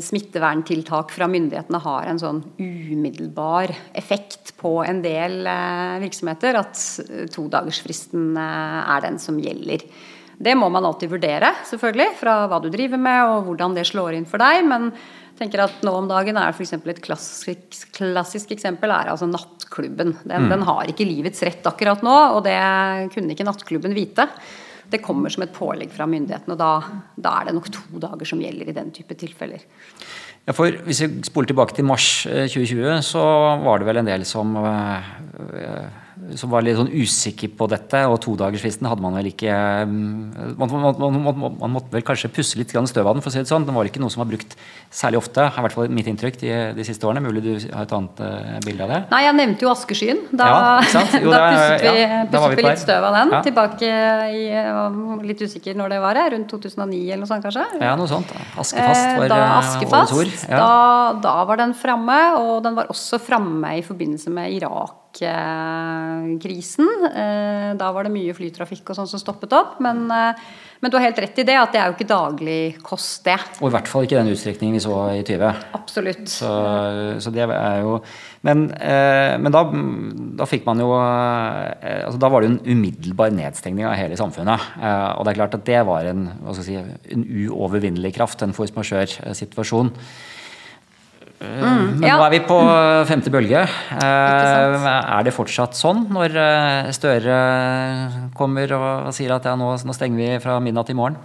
smitteverntiltak 0.00 1.12
fra 1.12 1.28
myndighetene 1.28 1.80
har 1.84 2.08
en 2.08 2.20
sånn 2.22 2.38
umiddelbar 2.56 3.74
effekt 3.92 4.54
på 4.56 4.78
en 4.80 5.02
del 5.04 5.42
uh, 5.44 6.00
virksomheter. 6.00 6.56
At 6.62 6.80
todagersfristen 7.36 8.32
uh, 8.32 8.80
er 8.96 9.04
den 9.04 9.20
som 9.20 9.36
gjelder. 9.44 9.84
Det 10.40 10.56
må 10.56 10.70
man 10.72 10.88
alltid 10.88 11.12
vurdere, 11.12 11.52
selvfølgelig, 11.68 12.14
fra 12.16 12.46
hva 12.48 12.62
du 12.64 12.70
driver 12.72 12.96
med 12.96 13.34
og 13.34 13.50
hvordan 13.50 13.76
det 13.76 13.84
slår 13.90 14.16
inn 14.16 14.30
for 14.30 14.40
deg. 14.40 14.64
men 14.64 14.88
tenker 15.40 15.64
at 15.64 15.84
nå 15.86 15.92
om 15.96 16.08
dagen 16.10 16.38
er 16.38 16.52
f.eks. 16.52 16.74
et 16.76 17.02
klassisk, 17.04 17.90
klassisk, 17.96 18.52
eksempel 18.54 18.92
er 18.92 19.12
altså 19.12 19.28
nattklubben. 19.30 20.14
Den, 20.24 20.46
mm. 20.46 20.50
den, 20.52 20.64
har 20.68 20.90
ikke 20.90 21.08
livets 21.08 21.42
rett 21.46 21.66
akkurat 21.68 22.04
nå, 22.06 22.16
og 22.36 22.42
det 22.46 22.58
kunne 23.14 23.32
ikke 23.34 23.46
nattklubben 23.48 23.96
vite. 23.96 24.28
Det 24.90 25.02
kommer 25.04 25.32
som 25.32 25.44
et 25.46 25.54
pålegg 25.54 25.92
fra 25.94 26.08
myndighetene, 26.10 26.56
og 26.56 26.60
da, 26.60 27.00
da 27.14 27.36
er 27.38 27.48
det 27.48 27.56
nok 27.56 27.70
to 27.72 28.02
dager 28.02 28.28
som 28.28 28.42
gjelder 28.42 28.72
i 28.72 28.76
den 28.76 28.90
type 28.94 29.16
tilfeller. 29.16 29.64
Ja, 30.48 30.54
for 30.56 30.72
Hvis 30.86 31.02
vi 31.04 31.08
spoler 31.28 31.50
tilbake 31.50 31.76
til 31.76 31.86
mars 31.86 32.24
2020, 32.26 32.84
eh, 32.90 33.02
så 33.06 33.24
var 33.64 33.80
det 33.80 33.88
vel 33.88 34.00
en 34.02 34.08
del 34.08 34.24
som 34.28 34.56
eh, 34.58 35.10
som 36.38 36.50
var 36.52 36.64
litt 36.64 36.76
sånn 36.78 36.90
usikker 36.92 37.52
på 37.56 37.66
dette, 37.70 38.02
og 38.10 38.18
todagersfristen 38.24 38.88
hadde 38.88 39.02
man 39.04 39.16
vel 39.18 39.30
ikke 39.30 39.50
mm, 39.88 40.56
man, 40.60 40.72
man, 40.72 41.18
man, 41.24 41.40
man, 41.58 41.72
måtte 41.72 41.94
vel 41.94 42.04
kanskje 42.06 42.30
pusse 42.34 42.58
litt 42.60 42.70
støv 42.70 43.06
av 43.06 43.16
den, 43.16 43.22
for 43.24 43.30
å 43.30 43.34
si 43.34 43.42
det 43.42 43.50
sånn. 43.50 43.66
Den 43.66 43.76
var 43.76 43.88
ikke 43.88 44.02
noe 44.02 44.12
som 44.12 44.22
var 44.22 44.30
brukt 44.30 44.56
særlig 44.92 45.20
ofte, 45.20 45.46
i 45.46 45.64
hvert 45.64 45.76
fall 45.76 45.90
mitt 45.92 46.08
inntrykk 46.10 46.38
de, 46.42 46.52
de 46.76 46.86
siste 46.86 47.06
årene. 47.08 47.22
Mulig 47.24 47.42
du 47.44 47.50
har 47.74 47.86
et 47.86 47.94
annet 47.96 48.22
uh, 48.22 48.58
bilde 48.64 48.86
av 48.86 48.94
det? 48.94 49.00
Nei, 49.12 49.22
jeg 49.26 49.36
nevnte 49.40 49.66
jo 49.66 49.72
askeskyen. 49.72 50.22
Da, 50.30 50.48
ja, 50.50 51.04
jo, 51.22 51.32
da 51.34 51.42
pusset 51.46 51.84
vi, 51.86 52.04
ja, 52.04 52.22
pusset 52.30 52.54
vi, 52.54 52.60
vi 52.60 52.66
litt 52.68 52.84
støv 52.84 53.08
av 53.10 53.18
den. 53.18 53.34
Ja. 53.36 53.42
Tilbake 53.46 53.92
i 54.30 54.46
Litt 55.30 55.42
usikker 55.44 55.76
når 55.78 55.94
det 55.94 55.98
var, 56.02 56.18
rundt 56.32 56.50
2009 56.50 57.00
eller 57.04 57.22
noe 57.22 57.30
sånt 57.30 57.44
kanskje? 57.44 57.66
Ja, 57.80 57.92
noe 57.98 58.10
sånt. 58.10 58.32
Askefast 58.58 59.04
eh, 59.04 59.18
var 59.20 59.30
da, 59.30 59.40
askefast, 59.60 60.14
årets 60.16 60.46
ord. 60.46 60.48
Da, 60.50 61.20
da 61.22 61.36
var 61.48 61.60
den 61.60 61.74
framme, 61.78 62.18
og 62.40 62.64
den 62.64 62.76
var 62.78 62.90
også 62.92 63.20
framme 63.22 63.76
i 63.78 63.84
forbindelse 63.86 64.32
med 64.34 64.56
Irak 64.56 65.09
krisen. 65.18 66.88
Eh, 67.10 67.76
da 67.76 67.90
var 67.92 68.06
det 68.06 68.12
mye 68.14 68.34
flytrafikk 68.36 68.90
og 68.90 68.98
sånn 68.98 69.08
som 69.10 69.20
stoppet 69.20 69.52
opp. 69.56 69.80
Men, 69.82 70.04
eh, 70.10 70.38
men, 70.80 70.90
du 70.90 70.96
har 70.96 71.04
helt 71.04 71.18
rett 71.18 71.38
i 71.38 71.44
det, 71.44 71.56
at 71.58 71.72
det 71.72 71.80
er 71.80 71.90
jo 71.90 71.96
ikke 71.96 72.08
daglig 72.08 72.82
kost, 72.82 73.24
det. 73.24 73.36
Og 73.60 73.68
i 73.68 73.74
hvert 73.74 73.88
fall 73.88 74.06
ikke 74.06 74.16
den 74.20 74.32
utstrekningen 74.32 74.78
vi 74.78 74.80
så 74.80 74.96
i 75.12 75.22
20. 75.22 75.50
Absolutt. 75.74 76.28
Så, 76.28 76.50
så 77.20 77.30
det 77.34 77.44
er 77.44 77.80
jo 77.82 78.00
Men, 78.42 78.70
eh, 78.72 79.36
men 79.36 79.52
da, 79.52 79.66
da, 80.40 80.46
fikk 80.48 80.64
man 80.64 80.80
jo 80.80 80.94
altså 80.96 82.16
Da 82.16 82.30
var 82.32 82.40
det 82.40 82.48
jo 82.48 82.54
en 82.54 82.78
umiddelbar 82.78 83.34
nedstengning 83.36 83.84
av 83.84 83.98
hele 83.98 84.16
samfunnet. 84.16 84.72
Og 85.18 85.24
det 85.24 85.32
er 85.32 85.40
klart 85.42 85.54
at 85.58 85.66
det 85.66 85.86
var 85.86 86.08
en, 86.08 86.28
si, 86.56 86.76
en 86.78 87.24
uovervinnelig 87.24 88.14
kraft, 88.16 88.42
en 88.42 88.56
force 88.56 88.72
majeure-situasjon. 88.72 89.92
Mm, 91.40 91.96
Men 91.96 92.04
ja. 92.04 92.18
nå 92.20 92.24
er 92.26 92.32
vi 92.34 92.40
på 92.44 92.56
femte 93.08 93.30
bølge. 93.32 93.62
Eh, 93.64 94.88
er 95.00 95.24
det 95.24 95.32
fortsatt 95.32 95.78
sånn 95.78 96.02
når 96.12 96.34
eh, 96.36 96.90
Støre 96.92 97.36
kommer 98.36 98.74
og 98.76 99.08
sier 99.16 99.32
at 99.38 99.48
ja, 99.48 99.54
nå, 99.56 99.72
nå 99.80 99.96
stenger 99.96 100.20
vi 100.20 100.42
fra 100.44 100.58
midnatt 100.60 100.92
i 100.92 100.98
morgen? 100.98 101.16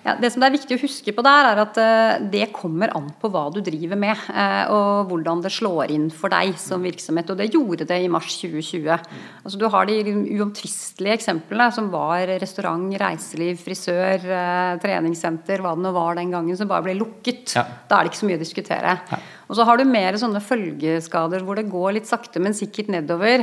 Ja, 0.00 0.14
det 0.16 0.30
som 0.32 0.40
det 0.40 0.48
er 0.48 0.54
viktig 0.54 0.76
å 0.78 0.80
huske 0.80 1.12
på 1.12 1.22
der, 1.24 1.46
er 1.50 1.58
at 1.60 1.76
uh, 1.76 2.22
det 2.32 2.46
kommer 2.56 2.92
an 2.96 3.10
på 3.20 3.28
hva 3.32 3.42
du 3.52 3.58
driver 3.64 3.98
med. 4.00 4.22
Uh, 4.32 4.72
og 4.72 5.10
hvordan 5.10 5.42
det 5.44 5.52
slår 5.52 5.92
inn 5.92 6.06
for 6.14 6.32
deg 6.32 6.54
som 6.60 6.86
virksomhet. 6.86 7.28
Og 7.28 7.36
det 7.36 7.50
gjorde 7.52 7.84
det 7.88 7.98
i 8.00 8.08
mars 8.12 8.38
2020. 8.40 8.88
Altså, 9.44 9.60
du 9.60 9.66
har 9.68 9.90
de 9.90 9.98
uomtvistelige 10.38 11.18
eksemplene 11.20 11.68
som 11.76 11.92
var 11.92 12.32
restaurant, 12.40 12.88
reiseliv, 13.02 13.60
frisør, 13.60 14.24
uh, 14.24 14.80
treningssenter, 14.80 15.60
hva 15.60 15.76
det 15.76 15.84
nå 15.84 15.92
var 15.92 16.16
den 16.16 16.32
gangen, 16.32 16.56
som 16.56 16.70
bare 16.70 16.88
ble 16.88 16.96
lukket. 16.96 17.58
Ja. 17.58 17.68
Da 17.90 18.00
er 18.00 18.08
det 18.08 18.14
ikke 18.14 18.22
så 18.22 18.32
mye 18.32 18.40
å 18.40 18.44
diskutere. 18.46 18.98
Ja. 19.12 19.22
Og 19.50 19.58
så 19.58 19.68
har 19.68 19.76
du 19.76 19.84
mer 19.84 20.16
sånne 20.16 20.40
følgeskader 20.40 21.44
hvor 21.44 21.60
det 21.60 21.68
går 21.68 21.98
litt 21.98 22.08
sakte, 22.08 22.40
men 22.40 22.56
sikkert 22.56 22.88
nedover. 22.94 23.42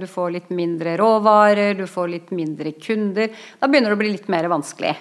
Du 0.00 0.08
får 0.10 0.32
litt 0.34 0.48
mindre 0.50 0.96
råvarer, 0.98 1.76
du 1.78 1.86
får 1.88 2.10
litt 2.10 2.32
mindre 2.34 2.74
kunder. 2.74 3.30
Da 3.62 3.70
begynner 3.70 3.94
det 3.94 3.96
å 3.96 4.00
bli 4.02 4.16
litt 4.16 4.26
mer 4.34 4.50
vanskelig. 4.50 4.96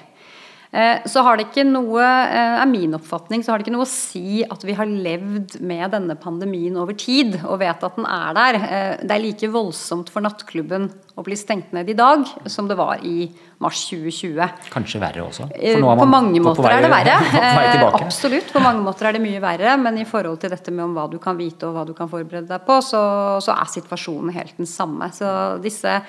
Eh, 0.78 1.08
så 1.10 1.24
har 1.26 1.40
det 1.40 1.48
ikke 1.48 1.64
noe, 1.66 2.04
eh, 2.06 2.62
er 2.62 2.68
min 2.70 2.94
oppfatning, 2.94 3.42
så 3.42 3.50
har 3.50 3.58
det 3.58 3.66
ikke 3.66 3.74
noe 3.74 3.88
å 3.88 3.90
si 3.90 4.44
at 4.46 4.62
vi 4.62 4.76
har 4.78 4.86
levd 4.86 5.56
med 5.66 5.90
denne 5.96 6.14
pandemien 6.22 6.78
over 6.78 6.94
tid 6.94 7.40
og 7.48 7.64
vet 7.64 7.82
at 7.82 7.96
den 7.98 8.06
er 8.06 8.36
der. 8.38 8.58
Eh, 8.62 8.98
det 9.02 9.16
er 9.16 9.24
like 9.24 9.50
voldsomt 9.50 10.12
for 10.14 10.22
nattklubben 10.22 10.92
å 11.18 11.24
bli 11.26 11.34
stengt 11.40 11.74
ned 11.74 11.90
i 11.90 11.96
dag 11.98 12.28
som 12.46 12.68
det 12.70 12.78
var 12.78 13.02
i 13.02 13.26
mars 13.58 13.88
2020. 13.90 14.70
Kanskje 14.70 15.02
verre 15.02 15.26
også? 15.26 15.50
på 15.50 16.06
mange 16.06 16.44
måter 16.46 16.62
på 16.62 16.68
vei, 16.68 16.76
er 16.78 16.86
det 16.86 16.94
verre. 16.94 17.96
Absolutt, 18.04 18.54
på 18.54 18.62
mange 18.62 18.86
måter 18.86 19.10
er 19.10 19.18
det 19.18 19.24
mye 19.24 19.42
verre. 19.42 19.74
Men 19.82 19.98
i 19.98 20.06
forhold 20.06 20.38
til 20.44 20.54
dette 20.54 20.70
med 20.70 20.86
om 20.86 20.94
hva 20.94 21.08
du 21.10 21.18
kan 21.18 21.40
vite 21.42 21.66
og 21.66 21.74
hva 21.74 21.88
du 21.90 21.96
kan 21.98 22.12
forberede 22.12 22.52
deg 22.54 22.70
på, 22.70 22.78
så, 22.86 23.02
så 23.42 23.58
er 23.58 23.74
situasjonen 23.80 24.36
helt 24.38 24.62
den 24.62 24.70
samme. 24.70 25.10
Så 25.10 25.58
disse 25.64 26.04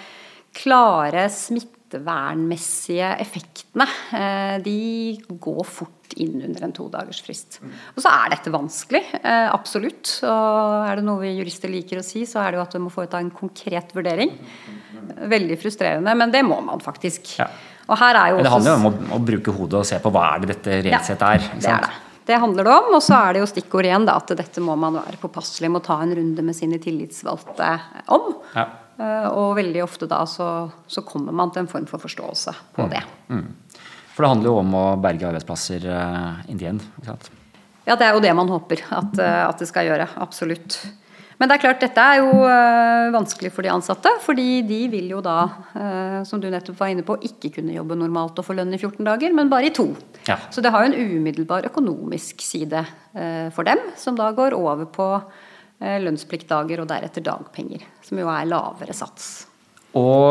klare 0.53 1.31
smitte 1.33 1.78
smittevernmessige 1.89 3.17
effektene, 3.21 3.87
eh, 4.13 4.63
de 4.63 5.19
går 5.29 5.65
fort 5.65 6.13
inn 6.17 6.43
under 6.43 6.65
en 6.65 6.73
todagersfrist. 6.73 7.61
Og 7.97 8.03
så 8.03 8.09
er 8.09 8.31
dette 8.31 8.51
vanskelig, 8.51 9.05
eh, 9.23 9.49
absolutt. 9.53 10.21
Og 10.23 10.89
er 10.89 10.97
det 10.97 11.05
noe 11.05 11.21
vi 11.21 11.39
jurister 11.39 11.69
liker 11.69 11.99
å 11.99 12.05
si, 12.05 12.25
så 12.25 12.41
er 12.45 12.53
det 12.53 12.59
jo 12.59 12.63
at 12.63 12.73
du 12.73 12.79
må 12.79 12.91
foreta 12.91 13.19
en 13.19 13.31
konkret 13.31 13.93
vurdering. 13.93 14.33
Veldig 15.29 15.59
frustrerende, 15.61 16.15
men 16.17 16.31
det 16.31 16.45
må 16.45 16.61
man 16.65 16.81
faktisk. 16.81 17.39
Ja. 17.39 17.49
Og 17.89 17.97
her 17.97 18.15
er 18.15 18.29
jo 18.31 18.37
også... 18.37 18.45
Det 18.45 18.53
handler 18.53 18.71
jo 18.71 18.77
om 18.77 18.87
å, 18.87 19.17
å, 19.17 19.25
bruke 19.25 19.51
hodet 19.51 19.79
og 19.81 19.87
se 19.87 19.99
på 19.99 20.11
hva 20.11 20.35
er 20.35 20.41
det 20.41 20.49
dette 20.57 20.83
reelt 20.85 21.05
sett 21.05 21.23
er. 21.23 21.41
Sant? 21.41 21.63
Det 21.63 21.71
er 21.71 21.81
det. 21.87 22.05
Det 22.29 22.37
handler 22.37 22.65
det 22.65 22.73
om. 22.75 22.91
Og 22.95 23.03
så 23.03 23.15
er 23.17 23.33
det 23.33 23.41
jo 23.41 23.47
stikkord 23.49 23.87
igjen 23.89 24.05
da, 24.05 24.19
at 24.21 24.29
dette 24.37 24.61
må 24.61 24.77
man 24.77 24.99
være 25.01 25.17
påpasselig 25.17 25.71
med 25.71 25.81
å 25.81 25.87
ta 25.87 26.03
en 26.03 26.13
runde 26.13 26.43
med 26.45 26.57
sine 26.57 26.77
tillitsvalgte 26.79 27.71
om. 28.13 28.35
Ja. 28.53 28.67
Eh, 28.99 29.27
og 29.31 29.55
veldig 29.59 29.83
ofte 29.85 30.09
da 30.11 30.25
så, 30.27 30.69
så, 30.91 31.05
kommer 31.07 31.35
man 31.35 31.53
til 31.55 31.63
en 31.63 31.71
form 31.71 31.87
for 31.87 32.03
forståelse 32.03 32.55
på 32.75 32.87
mm. 32.87 32.91
det. 32.91 33.03
Mm. 33.31 33.49
For 34.15 34.25
det 34.25 34.31
handler 34.33 34.51
jo 34.51 34.61
om 34.65 34.73
å 34.75 34.87
berge 34.99 35.29
arbeidsplasser 35.29 35.85
uh, 35.87 36.41
in 36.51 36.59
the 36.59 36.67
end, 36.67 36.83
ikke 36.99 37.13
sant? 37.13 37.29
Ja, 37.87 37.95
det 37.95 38.09
er 38.09 38.17
jo 38.17 38.23
det 38.25 38.33
man 38.35 38.51
håper 38.51 38.83
at, 38.83 39.13
uh, 39.15 39.45
at 39.45 39.63
det 39.63 39.69
skal 39.71 39.87
gjøre. 39.87 40.09
Absolutt. 40.19 40.81
Men 41.39 41.47
det 41.47 41.55
er 41.55 41.63
klart, 41.63 41.79
dette 41.79 42.03
er 42.03 42.19
jo 42.19 42.33
vanskelig 43.15 43.53
for 43.55 43.63
de 43.63 43.71
ansatte. 43.71 44.11
Fordi 44.25 44.65
de 44.67 44.81
vil 44.91 45.13
jo 45.13 45.21
da, 45.23 45.37
som 46.27 46.41
du 46.43 46.49
nettopp 46.51 46.81
var 46.81 46.91
inne 46.91 47.05
på, 47.07 47.15
ikke 47.29 47.53
kunne 47.61 47.77
jobbe 47.77 47.95
normalt 47.95 48.41
og 48.43 48.49
få 48.49 48.57
lønn 48.59 48.75
i 48.75 48.81
14 48.81 49.07
dager, 49.07 49.31
men 49.39 49.53
bare 49.53 49.69
i 49.69 49.71
to. 49.71 49.87
Ja. 50.27 50.35
Så 50.51 50.65
det 50.67 50.73
har 50.75 50.83
jo 50.83 50.91
en 50.91 51.13
umiddelbar 51.15 51.69
økonomisk 51.71 52.43
side 52.43 52.83
for 53.55 53.71
dem, 53.71 53.79
som 53.95 54.19
da 54.19 54.33
går 54.35 54.59
over 54.59 54.91
på 54.91 55.07
lønnspliktdager 55.79 56.83
og 56.83 56.89
deretter 56.91 57.23
dagpenger. 57.23 57.85
Som 58.03 58.19
jo 58.19 58.31
er 58.33 58.49
lavere 58.51 58.97
sats. 58.97 59.49
Og, 59.97 60.29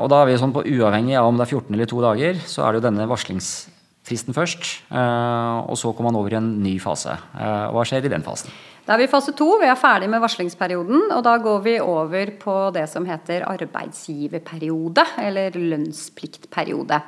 og 0.00 0.06
da 0.12 0.22
er 0.22 0.30
vi 0.30 0.38
sånn 0.38 0.54
på 0.54 0.64
uavhengig 0.64 1.16
av 1.18 1.28
om 1.28 1.38
det 1.38 1.48
er 1.48 1.56
14 1.56 1.74
eller 1.74 1.88
2 1.90 2.02
dager, 2.04 2.42
så 2.46 2.64
er 2.64 2.72
det 2.72 2.80
jo 2.80 2.86
denne 2.86 3.08
varslingsfristen 3.10 4.36
først. 4.36 4.68
eh, 4.92 5.56
og 5.66 5.78
så 5.78 5.92
kommer 5.92 6.12
man 6.12 6.20
over 6.20 6.36
i 6.36 6.38
en 6.38 6.52
ny 6.62 6.76
fase. 6.82 7.16
Eh, 7.34 7.66
hva 7.74 7.86
skjer 7.86 8.06
i 8.06 8.12
den 8.12 8.26
fasen? 8.26 8.54
Da 8.86 8.94
er 8.94 9.02
vi 9.02 9.08
i 9.08 9.12
fase 9.12 9.34
to. 9.36 9.48
Vi 9.60 9.68
er 9.70 9.78
ferdig 9.78 10.08
med 10.10 10.22
varslingsperioden. 10.22 11.10
Og 11.16 11.24
da 11.26 11.36
går 11.42 11.60
vi 11.66 11.74
over 11.82 12.32
på 12.40 12.54
det 12.74 12.86
som 12.90 13.04
heter 13.06 13.44
arbeidsgiverperiode, 13.46 15.04
eller 15.26 15.58
lønnspliktperiode. 15.58 17.02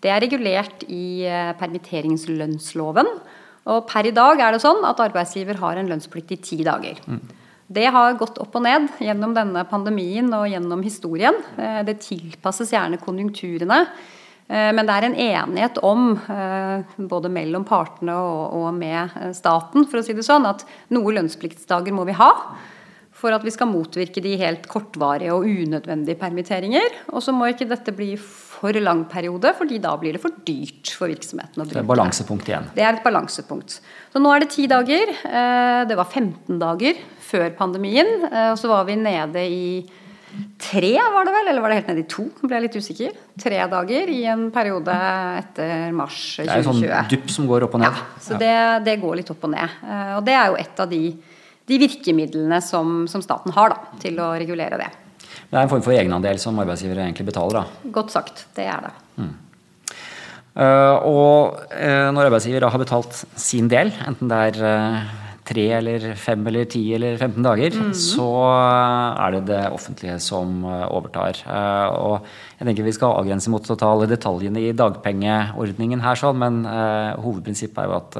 Det 0.00 0.12
er 0.12 0.22
regulert 0.22 0.84
i 0.92 1.24
eh, 1.26 1.52
permitteringslønnsloven. 1.58 3.10
Og 3.66 3.86
per 3.90 4.06
i 4.06 4.14
dag 4.14 4.38
er 4.40 4.54
det 4.54 4.62
sånn 4.62 4.84
at 4.86 5.00
arbeidsgiver 5.02 5.58
har 5.58 5.76
en 5.76 5.88
lønnsplikt 5.90 6.32
i 6.36 6.38
ti 6.42 6.58
dager. 6.66 7.00
Det 7.66 7.86
har 7.90 8.14
gått 8.14 8.38
opp 8.38 8.54
og 8.54 8.62
ned 8.62 8.92
gjennom 9.02 9.32
denne 9.34 9.64
pandemien 9.66 10.28
og 10.38 10.46
gjennom 10.46 10.84
historien. 10.86 11.34
Eh, 11.58 11.82
Det 11.82 11.98
tilpasses 11.98 12.70
gjerne 12.70 13.00
konjunkturene. 13.02 13.88
Eh, 14.48 14.70
Men 14.72 14.86
det 14.86 14.94
er 14.94 15.04
en 15.04 15.14
enighet 15.14 15.82
om, 15.82 16.12
eh, 16.16 16.84
både 16.96 17.28
mellom 17.28 17.64
partene 17.64 18.14
og 18.14 18.72
med 18.72 19.10
staten, 19.34 19.84
for 19.84 19.98
å 19.98 20.04
si 20.04 20.12
det 20.12 20.22
sånn, 20.22 20.46
at 20.46 20.64
noe 20.90 21.10
lønnspliktsdager 21.10 21.92
må 21.92 22.06
vi 22.06 22.12
ha. 22.12 22.32
For 23.16 23.32
at 23.32 23.42
vi 23.46 23.50
skal 23.50 23.70
motvirke 23.70 24.20
de 24.20 24.34
helt 24.36 24.66
kortvarige 24.68 25.32
og 25.32 25.46
unødvendige 25.48 26.18
permitteringer. 26.20 26.92
Og 27.16 27.22
så 27.24 27.32
må 27.32 27.46
ikke 27.48 27.64
dette 27.70 27.94
bli 27.96 28.10
for 28.20 28.76
lang 28.76 29.04
periode, 29.08 29.54
fordi 29.56 29.78
da 29.80 29.94
blir 30.00 30.12
det 30.16 30.20
for 30.20 30.30
dyrt 30.44 30.92
for 30.98 31.08
virksomheten. 31.08 31.64
Det 31.64 31.76
er 31.78 31.80
et 31.80 31.88
balansepunkt 31.88 32.48
igjen. 32.50 32.68
Det 32.76 32.84
er 32.84 32.94
et 32.98 33.04
balansepunkt. 33.04 33.78
Så 34.12 34.20
nå 34.20 34.32
er 34.36 34.44
det 34.44 34.50
ti 34.52 34.66
dager. 34.68 35.14
Eh, 35.24 35.84
Det 35.88 35.96
var 35.96 36.04
15 36.12 36.58
dager 36.60 36.94
før 37.20 37.50
pandemien. 37.56 38.06
eh, 38.30 38.50
Og 38.52 38.58
så 38.58 38.68
var 38.68 38.84
vi 38.84 38.96
nede 38.96 39.40
i 39.48 39.86
tre, 40.60 40.92
var 41.12 41.24
det 41.24 41.32
vel? 41.32 41.48
Eller 41.48 41.62
var 41.64 41.68
det 41.72 41.76
helt 41.80 41.88
nede 41.88 42.02
i 42.04 42.08
to? 42.10 42.24
Jeg 42.42 42.48
ble 42.50 42.60
litt 42.66 42.76
usikker. 42.76 43.12
Tre 43.40 43.58
dager 43.72 44.08
i 44.12 44.24
en 44.28 44.50
periode 44.52 44.92
etter 45.40 45.92
mars 45.96 46.36
2020. 46.36 46.44
Det 46.44 46.52
er 46.52 46.62
jo 46.62 46.72
sånn 46.72 47.08
dupp 47.14 47.30
som 47.32 47.46
går 47.48 47.64
opp 47.64 47.74
og 47.78 47.80
ned. 47.80 47.96
Ja, 47.96 48.20
så 48.20 48.38
det, 48.40 48.54
det 48.84 49.00
går 49.00 49.16
litt 49.22 49.30
opp 49.32 49.44
og 49.48 49.50
ned. 49.56 49.70
Eh, 49.84 50.16
Og 50.18 50.24
det 50.28 50.34
er 50.36 50.46
jo 50.52 50.56
et 50.60 50.80
av 50.84 50.90
de, 50.90 51.02
de 51.66 51.80
virkemidlene 51.82 52.60
som, 52.62 53.04
som 53.10 53.24
staten 53.24 53.54
har 53.56 53.74
da, 53.74 53.98
til 54.02 54.20
å 54.22 54.30
regulere 54.38 54.78
det. 54.80 54.92
Det 55.46 55.56
er 55.56 55.64
en 55.64 55.70
form 55.70 55.82
for 55.84 55.94
egenandel 55.94 56.38
som 56.42 56.58
arbeidsgivere 56.62 57.04
egentlig 57.06 57.28
betaler. 57.28 57.60
da. 57.60 57.90
Godt 57.94 58.14
sagt. 58.14 58.46
Det 58.56 58.66
er 58.70 58.88
det. 58.88 58.94
Eh, 60.56 60.96
og 61.04 61.60
uh, 61.68 62.08
når 62.16 62.30
arbeidsgiver 62.30 62.64
da 62.64 62.72
har 62.72 62.80
betalt 62.80 63.22
sin 63.36 63.68
del, 63.68 63.92
enten 64.08 64.30
det 64.30 64.38
er 64.48 64.60
eh, 64.64 65.14
tre 65.46 65.66
eller 65.76 66.06
fem 66.18 66.46
eller 66.48 66.64
ti 66.72 66.80
eller 66.96 67.18
15 67.20 67.44
dager, 67.44 67.76
så 67.94 68.28
eh, 68.48 69.20
er 69.26 69.36
det 69.36 69.42
det 69.52 69.62
offentlige 69.68 70.16
som 70.24 70.64
overtar. 70.66 71.42
Og 72.00 72.24
jeg 72.56 72.70
tenker 72.70 72.88
vi 72.88 72.94
skal 72.96 73.18
avgrense 73.20 73.52
mot 73.52 73.68
å 73.70 73.78
ta 73.78 73.92
alle 73.92 74.08
detaljene 74.10 74.64
i 74.64 74.74
dagpengeordningen 74.76 76.02
her, 76.02 76.18
sånn, 76.18 76.40
men 76.40 76.64
hovedprinsippet 77.20 77.84
er 77.84 77.92
jo 77.92 77.98
at 78.00 78.18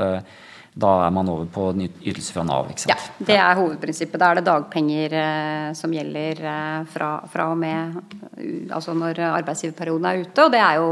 da 0.77 0.91
er 1.07 1.13
man 1.17 1.29
over 1.33 1.47
på 1.49 1.71
en 1.73 1.87
ytelse 1.89 2.35
fra 2.35 2.45
Nav. 2.45 2.69
ikke 2.69 2.85
sant? 2.85 2.93
Ja, 2.93 3.27
det 3.31 3.39
er 3.41 3.57
hovedprinsippet. 3.57 4.21
Da 4.21 4.29
er 4.31 4.41
det 4.41 4.47
dagpenger 4.49 5.15
eh, 5.23 5.71
som 5.79 5.95
gjelder 5.97 6.43
eh, 6.53 6.83
fra, 6.93 7.11
fra 7.33 7.49
og 7.55 7.59
med 7.63 7.97
uh, 7.97 8.77
altså 8.77 8.93
når 8.97 9.23
arbeidsgiverperioden 9.31 10.11
er 10.11 10.25
ute. 10.27 10.45
Og 10.45 10.53
det 10.53 10.61
er, 10.61 10.75
jo, 10.83 10.89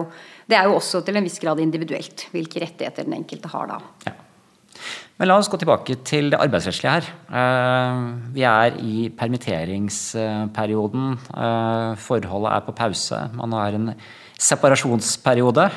det 0.48 0.56
er 0.58 0.70
jo 0.70 0.78
også 0.80 1.04
til 1.04 1.20
en 1.20 1.28
viss 1.28 1.40
grad 1.42 1.60
individuelt 1.60 2.28
hvilke 2.32 2.64
rettigheter 2.64 3.04
den 3.04 3.18
enkelte 3.20 3.52
har 3.52 3.74
da. 3.74 3.78
Ja. 4.08 4.14
Men 5.20 5.28
la 5.30 5.36
oss 5.38 5.46
gå 5.50 5.58
tilbake 5.60 5.94
til 6.02 6.32
det 6.32 6.40
arbeidsrettslige 6.42 6.94
her. 6.96 7.04
Eh, 7.38 7.98
Vi 8.34 8.42
er 8.48 8.74
i 8.82 9.08
permitteringsperioden. 9.14 11.04
Eh, 11.30 11.92
Forholdet 12.02 12.50
er 12.50 12.60
på 12.66 12.72
pause. 12.74 13.18
Man 13.36 13.52
har 13.54 13.72
en 13.76 13.94
separasjonsperiode. 14.40 15.70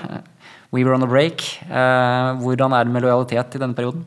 We 0.71 0.84
were 0.84 0.93
on 0.93 1.03
a 1.03 1.08
break. 1.08 1.43
Eh, 1.69 2.30
Hvordan 2.43 2.73
er 2.75 2.84
det 2.84 2.93
med 2.93 3.06
lojalitet 3.06 3.56
i 3.56 3.62
denne 3.62 3.75
perioden? 3.77 4.06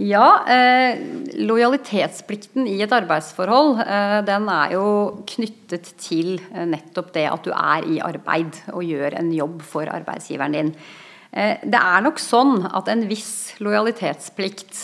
Ja, 0.00 0.46
eh, 0.48 0.96
lojalitetsplikten 1.44 2.64
i 2.64 2.78
et 2.80 2.92
arbeidsforhold, 2.96 3.82
eh, 3.84 4.20
den 4.24 4.48
er 4.48 4.72
jo 4.72 4.84
knyttet 5.28 5.90
til 6.00 6.38
eh, 6.54 6.64
nettopp 6.64 7.10
det 7.12 7.26
at 7.28 7.44
du 7.44 7.50
er 7.52 7.84
i 7.84 7.98
arbeid 8.00 8.62
og 8.72 8.86
gjør 8.86 9.18
en 9.18 9.28
jobb 9.36 9.60
for 9.60 9.90
arbeidsgiveren 9.92 10.56
din. 10.56 10.72
Eh, 11.34 11.60
det 11.68 11.76
er 11.76 12.00
nok 12.06 12.16
sånn 12.16 12.64
at 12.64 12.88
en 12.88 13.04
viss 13.10 13.60
lojalitetsplikt 13.60 14.80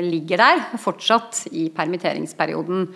ligger 0.00 0.40
der 0.40 0.64
fortsatt 0.80 1.44
i 1.52 1.68
permitteringsperioden. 1.74 2.88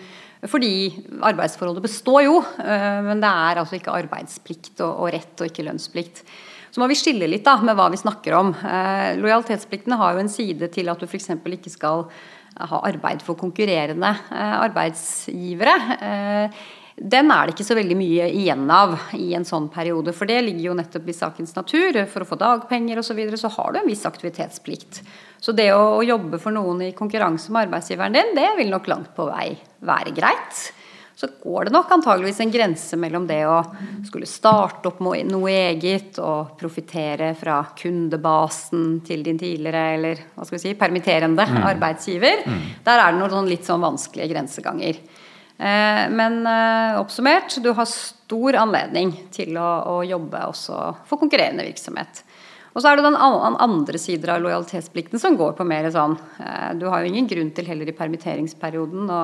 Fordi 0.49 0.73
arbeidsforholdet 1.21 1.83
består 1.83 2.23
jo, 2.23 2.37
men 2.57 3.19
det 3.19 3.29
er 3.29 3.59
altså 3.59 3.75
ikke 3.75 3.91
arbeidsplikt 3.91 4.79
og, 4.85 5.03
og 5.03 5.11
rett 5.13 5.43
og 5.43 5.49
ikke 5.51 5.65
lønnsplikt. 5.67 6.23
Så 6.69 6.81
må 6.81 6.89
vi 6.89 6.97
skille 6.97 7.29
litt 7.29 7.45
da, 7.47 7.57
med 7.65 7.77
hva 7.77 7.89
vi 7.91 7.99
snakker 7.99 8.35
om. 8.37 8.51
Eh, 8.53 9.15
lojalitetspliktene 9.19 9.97
har 9.99 10.15
jo 10.15 10.23
en 10.23 10.31
side 10.31 10.69
til 10.73 10.91
at 10.91 11.01
du 11.01 11.07
f.eks. 11.09 11.31
ikke 11.33 11.73
skal 11.73 12.05
ha 12.59 12.81
arbeid 12.89 13.23
for 13.25 13.39
konkurrerende 13.39 14.11
eh, 14.11 14.55
arbeidsgivere. 14.65 15.75
Eh, 15.99 16.59
den 16.99 17.31
er 17.31 17.47
det 17.47 17.55
ikke 17.55 17.67
så 17.69 17.77
veldig 17.77 17.95
mye 17.95 18.25
igjen 18.35 18.65
av 18.75 18.97
i 19.15 19.31
en 19.37 19.47
sånn 19.47 19.69
periode. 19.71 20.11
For 20.15 20.27
det 20.27 20.41
ligger 20.43 20.65
jo 20.67 20.75
nettopp 20.75 21.07
i 21.07 21.15
sakens 21.15 21.55
natur. 21.55 21.95
For 22.11 22.25
å 22.25 22.27
få 22.27 22.37
dagpenger 22.39 22.99
osv. 22.99 23.13
Så, 23.13 23.17
videre, 23.17 23.39
så 23.39 23.51
har 23.55 23.71
du 23.71 23.79
en 23.79 23.87
viss 23.87 24.03
aktivitetsplikt. 24.09 24.99
Så 25.39 25.55
det 25.55 25.69
å, 25.71 25.95
å 25.95 26.03
jobbe 26.03 26.41
for 26.43 26.53
noen 26.55 26.83
i 26.89 26.95
konkurranse 26.97 27.53
med 27.55 27.69
arbeidsgiveren 27.69 28.17
din, 28.17 28.35
det 28.35 28.49
vil 28.59 28.73
nok 28.73 28.91
langt 28.91 29.15
på 29.15 29.29
vei 29.31 29.53
være 29.87 30.13
greit. 30.17 30.67
Så 31.19 31.27
går 31.43 31.67
det 31.67 31.73
nok 31.75 31.89
antageligvis 31.91 32.37
en 32.39 32.51
grense 32.53 32.95
mellom 32.95 33.25
det 33.27 33.41
å 33.43 33.57
skulle 34.07 34.27
starte 34.29 34.87
opp 34.87 35.01
noe 35.03 35.51
eget 35.51 36.15
og 36.23 36.53
profitere 36.61 37.33
fra 37.35 37.57
kundebasen 37.75 39.01
til 39.03 39.25
din 39.25 39.39
tidligere 39.41 39.81
eller 39.97 40.21
hva 40.31 40.47
skal 40.47 40.55
vi 40.55 40.61
si, 40.63 40.77
permitterende 40.79 41.43
arbeidsgiver. 41.73 42.45
Der 42.85 43.03
er 43.03 43.11
det 43.11 43.19
noen 43.19 43.35
sånn 43.35 43.51
litt 43.51 43.67
sånn 43.67 43.83
vanskelige 43.83 44.31
grenseganger. 44.31 45.01
Eh, 45.59 46.05
Men 46.21 46.39
eh, 46.47 47.01
oppsummert, 47.01 47.57
du 47.59 47.73
har 47.75 47.91
stor 47.91 48.55
anledning 48.55 49.11
til 49.35 49.59
å, 49.59 49.69
å 49.91 49.99
jobbe 50.07 50.45
også 50.53 50.79
for 51.09 51.19
konkurrerende 51.19 51.67
virksomhet. 51.67 52.23
Og 52.71 52.79
så 52.79 52.93
er 52.93 52.99
det 52.99 53.09
den 53.09 53.19
andre 53.19 53.99
sider 53.99 54.37
av 54.37 54.43
lojalitetsplikten 54.45 55.19
som 55.19 55.35
går 55.35 55.57
på 55.57 55.67
mer 55.67 55.89
sånn 55.91 56.15
eh, 56.39 56.77
Du 56.79 56.87
har 56.87 57.03
jo 57.03 57.11
ingen 57.11 57.27
grunn 57.27 57.51
til 57.51 57.67
heller 57.67 57.91
i 57.91 57.97
permitteringsperioden 57.97 59.09
å, 59.11 59.23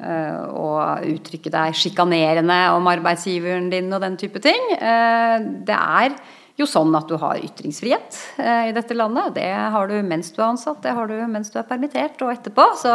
eh, 0.00 0.38
å 0.50 0.68
uttrykke 1.14 1.52
deg 1.52 1.76
sjikanerende 1.78 2.58
om 2.74 2.88
arbeidsgiveren 2.90 3.68
din 3.72 3.92
og 3.92 4.02
den 4.04 4.16
type 4.20 4.42
ting. 4.44 4.72
Eh, 4.78 5.36
Det 5.66 5.76
er 5.76 6.16
jo 6.56 6.68
sånn 6.70 6.94
at 6.94 7.08
du 7.10 7.16
har 7.18 7.42
ytringsfrihet 7.42 8.18
eh, 8.38 8.70
i 8.70 8.74
dette 8.76 8.94
landet. 8.94 9.34
Det 9.34 9.50
har 9.50 9.90
du 9.90 9.96
mens 10.06 10.30
du 10.32 10.40
er 10.42 10.52
ansatt, 10.52 10.82
det 10.82 10.94
har 10.94 11.10
du 11.10 11.16
mens 11.26 11.50
du 11.50 11.58
er 11.58 11.68
permittert 11.68 12.22
og 12.22 12.32
etterpå. 12.34 12.68
Så 12.78 12.94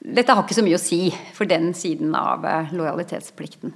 dette 0.00 0.32
har 0.32 0.44
ikke 0.44 0.56
så 0.60 0.64
mye 0.64 0.80
å 0.80 0.82
si 0.82 1.02
for 1.36 1.48
den 1.50 1.74
siden 1.76 2.14
av 2.16 2.46
lojalitetsplikten. 2.72 3.74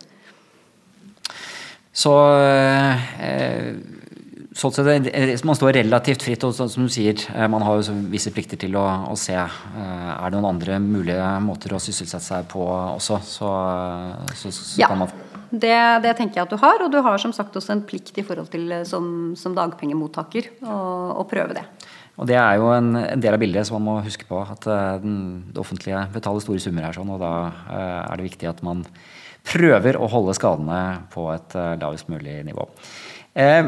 Så 1.95 2.13
eh, 2.43 3.75
sånn 4.55 4.75
sett, 4.75 5.09
eh, 5.11 5.35
man 5.45 5.59
står 5.59 5.75
relativt 5.81 6.25
fritt, 6.27 6.45
og 6.47 6.55
som 6.55 6.87
du 6.87 6.93
sier, 6.93 7.19
eh, 7.35 7.49
man 7.51 7.63
har 7.67 7.81
jo 7.81 7.95
visse 8.13 8.33
plikter 8.35 8.61
til 8.61 8.77
å, 8.79 8.87
å 9.11 9.17
se 9.19 9.37
eh, 9.37 10.11
er 10.15 10.31
det 10.31 10.39
noen 10.39 10.55
andre 10.55 10.79
mulige 10.83 11.29
måter 11.45 11.75
å 11.75 11.83
sysselsette 11.83 12.25
seg 12.25 12.49
på 12.53 12.65
også. 12.65 13.21
Så, 13.27 13.53
så, 14.35 14.55
så 14.55 14.81
Ja, 14.81 14.93
kan 14.93 15.05
man 15.05 15.15
det, 15.55 15.75
det 16.05 16.15
tenker 16.19 16.41
jeg 16.41 16.47
at 16.47 16.55
du 16.55 16.59
har. 16.61 16.83
Og 16.85 16.93
du 16.93 17.01
har 17.05 17.21
som 17.23 17.35
sagt 17.35 17.57
også 17.57 17.75
en 17.75 17.85
plikt 17.87 18.19
i 18.19 18.25
forhold 18.27 18.51
til 18.53 18.71
eh, 18.75 18.87
som, 18.89 19.35
som 19.39 19.57
dagpengemottaker 19.57 20.51
å, 20.67 21.27
prøve 21.31 21.59
det. 21.59 21.65
Og 22.19 22.29
det 22.31 22.39
er 22.39 22.61
jo 22.61 22.71
en, 22.75 22.95
en 23.01 23.23
del 23.23 23.35
av 23.35 23.43
bildet 23.43 23.67
som 23.67 23.79
man 23.79 23.87
må 23.89 24.07
huske 24.07 24.27
på. 24.29 24.41
At 24.43 24.67
eh, 24.71 25.03
den, 25.03 25.19
det 25.51 25.63
offentlige 25.63 26.05
betaler 26.15 26.45
store 26.45 26.63
summer 26.63 26.89
her, 26.89 26.97
sånn, 26.97 27.13
og 27.15 27.23
da 27.23 27.35
eh, 27.51 28.01
er 28.05 28.21
det 28.21 28.31
viktig 28.31 28.51
at 28.51 28.65
man 28.67 28.85
prøver 29.45 29.99
å 30.01 30.09
holde 30.09 30.37
skadene 30.37 30.81
på 31.13 31.29
et 31.35 31.59
eh, 31.59 31.75
lavest 31.83 32.11
mulig 32.13 32.41
nivå. 32.49 32.69
Eh, 33.35 33.63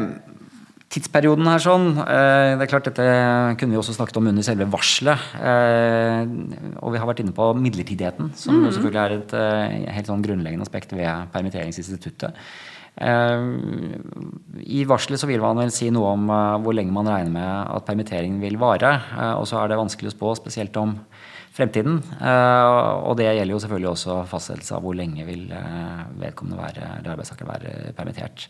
tidsperioden 0.93 1.47
her 1.49 1.59
sånn, 1.61 1.89
eh, 1.99 2.55
det 2.55 2.63
er 2.63 2.71
klart 2.71 2.87
Dette 2.87 3.07
kunne 3.59 3.75
vi 3.75 3.79
også 3.79 3.95
snakket 3.97 4.19
om 4.21 4.29
under 4.31 4.45
selve 4.45 4.69
varselet. 4.71 5.19
Eh, 5.35 6.23
og 6.79 6.93
vi 6.93 7.01
har 7.01 7.09
vært 7.09 7.21
inne 7.23 7.35
på 7.35 7.49
midlertidigheten, 7.59 8.31
som 8.39 8.63
jo 8.63 8.71
selvfølgelig 8.71 9.03
er 9.03 9.15
et 9.17 9.35
eh, 9.35 9.93
helt 9.97 10.09
sånn 10.09 10.23
grunnleggende 10.23 10.67
aspekt 10.67 10.95
ved 10.95 11.31
permitteringsinstituttet. 11.35 12.39
I 12.97 14.79
varselet 14.89 15.21
så 15.21 15.27
vil 15.29 15.43
man 15.43 15.59
vel 15.59 15.69
si 15.69 15.91
noe 15.93 16.15
om 16.15 16.31
hvor 16.63 16.73
lenge 16.73 16.95
man 16.95 17.05
regner 17.05 17.29
med 17.29 17.75
at 17.75 17.85
permitteringen 17.85 18.39
vil 18.41 18.57
vare. 18.57 18.89
Og 19.37 19.45
så 19.45 19.59
er 19.59 19.69
det 19.69 19.77
vanskelig 19.77 20.09
å 20.09 20.15
spå, 20.15 20.31
spesielt 20.39 20.79
om 20.81 20.95
fremtiden. 21.53 21.99
Og 22.01 23.13
det 23.19 23.27
gjelder 23.27 23.53
jo 23.53 23.61
selvfølgelig 23.61 23.91
også 23.91 24.17
fastsettelse 24.31 24.79
av 24.79 24.81
hvor 24.81 24.97
lenge 24.97 25.27
vil 25.29 25.45
vedkommende 26.17 26.57
være, 26.57 26.89
eller 26.97 27.13
arbeidstaker 27.13 27.51
være 27.51 27.93
permittert. 27.93 28.47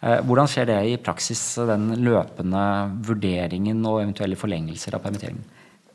Hvordan 0.00 0.48
skjer 0.50 0.66
det 0.68 0.78
i 0.90 0.96
praksis, 1.00 1.40
den 1.64 1.94
løpende 2.04 2.64
vurderingen 3.06 3.78
og 3.88 4.02
eventuelle 4.02 4.36
forlengelser 4.36 4.98
av 4.98 5.04
permitteringen? 5.06 5.46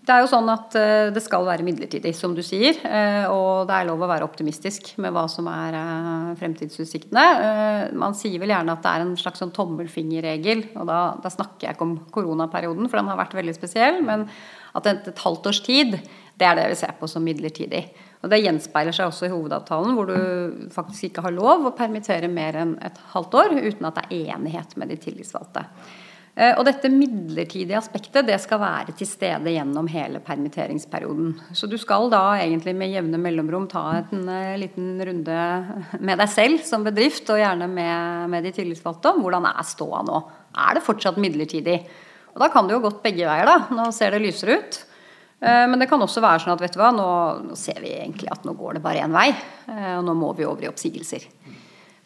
Det 0.10 0.16
er 0.16 0.24
jo 0.24 0.30
sånn 0.32 0.48
at 0.50 0.74
eh, 0.80 1.12
det 1.14 1.22
skal 1.22 1.44
være 1.46 1.62
midlertidig, 1.68 2.16
som 2.18 2.32
du 2.34 2.42
sier. 2.42 2.80
Eh, 2.82 3.28
og 3.30 3.68
det 3.70 3.76
er 3.76 3.86
lov 3.92 4.02
å 4.02 4.08
være 4.10 4.26
optimistisk 4.26 4.96
med 5.04 5.14
hva 5.14 5.28
som 5.30 5.46
er 5.52 5.78
eh, 5.78 6.32
fremtidsutsiktene. 6.40 7.26
Man 7.94 8.18
sier 8.18 8.42
vel 8.42 8.50
gjerne 8.56 8.74
at 8.74 8.82
det 8.82 8.94
er 8.96 9.06
en 9.06 9.14
slags 9.20 9.44
sånn 9.44 9.54
tommelfingerregel. 9.54 10.64
Og 10.82 10.90
da, 10.90 11.00
da, 11.22 11.30
snakker 11.30 11.68
jeg 11.68 11.78
ikke 11.78 11.86
om 11.86 11.94
koronaperioden, 12.16 12.90
for 12.90 12.98
den 12.98 13.12
har 13.12 13.22
vært 13.22 13.38
veldig 13.38 13.54
spesiell. 13.60 14.02
Men 14.08 14.26
at 14.74 14.90
et, 14.90 15.12
et 15.14 15.24
halvt 15.28 15.52
års 15.52 15.62
tid, 15.68 15.94
det 16.42 16.48
er 16.48 16.58
det 16.58 16.66
vi 16.74 16.80
ser 16.82 16.98
på 16.98 17.10
som 17.12 17.30
midlertidig. 17.30 17.86
Og 18.20 18.32
det 18.34 18.42
gjenspeiler 18.44 18.96
seg 18.96 19.08
også 19.08 19.30
i 19.30 19.32
hovedavtalen, 19.32 19.96
hvor 19.96 20.10
du 20.10 20.68
faktisk 20.74 21.08
ikke 21.08 21.24
har 21.24 21.36
lov 21.36 21.70
å 21.70 21.76
permittere 21.78 22.28
mer 22.32 22.58
enn 22.60 22.76
et 22.84 23.00
halvt 23.14 23.38
år 23.40 23.56
uten 23.62 23.88
at 23.88 23.96
det 23.96 24.06
er 24.10 24.36
enighet 24.36 24.76
med 24.80 24.92
de 24.92 24.98
tillitsvalgte. 25.00 25.64
Eh, 26.40 26.52
og 26.54 26.66
dette 26.68 26.92
midlertidige 26.92 27.78
aspektet 27.80 28.28
det 28.28 28.38
skal 28.44 28.62
være 28.62 28.94
til 29.00 29.08
stede 29.10 29.52
gjennom 29.52 29.88
hele 29.92 30.22
permitteringsperioden. 30.24 31.34
Så 31.56 31.68
du 31.68 31.78
skal 31.80 32.12
da 32.12 32.22
egentlig 32.40 32.76
med 32.80 32.94
jevne 32.94 33.20
mellomrom 33.20 33.70
ta 33.72 33.86
en 34.02 34.28
uh, 34.28 34.56
liten 34.60 34.94
runde 35.10 35.40
med 36.00 36.20
deg 36.22 36.32
selv 36.32 36.64
som 36.68 36.86
bedrift, 36.86 37.28
og 37.32 37.42
gjerne 37.42 37.68
med, 37.72 38.30
med 38.36 38.48
de 38.48 38.54
tillitsvalgte 38.56 39.16
om 39.16 39.24
hvordan 39.26 39.50
er 39.52 39.68
ståa 39.68 40.04
nå. 40.08 40.22
Er 40.60 40.78
det 40.78 40.86
fortsatt 40.86 41.20
midlertidig? 41.20 41.82
Og 42.36 42.44
da 42.44 42.52
kan 42.54 42.68
det 42.68 42.78
jo 42.78 42.84
gått 42.84 43.04
begge 43.04 43.28
veier, 43.28 43.48
da. 43.48 43.58
Nå 43.76 43.90
ser 43.96 44.16
det 44.16 44.24
lysere 44.24 44.60
ut. 44.62 44.84
Uh, 45.40 45.66
men 45.72 45.80
det 45.80 45.88
kan 45.92 46.02
også 46.04 46.24
være 46.24 46.44
sånn 46.44 46.56
at 46.58 46.64
vet 46.64 46.76
du 46.76 46.82
hva, 46.82 46.92
nå, 46.96 47.56
ser 47.60 47.80
vi 47.84 47.96
egentlig 47.96 48.28
at 48.32 48.44
nå 48.48 48.56
går 48.60 48.78
det 48.78 48.84
bare 48.84 49.06
én 49.06 49.16
vei. 49.16 49.30
Uh, 49.70 49.98
og 50.00 50.06
nå 50.10 50.18
må 50.20 50.34
vi 50.38 50.48
over 50.48 50.68
i 50.68 50.72
oppsigelser. 50.72 51.30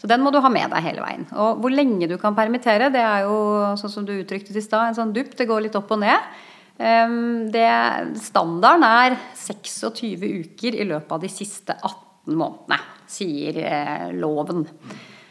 Så 0.04 0.10
den 0.12 0.20
må 0.20 0.34
du 0.36 0.42
ha 0.44 0.50
med 0.52 0.68
deg 0.74 0.84
hele 0.84 1.00
veien. 1.00 1.22
Og 1.40 1.62
hvor 1.64 1.72
lenge 1.72 2.10
du 2.12 2.18
kan 2.20 2.36
permittere, 2.36 2.90
det 2.92 3.00
er 3.00 3.24
jo 3.24 3.38
sånn 3.80 3.94
som 3.94 4.08
du 4.08 4.12
uttrykte 4.18 4.52
i 4.52 4.64
stad, 4.64 4.90
en 4.90 4.98
sånn 4.98 5.14
dupp. 5.16 5.32
Det 5.40 5.48
går 5.48 5.64
litt 5.64 5.78
opp 5.80 5.94
og 5.96 6.02
ned. 6.02 6.34
Ehm, 6.82 7.52
det, 7.54 7.70
standarden 8.26 8.84
er 8.84 9.16
26 9.38 10.18
uker 10.24 10.76
i 10.76 10.88
løpet 10.90 11.12
av 11.16 11.22
de 11.24 11.30
siste 11.32 11.76
18 11.78 12.36
månedene, 12.40 12.80
sier 13.10 13.60
eh, 13.62 14.10
loven. 14.18 14.66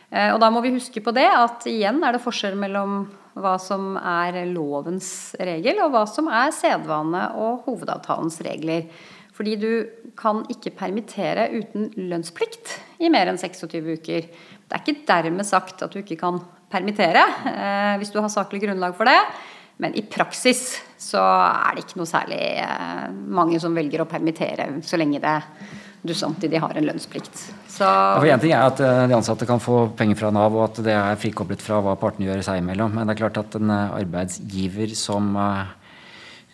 Eh, 0.09 0.31
og 0.33 0.39
da 0.41 0.51
må 0.55 0.63
vi 0.65 0.75
huske 0.77 1.03
på 1.03 1.15
det 1.17 1.27
at 1.29 1.67
igjen 1.71 2.03
er 2.05 2.15
det 2.15 2.23
forskjell 2.23 2.57
mellom 2.61 3.03
hva 3.39 3.55
som 3.61 3.97
er 3.97 4.43
lovens 4.51 5.33
regel, 5.41 5.81
og 5.85 5.95
hva 5.95 6.05
som 6.09 6.29
er 6.33 6.53
sedvane 6.55 7.25
og 7.41 7.65
hovedavtalens 7.67 8.41
regler. 8.45 8.89
Fordi 9.33 9.55
du 9.57 9.71
kan 10.19 10.43
ikke 10.53 10.75
permittere 10.77 11.49
uten 11.55 11.89
lønnsplikt 11.97 12.75
i 13.01 13.09
mer 13.13 13.31
enn 13.31 13.41
26 13.41 13.81
uker. 13.97 14.27
Det 14.29 14.77
er 14.77 14.85
ikke 14.85 15.07
dermed 15.09 15.49
sagt 15.49 15.81
at 15.85 15.95
du 15.95 16.03
ikke 16.03 16.21
kan 16.21 16.43
permittere 16.73 17.25
eh, 17.49 17.95
hvis 18.01 18.13
du 18.13 18.21
har 18.21 18.33
saklig 18.33 18.63
grunnlag 18.65 18.97
for 18.97 19.09
det. 19.09 19.19
Men 19.81 19.97
i 19.97 20.05
praksis 20.05 20.77
så 21.01 21.23
er 21.23 21.75
det 21.75 21.87
ikke 21.87 22.03
noe 22.03 22.11
særlig 22.11 22.43
eh, 22.61 23.09
mange 23.11 23.61
som 23.63 23.75
velger 23.77 24.05
å 24.05 24.11
permittere 24.11 24.69
så 24.85 25.01
lenge 25.01 25.23
det 25.23 25.39
du 26.03 26.15
samtidig 26.19 26.61
har 26.63 26.75
en 26.77 26.87
lønnsplikt. 26.89 27.45
Så 27.71 27.87
ja, 27.87 28.35
en 28.35 28.43
ting 28.43 28.55
er 28.55 28.67
at 28.67 28.81
eh, 28.83 29.05
de 29.11 29.17
ansatte 29.17 29.47
kan 29.49 29.63
få 29.63 29.85
penger 29.99 30.19
fra 30.19 30.33
Nav, 30.35 30.57
og 30.57 30.65
at 30.67 30.83
det 30.87 30.97
er 30.97 31.21
frikoblet 31.21 31.63
fra 31.63 31.79
hva 31.85 31.95
partene 32.01 32.27
gjør 32.27 32.43
seg 32.47 32.63
imellom. 32.63 32.97
Men 32.97 33.07
det 33.07 33.15
er 33.15 33.23
klart 33.23 33.39
at 33.43 33.55
en 33.61 33.71
eh, 33.71 33.95
arbeidsgiver 34.03 34.97
som 34.99 35.33
uh, 35.39 35.79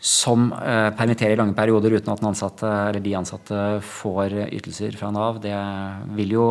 som 0.00 0.52
eh, 0.52 0.88
permitterer 0.94 1.34
i 1.34 1.38
lange 1.40 1.56
perioder 1.58 1.96
uten 1.98 2.12
at 2.12 2.22
ansatte, 2.22 2.68
de 3.02 3.14
ansatte 3.18 3.62
får 3.82 4.36
ytelser 4.46 4.94
fra 4.98 5.10
Nav, 5.10 5.40
det 5.42 5.54
vil 6.14 6.36
jo 6.36 6.44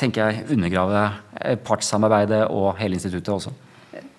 tenker 0.00 0.30
jeg, 0.30 0.46
undergrave 0.54 1.02
eh, 1.42 1.58
partssamarbeidet 1.60 2.46
og 2.48 2.72
hele 2.80 2.96
instituttet 2.96 3.34
også. 3.34 3.52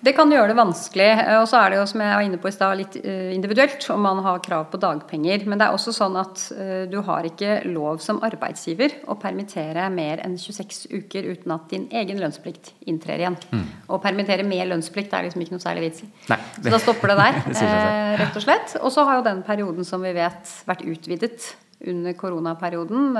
Det 0.02 0.12
kan 0.16 0.30
gjøre 0.34 0.50
det 0.50 0.58
vanskelig. 0.58 1.08
Eh, 1.12 1.36
og 1.38 1.46
så 1.50 1.60
er 1.60 1.72
det 1.72 1.78
jo, 1.78 1.84
som 1.92 2.02
jeg 2.02 2.16
var 2.18 2.26
inne 2.26 2.38
på 2.42 2.50
i 2.50 2.54
stad, 2.54 2.74
litt 2.78 2.96
eh, 2.98 3.30
individuelt 3.36 3.86
om 3.94 4.02
man 4.02 4.22
har 4.24 4.40
krav 4.42 4.66
på 4.72 4.80
dagpenger. 4.82 5.44
Men 5.46 5.60
det 5.60 5.68
er 5.68 5.76
også 5.76 5.94
sånn 5.94 6.18
at 6.18 6.42
du 6.90 6.98
har 7.06 7.26
ikke 7.26 7.60
lov 7.70 8.00
som 8.02 8.18
arbeidsgiver 8.24 8.96
å 9.10 9.16
permittere 9.20 9.84
mer 9.94 10.22
enn 10.24 10.34
26 10.40 10.88
uker 10.90 11.28
uten 11.30 11.54
at 11.54 11.68
din 11.70 11.86
egen 12.02 12.18
lønnsplikt 12.22 12.72
inntrer 12.90 13.22
igjen. 13.22 13.38
Mm. 13.52 13.64
Å 13.94 14.00
permittere 14.02 14.46
med 14.46 14.66
lønnsplikt 14.70 15.14
er 15.14 15.28
liksom 15.28 15.44
ikke 15.44 15.56
noe 15.56 15.64
særlig 15.64 15.86
vits 15.86 16.04
i. 16.04 16.10
Så 16.26 16.72
da 16.72 16.82
stopper 16.82 17.12
det 17.12 17.18
der, 17.20 17.40
rett 18.22 18.38
og 18.38 18.44
slett. 18.44 18.76
Og 18.82 18.90
så 18.94 19.06
har 19.08 19.20
jo 19.20 19.26
den 19.28 19.44
perioden 19.46 19.86
som 19.88 20.02
vi 20.04 20.14
vet 20.16 20.56
vært 20.68 20.84
utvidet 20.88 21.52
under 21.92 22.14
koronaperioden 22.18 23.14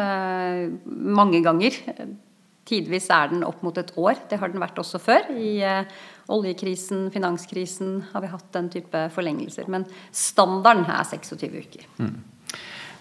mange 1.19 1.41
ganger 1.43 1.79
Tidvis 2.69 3.09
er 3.11 3.33
den 3.33 3.47
opp 3.47 3.63
mot 3.67 3.79
et 3.81 3.91
år. 3.99 4.21
Det 4.31 4.39
har 4.39 4.53
den 4.53 4.63
vært 4.63 4.79
også 4.79 5.01
før. 5.03 5.33
I 5.35 5.57
uh, 5.67 6.03
oljekrisen, 6.33 7.09
finanskrisen 7.15 7.97
har 8.13 8.23
vi 8.23 8.31
hatt 8.31 8.53
den 8.55 8.71
type 8.73 9.07
forlengelser. 9.17 9.67
Men 9.73 9.89
standarden 10.15 10.87
er 10.87 11.03
26 11.09 11.59
uker. 11.67 11.89
Mm. 11.99 12.15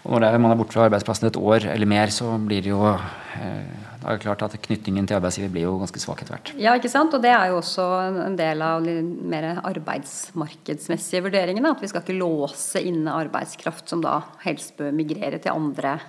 Og 0.01 0.17
når 0.17 0.31
er, 0.31 0.41
man 0.41 0.55
er 0.55 0.57
borte 0.57 0.73
fra 0.73 0.87
arbeidsplassen 0.87 1.29
et 1.29 1.37
år 1.37 1.67
eller 1.75 1.89
mer, 1.89 2.09
så 2.13 2.33
blir 2.41 2.63
det 2.65 2.71
jo 2.71 2.81
eh, 2.89 3.89
det 4.01 4.09
er 4.09 4.21
klart 4.23 4.41
at 4.41 4.55
Knytningen 4.65 5.05
til 5.05 5.19
arbeidsgiver 5.19 5.51
blir 5.53 5.67
jo 5.67 5.75
ganske 5.77 6.01
svak 6.01 6.23
etter 6.23 6.33
hvert. 6.33 6.51
Ja, 6.57 6.73
ikke 6.77 6.89
sant? 6.89 7.13
og 7.13 7.21
det 7.21 7.29
er 7.35 7.51
jo 7.51 7.59
også 7.59 7.85
en 8.25 8.37
del 8.39 8.63
av 8.65 8.81
de 8.85 8.95
mer 9.05 9.61
arbeidsmarkedsmessige 9.61 11.21
vurderingene. 11.27 11.75
At 11.75 11.83
vi 11.83 11.91
skal 11.91 12.01
ikke 12.01 12.17
låse 12.17 12.81
inne 12.81 13.13
arbeidskraft 13.13 13.93
som 13.93 14.01
da 14.01 14.17
helst 14.41 14.73
bør 14.79 14.89
migrere 14.97 15.37
til 15.43 15.53
andre 15.53 15.99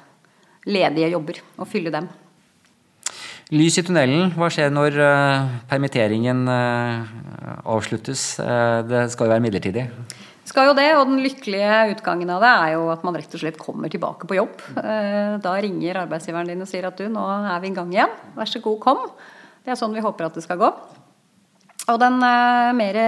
ledige 0.64 1.12
jobber, 1.12 1.42
og 1.59 1.68
fylle 1.68 1.92
dem. 1.92 2.09
Lys 3.53 3.74
i 3.76 3.82
tunnelen. 3.84 4.30
Hva 4.32 4.46
skjer 4.48 4.70
når 4.72 4.94
uh, 4.96 5.48
permitteringen 5.68 6.46
uh, 6.48 7.03
avsluttes? 7.68 8.38
Uh, 8.40 8.80
det 8.88 9.03
skal 9.12 9.28
jo 9.28 9.32
være 9.34 9.44
midlertidig. 9.44 9.82
Skal 10.48 10.70
jo 10.70 10.76
det, 10.78 10.86
og 10.96 11.05
den 11.11 11.20
lykkelige 11.20 11.82
utgangen 11.92 12.32
av 12.32 12.40
det 12.40 12.53
er 12.62 12.70
jo 12.78 12.86
at 12.94 13.05
man 13.05 13.18
rett 13.18 13.36
og 13.36 13.42
slett 13.42 13.59
kommer 13.61 13.92
tilbake 13.92 14.26
på 14.28 14.38
jobb. 14.38 14.57
Da 14.74 15.53
ringer 15.62 16.00
arbeidsgiveren 16.00 16.48
din 16.50 16.64
og 16.64 16.70
sier 16.70 16.88
at 16.88 16.98
du, 16.98 17.05
nå 17.12 17.22
er 17.22 17.61
vi 17.62 17.70
i 17.70 17.76
gang 17.76 17.92
igjen. 17.92 18.16
Vær 18.34 18.50
så 18.50 18.62
god, 18.64 18.80
kom. 18.82 19.05
Det 19.62 19.70
er 19.70 19.78
sånn 19.78 19.94
vi 19.94 20.03
håper 20.03 20.26
at 20.26 20.40
det 20.40 20.42
skal 20.42 20.59
gå. 20.59 20.72
Og 21.92 22.00
den 22.03 22.18
mer 22.18 22.98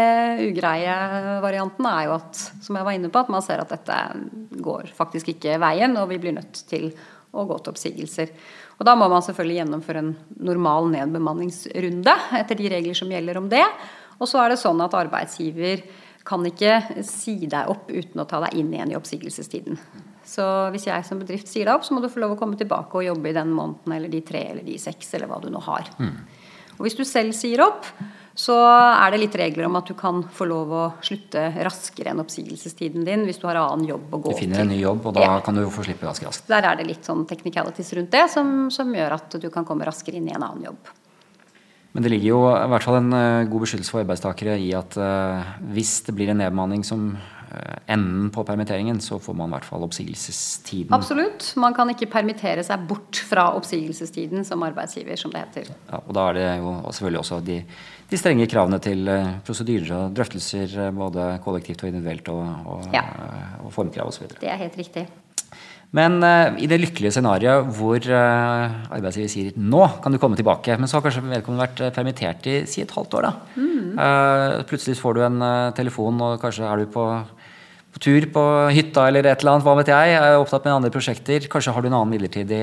ugreie 0.44 0.94
varianten 1.42 1.90
er 1.90 2.06
jo 2.06 2.14
at, 2.20 2.44
som 2.62 2.78
jeg 2.78 2.86
var 2.86 3.00
inne 3.00 3.10
på, 3.10 3.24
at 3.24 3.34
man 3.34 3.44
ser 3.44 3.64
at 3.64 3.74
dette 3.74 3.98
går 4.62 4.94
faktisk 4.94 5.34
ikke 5.34 5.58
veien, 5.64 5.98
og 5.98 6.12
vi 6.12 6.20
blir 6.22 6.36
nødt 6.38 6.62
til 6.70 6.92
å 7.34 7.48
gå 7.50 7.58
til 7.58 7.74
oppsigelser. 7.74 8.30
Og 8.84 8.88
Da 8.90 8.92
må 9.00 9.06
man 9.08 9.22
selvfølgelig 9.24 9.62
gjennomføre 9.62 10.00
en 10.04 10.10
normal 10.44 10.90
nedbemanningsrunde 10.92 12.12
etter 12.36 12.58
de 12.58 12.66
regler 12.68 12.98
som 12.98 13.08
gjelder 13.08 13.38
om 13.40 13.46
det. 13.48 13.64
Og 14.20 14.28
så 14.28 14.42
er 14.42 14.52
det 14.52 14.58
sånn 14.60 14.82
at 14.84 14.92
arbeidsgiver 14.98 15.86
kan 16.24 16.44
ikke 16.44 17.00
si 17.04 17.46
deg 17.48 17.70
opp 17.72 17.88
uten 17.88 18.20
å 18.20 18.26
ta 18.28 18.42
deg 18.44 18.58
inn 18.60 18.68
igjen 18.74 18.92
i 18.92 18.98
oppsigelsestiden. 18.98 19.80
Så 20.28 20.44
hvis 20.74 20.84
jeg 20.90 21.08
som 21.08 21.16
bedrift 21.20 21.48
sier 21.48 21.64
deg 21.64 21.78
opp, 21.78 21.88
så 21.88 21.96
må 21.96 22.04
du 22.04 22.10
få 22.12 22.20
lov 22.20 22.34
å 22.36 22.38
komme 22.40 22.60
tilbake 22.60 23.00
og 23.00 23.06
jobbe 23.08 23.32
i 23.32 23.36
den 23.36 23.56
måneden 23.56 23.96
eller 23.96 24.12
de 24.12 24.20
tre 24.24 24.44
eller 24.52 24.68
de 24.68 24.76
seks 24.80 25.16
eller 25.16 25.32
hva 25.32 25.40
du 25.40 25.48
nå 25.52 25.64
har. 25.64 25.88
Mm. 25.96 26.14
Og 26.76 26.84
hvis 26.84 27.00
du 27.00 27.06
selv 27.08 27.32
sier 27.36 27.64
opp, 27.64 27.88
så 28.34 28.54
er 28.66 29.14
det 29.14 29.20
litt 29.22 29.36
regler 29.38 29.68
om 29.68 29.76
at 29.78 29.86
du 29.86 29.94
kan 29.94 30.24
få 30.34 30.48
lov 30.50 30.72
å 30.74 30.82
slutte 31.06 31.46
raskere 31.62 32.10
enn 32.10 32.22
oppsigelsestiden 32.24 33.06
din 33.06 33.22
hvis 33.28 33.38
du 33.38 33.46
har 33.46 33.60
annen 33.60 33.86
jobb 33.86 34.10
å 34.10 34.20
gå 34.24 34.32
til. 34.32 34.34
Du 34.34 34.42
finner 34.42 34.64
en 34.64 34.72
ny 34.74 34.80
jobb, 34.80 35.06
og 35.06 35.14
da 35.14 35.22
ja. 35.22 35.36
kan 35.46 35.54
du 35.54 35.62
få 35.70 35.84
slippe 35.86 36.08
ganske 36.08 36.26
raskt. 36.26 36.48
Der 36.50 36.66
er 36.66 36.80
det 36.80 36.88
litt 36.88 37.06
sånn 37.06 37.22
technicalities 37.30 37.92
rundt 37.94 38.10
det 38.10 38.24
som, 38.32 38.52
som, 38.74 38.90
gjør 38.90 39.14
at 39.20 39.38
du 39.38 39.46
kan 39.54 39.66
komme 39.68 39.86
raskere 39.86 40.18
inn 40.18 40.26
i 40.26 40.34
en 40.34 40.42
annen 40.42 40.66
jobb. 40.66 40.90
Men 41.94 42.02
det 42.02 42.10
ligger 42.10 42.32
jo 42.32 42.40
i 42.50 42.66
hvert 42.72 42.82
fall 42.88 42.98
en 42.98 43.14
uh, 43.14 43.46
god 43.46 43.66
beskyttelse 43.68 43.94
for 43.94 44.02
arbeidstakere 44.02 44.58
i 44.58 44.72
at 44.74 44.98
uh, 44.98 45.54
hvis 45.70 46.00
det 46.08 46.16
blir 46.18 46.32
en 46.32 46.42
nedbemanning 46.42 46.82
som 46.82 47.12
enden 47.90 48.30
på 48.34 48.44
permitteringen, 48.46 49.00
så 49.04 49.18
får 49.22 49.36
man 49.38 49.50
i 49.52 49.56
hvert 49.56 49.68
fall 49.68 49.86
oppsigelsestiden. 49.86 50.94
Absolutt. 50.96 51.50
Man 51.60 51.76
kan 51.76 51.90
ikke 51.92 52.10
permittere 52.12 52.64
seg 52.66 52.86
bort 52.88 53.20
fra 53.28 53.50
oppsigelsestiden 53.58 54.46
som 54.48 54.62
arbeidsgiver, 54.66 55.18
som 55.20 55.34
det 55.34 55.44
heter. 55.46 55.74
Ja, 55.90 56.00
og 56.00 56.14
da 56.16 56.30
er 56.30 56.38
det 56.38 56.48
jo 56.62 56.78
selvfølgelig 56.90 57.22
også 57.24 57.42
de 57.44 57.60
de 58.10 58.20
strenge 58.20 58.46
kravene 58.50 58.80
til 58.84 59.08
eh, 59.10 59.36
prosedyrer 59.46 59.92
og 59.96 60.16
drøftelser 60.16 60.78
eh, 60.86 60.94
både 60.94 61.34
kollektivt 61.44 61.84
og 61.84 61.90
individuelt, 61.90 62.30
og, 62.32 62.70
og, 62.74 62.88
ja. 62.94 63.04
og 63.64 63.72
formkrav 63.74 64.10
osv. 64.10 64.28
Det 64.40 64.50
er 64.50 64.60
helt 64.60 64.76
riktig. 64.78 65.06
Men 65.94 66.16
uh, 66.26 66.56
i 66.58 66.66
det 66.66 66.80
lykkelige 66.80 67.12
scenarioet 67.14 67.68
hvor 67.76 68.02
uh, 68.10 68.72
arbeidsgiver 68.96 69.30
sier 69.30 69.58
nå 69.62 69.84
kan 70.02 70.10
du 70.10 70.18
komme 70.18 70.34
tilbake, 70.34 70.74
men 70.74 70.90
så 70.90 70.98
har 70.98 71.04
kanskje 71.04 71.22
vedkommende 71.28 71.68
vært 71.68 71.94
permittert 71.94 72.48
i 72.50 72.56
si 72.66 72.82
et 72.82 72.94
halvt 72.96 73.14
år. 73.20 73.28
da. 73.28 73.60
Mm. 73.62 73.92
Uh, 73.94 74.56
plutselig 74.66 74.98
får 74.98 75.14
du 75.14 75.22
en 75.22 75.44
telefon, 75.78 76.18
og 76.26 76.42
kanskje 76.42 76.66
er 76.66 76.82
du 76.82 76.90
på, 76.90 77.06
på, 77.94 78.02
tur 78.02 78.28
på 78.34 78.44
hytta 78.74 79.06
eller 79.08 79.30
et 79.30 79.40
eller 79.40 79.54
annet. 79.54 79.66
Hva 79.66 79.76
vet 79.80 79.92
jeg. 79.92 80.16
Er 80.18 80.40
opptatt 80.40 80.66
med 80.66 80.76
andre 80.76 80.92
prosjekter. 80.94 81.48
Kanskje 81.50 81.74
har 81.74 81.84
du 81.84 81.90
en 81.90 81.98
annen 82.00 82.14
midlertidig 82.14 82.62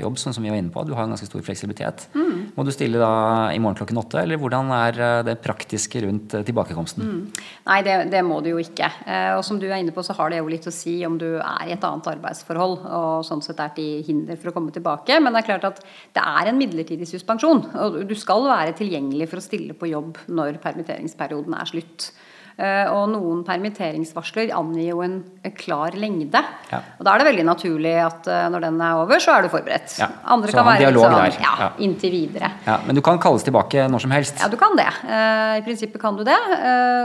jobb, 0.00 0.18
sånn 0.20 0.36
som 0.36 0.44
vi 0.44 0.52
var 0.52 0.60
inne 0.60 0.72
på. 0.74 0.86
Du 0.88 0.94
har 0.96 1.04
en 1.04 1.14
ganske 1.14 1.28
stor 1.28 1.44
fleksibilitet. 1.44 2.08
Mm. 2.16 2.34
Må 2.54 2.64
du 2.66 2.70
stille 2.74 3.00
da 3.00 3.50
i 3.50 3.58
morgen 3.62 3.78
klokken 3.78 3.98
åtte, 3.98 4.20
eller 4.22 4.38
hvordan 4.38 4.70
er 4.76 4.98
eh, 5.02 5.20
det 5.26 5.36
praktiske 5.42 6.04
rundt 6.04 6.36
eh, 6.36 6.44
tilbakekomsten? 6.46 7.04
Mm. 7.04 7.44
Nei, 7.66 7.78
det, 7.86 7.96
det, 8.12 8.22
må 8.26 8.40
du 8.44 8.52
jo 8.52 8.60
ikke. 8.62 8.90
Eh, 9.04 9.32
og 9.34 9.42
som 9.46 9.58
du 9.60 9.66
er 9.68 9.80
inne 9.80 9.94
på, 9.94 10.04
så 10.06 10.16
har 10.18 10.30
det 10.30 10.40
jo 10.40 10.50
litt 10.52 10.68
å 10.70 10.74
si 10.74 10.96
om 11.06 11.18
du 11.20 11.26
er 11.36 11.64
i 11.66 11.74
et 11.74 11.86
annet 11.88 12.10
arbeidsforhold 12.14 12.76
og 12.84 13.26
sånn 13.26 13.42
sett 13.44 13.62
er 13.62 13.74
til 13.76 14.04
hinder 14.06 14.38
for 14.40 14.52
å 14.52 14.56
komme 14.56 14.74
tilbake. 14.74 15.18
Men 15.22 15.34
det 15.34 15.42
er 15.42 15.50
klart 15.50 15.68
at 15.72 15.82
det 16.14 16.24
er 16.24 16.50
en 16.50 16.60
midlertidig 16.60 17.08
suspensjon. 17.10 17.64
Og 17.82 18.04
du 18.08 18.14
skal 18.18 18.46
være 18.46 18.76
tilgjengelig 18.78 19.30
for 19.32 19.42
å 19.42 19.46
stille 19.48 19.76
på 19.78 19.90
jobb 19.90 20.22
når 20.30 20.60
permitteringsperioden 20.62 21.58
er 21.58 21.74
slutt. 21.74 22.12
Eh, 22.54 22.86
og 22.86 23.08
noen 23.10 23.40
permitteringsvarsler 23.42 24.52
angir 24.54 24.92
jo 24.92 25.00
en 25.02 25.16
klar 25.58 25.96
lengde. 25.98 26.38
Ja. 26.70 26.78
Og 27.00 27.06
da 27.06 27.14
er 27.14 27.22
det 27.22 27.26
veldig 27.32 27.46
naturlig 27.48 27.94
at 27.98 28.28
eh, 28.30 28.44
når 28.52 28.66
den 28.68 28.76
er 28.78 29.00
over, 29.00 29.18
så 29.22 29.34
er 29.34 29.46
du 29.46 29.50
forberedt. 29.50 29.96
Ja. 29.98 30.06
Andre 30.30 30.52
så 30.52 30.60
kan 30.60 30.68
være 30.68 30.92
litt 30.94 31.02
sånn 31.02 31.42
ja, 31.42 31.70
inntil 31.82 32.14
videre. 32.14 32.52
Ja, 32.68 32.76
men 32.86 32.94
du 32.94 33.02
kan 33.06 33.18
kalles 33.22 33.46
tilbake 33.46 33.88
når 33.90 34.04
som 34.04 34.14
helst? 34.14 34.38
Ja, 34.38 34.50
du 34.52 34.54
kan 34.60 34.78
det. 34.78 34.86
Eh, 34.86 35.56
I 35.58 35.64
prinsippet 35.66 36.02
kan 36.02 36.14
du 36.14 36.22
det. 36.26 36.38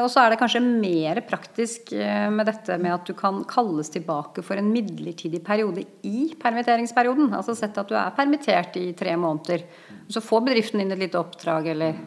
Og 0.04 0.08
så 0.14 0.22
er 0.22 0.36
det 0.36 0.40
kanskje 0.42 0.62
mer 0.62 1.24
praktisk 1.26 1.92
med 1.98 2.46
dette 2.48 2.78
med 2.82 2.94
at 2.94 3.10
du 3.10 3.16
kan 3.18 3.42
kalles 3.50 3.90
tilbake 3.94 4.46
for 4.46 4.60
en 4.60 4.70
midlertidig 4.70 5.42
periode 5.46 5.88
i 6.06 6.30
permitteringsperioden. 6.40 7.34
Altså 7.34 7.58
sett 7.58 7.78
at 7.82 7.90
du 7.90 7.98
er 7.98 8.14
permittert 8.16 8.78
i 8.78 8.92
tre 8.98 9.18
måneder. 9.18 9.66
Så 10.14 10.22
får 10.22 10.46
bedriften 10.46 10.82
inn 10.84 10.94
et 10.94 11.02
lite 11.02 11.20
oppdrag 11.20 11.74
eller 11.74 11.98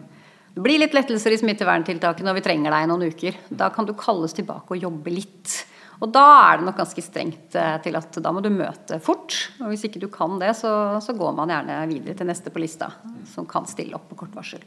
det 0.52 0.60
blir 0.60 0.80
litt 0.82 0.94
lettelser 0.96 1.32
i 1.32 1.40
smitteverntiltakene 1.40 2.32
og 2.32 2.36
vi 2.36 2.44
trenger 2.44 2.74
deg 2.74 2.84
i 2.84 2.88
noen 2.90 3.06
uker. 3.08 3.38
Da 3.48 3.70
kan 3.72 3.88
du 3.88 3.94
kalles 3.96 4.34
tilbake 4.36 4.74
og 4.74 4.82
jobbe 4.82 5.14
litt. 5.14 5.54
Og 6.02 6.10
da 6.12 6.24
er 6.50 6.58
det 6.58 6.66
nok 6.66 6.80
ganske 6.80 7.04
strengt 7.04 7.56
eh, 7.56 7.76
til 7.84 7.96
at 7.96 8.18
da 8.20 8.32
må 8.34 8.42
du 8.44 8.50
møte 8.52 8.98
fort. 9.00 9.36
Og 9.62 9.70
hvis 9.70 9.86
ikke 9.88 10.02
du 10.02 10.08
kan 10.12 10.36
det, 10.42 10.50
så, 10.58 10.72
så 11.00 11.14
går 11.16 11.36
man 11.38 11.52
gjerne 11.52 11.78
videre 11.88 12.18
til 12.18 12.28
neste 12.28 12.52
på 12.52 12.60
lista, 12.60 12.90
som 13.32 13.46
kan 13.48 13.68
stille 13.70 13.96
opp 13.96 14.10
på 14.10 14.18
kort 14.24 14.34
varsel. 14.36 14.64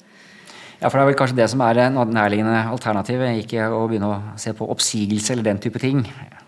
Ja, 0.82 0.90
for 0.90 0.98
det 0.98 1.04
er 1.04 1.10
vel 1.12 1.20
kanskje 1.20 1.38
det 1.38 1.50
som 1.52 1.62
er 1.64 1.80
nærliggende 1.90 2.66
alternativet, 2.72 3.44
ikke 3.46 3.70
å 3.72 3.86
begynne 3.90 4.10
å 4.12 4.18
se 4.42 4.52
på 4.56 4.68
oppsigelse 4.74 5.36
eller 5.36 5.48
den 5.48 5.62
type 5.64 5.80
ting 5.82 6.02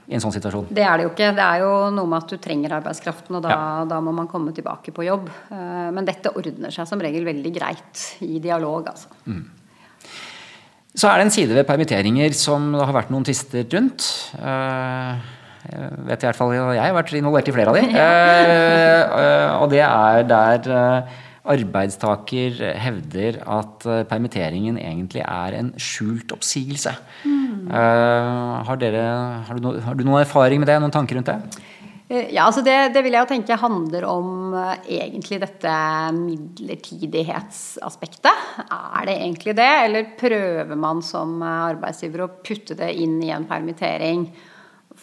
i 0.08 0.16
en 0.16 0.24
sånn 0.24 0.34
situasjon? 0.36 0.70
Det 0.72 0.84
er 0.84 1.00
det 1.00 1.08
jo 1.08 1.12
ikke. 1.12 1.32
Det 1.36 1.44
er 1.44 1.64
jo 1.64 1.72
noe 1.96 2.10
med 2.12 2.24
at 2.24 2.32
du 2.32 2.40
trenger 2.44 2.78
arbeidskraften, 2.80 3.40
og 3.40 3.44
da, 3.44 3.54
ja. 3.54 3.86
da, 3.90 4.00
må 4.04 4.14
man 4.16 4.30
komme 4.32 4.54
tilbake 4.56 4.94
på 4.96 5.06
jobb. 5.08 5.30
Eh, 5.52 5.88
men 5.96 6.08
dette 6.08 6.32
ordner 6.40 6.74
seg 6.74 6.88
som 6.90 7.02
regel 7.04 7.28
veldig 7.28 7.54
greit 7.56 8.04
i 8.28 8.40
dialog, 8.44 8.92
altså. 8.94 9.12
Mm. 9.28 9.46
Så 10.98 11.10
er 11.12 11.20
det 11.20 11.28
en 11.28 11.34
side 11.36 11.54
ved 11.54 11.68
permitteringer 11.68 12.34
som 12.34 12.72
det 12.74 12.86
har 12.88 12.96
vært 12.96 13.12
noen 13.14 13.28
tvister 13.28 13.68
rundt. 13.76 14.08
Eh, 14.40 15.34
jeg 15.68 15.88
vet 16.08 16.22
i 16.24 16.28
hvert 16.30 16.38
fall 16.38 16.54
Jeg 16.56 16.80
har 16.80 16.94
vært 16.96 17.10
involvert 17.18 17.50
i 17.52 17.54
flere 17.56 17.74
av 17.74 17.78
de. 17.78 17.88
Eh, 19.18 19.54
og 19.58 19.72
det 19.72 19.82
er 19.82 20.24
der 20.28 20.68
arbeidstaker 21.50 22.60
hevder 22.82 23.40
at 23.44 23.86
permitteringen 24.10 24.78
egentlig 24.82 25.24
er 25.24 25.58
en 25.58 25.72
skjult 25.82 26.32
oppsigelse. 26.36 26.94
Mm. 27.24 27.68
Uh, 27.68 28.64
har, 28.68 28.78
dere, 28.80 29.04
har, 29.48 29.56
du 29.58 29.62
no, 29.66 29.72
har, 29.84 29.96
du 29.98 30.04
noen 30.08 30.24
erfaring 30.24 30.60
med 30.62 30.70
det? 30.72 30.78
Noen 30.84 30.96
tanker 30.96 31.16
rundt 31.20 31.32
det? 31.32 31.40
Eh, 32.08 32.28
ja, 32.32 32.42
altså 32.46 32.62
det, 32.64 32.94
det, 32.96 33.02
vil 33.04 33.14
jeg 33.18 33.24
jo 33.26 33.34
tenke 33.34 33.60
handler 33.60 34.04
om 34.08 34.56
egentlig 34.88 35.38
dette 35.44 35.74
midlertidighetsaspektet. 36.16 38.36
Er 38.72 39.04
det 39.10 39.16
egentlig 39.18 39.54
det, 39.60 39.74
eller 39.88 40.04
prøver 40.20 40.76
man 40.80 41.02
som 41.04 41.30
arbeidsgiver 41.44 42.22
å 42.24 42.34
putte 42.40 42.74
det 42.80 42.92
inn 43.04 43.16
i 43.26 43.34
en 43.36 43.48
permittering 43.50 44.22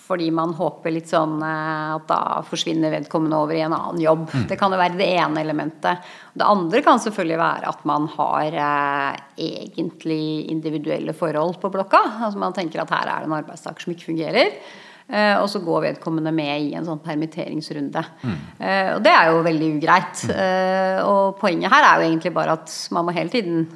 fordi 0.05 0.29
man 0.35 0.53
håper 0.57 0.93
litt 0.93 1.09
sånn 1.09 1.39
at 1.45 2.05
da 2.11 2.43
forsvinner 2.45 2.93
vedkommende 2.93 3.39
over 3.41 3.57
i 3.57 3.63
en 3.65 3.73
annen 3.73 4.03
jobb. 4.05 4.27
Mm. 4.29 4.47
Det 4.51 4.59
kan 4.61 4.75
jo 4.75 4.81
være 4.81 4.99
det 5.01 5.09
ene 5.17 5.41
elementet. 5.41 6.11
Det 6.37 6.45
andre 6.45 6.83
kan 6.85 7.01
selvfølgelig 7.01 7.41
være 7.41 7.71
at 7.73 7.85
man 7.89 8.09
har 8.19 8.59
eh, 8.67 9.21
egentlig 9.49 10.25
individuelle 10.53 11.17
forhold 11.17 11.57
på 11.63 11.73
blokka. 11.73 12.03
Altså 12.21 12.43
man 12.43 12.57
tenker 12.57 12.85
at 12.85 12.93
her 12.93 13.09
er 13.09 13.25
det 13.25 13.31
en 13.31 13.39
arbeidstaker 13.39 13.87
som 13.87 13.95
ikke 13.95 14.11
fungerer. 14.11 14.59
Eh, 15.05 15.37
og 15.37 15.51
så 15.53 15.61
går 15.61 15.83
vedkommende 15.91 16.33
med 16.33 16.71
i 16.71 16.71
en 16.79 16.87
sånn 16.87 17.03
permitteringsrunde. 17.05 18.05
Mm. 18.25 18.37
Eh, 18.57 18.91
og 18.95 19.03
det 19.05 19.13
er 19.13 19.31
jo 19.31 19.43
veldig 19.45 19.71
ugreit. 19.77 20.23
Mm. 20.29 20.37
Eh, 20.45 21.01
og 21.05 21.37
poenget 21.41 21.73
her 21.73 21.89
er 21.89 22.01
jo 22.01 22.09
egentlig 22.09 22.33
bare 22.37 22.57
at 22.57 22.77
man 22.97 23.09
må 23.09 23.17
hele 23.17 23.33
tiden 23.33 23.67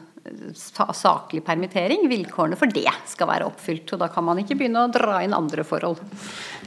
saklig 0.54 1.42
permittering. 1.44 2.06
Vilkårene 2.10 2.58
for 2.58 2.70
det 2.72 2.88
skal 3.08 3.30
være 3.30 3.48
oppfylt. 3.48 3.92
Og 3.94 4.02
da 4.02 4.08
kan 4.12 4.26
man 4.26 4.40
ikke 4.42 4.56
begynne 4.58 4.86
å 4.86 4.92
dra 4.92 5.20
inn 5.24 5.36
andre 5.36 5.64
forhold. 5.66 6.00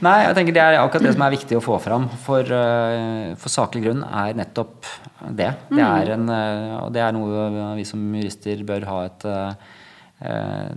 Nei, 0.04 0.16
jeg 0.26 0.38
tenker 0.38 0.56
det 0.56 0.64
er 0.64 0.78
akkurat 0.80 1.06
det 1.06 1.14
som 1.16 1.26
er 1.26 1.34
viktig 1.36 1.58
å 1.58 1.64
få 1.64 1.78
fram. 1.82 2.08
For, 2.24 2.40
eh, 2.42 3.34
for 3.38 3.52
saklig 3.52 3.84
grunn 3.86 4.02
er 4.06 4.34
nettopp 4.38 4.88
det. 5.28 5.52
Det 5.70 5.84
er, 5.84 6.14
en, 6.16 6.28
eh, 6.28 6.80
og 6.80 6.92
det 6.92 7.04
er 7.04 7.14
noe 7.16 7.76
vi 7.78 7.86
som 7.88 8.02
jurister 8.14 8.64
bør 8.66 8.88
ha 8.88 8.98
et 9.06 9.24
eh, 9.24 9.54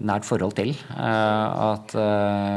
nært 0.01 0.25
forhold 0.25 0.55
til. 0.57 0.71
At 0.97 1.93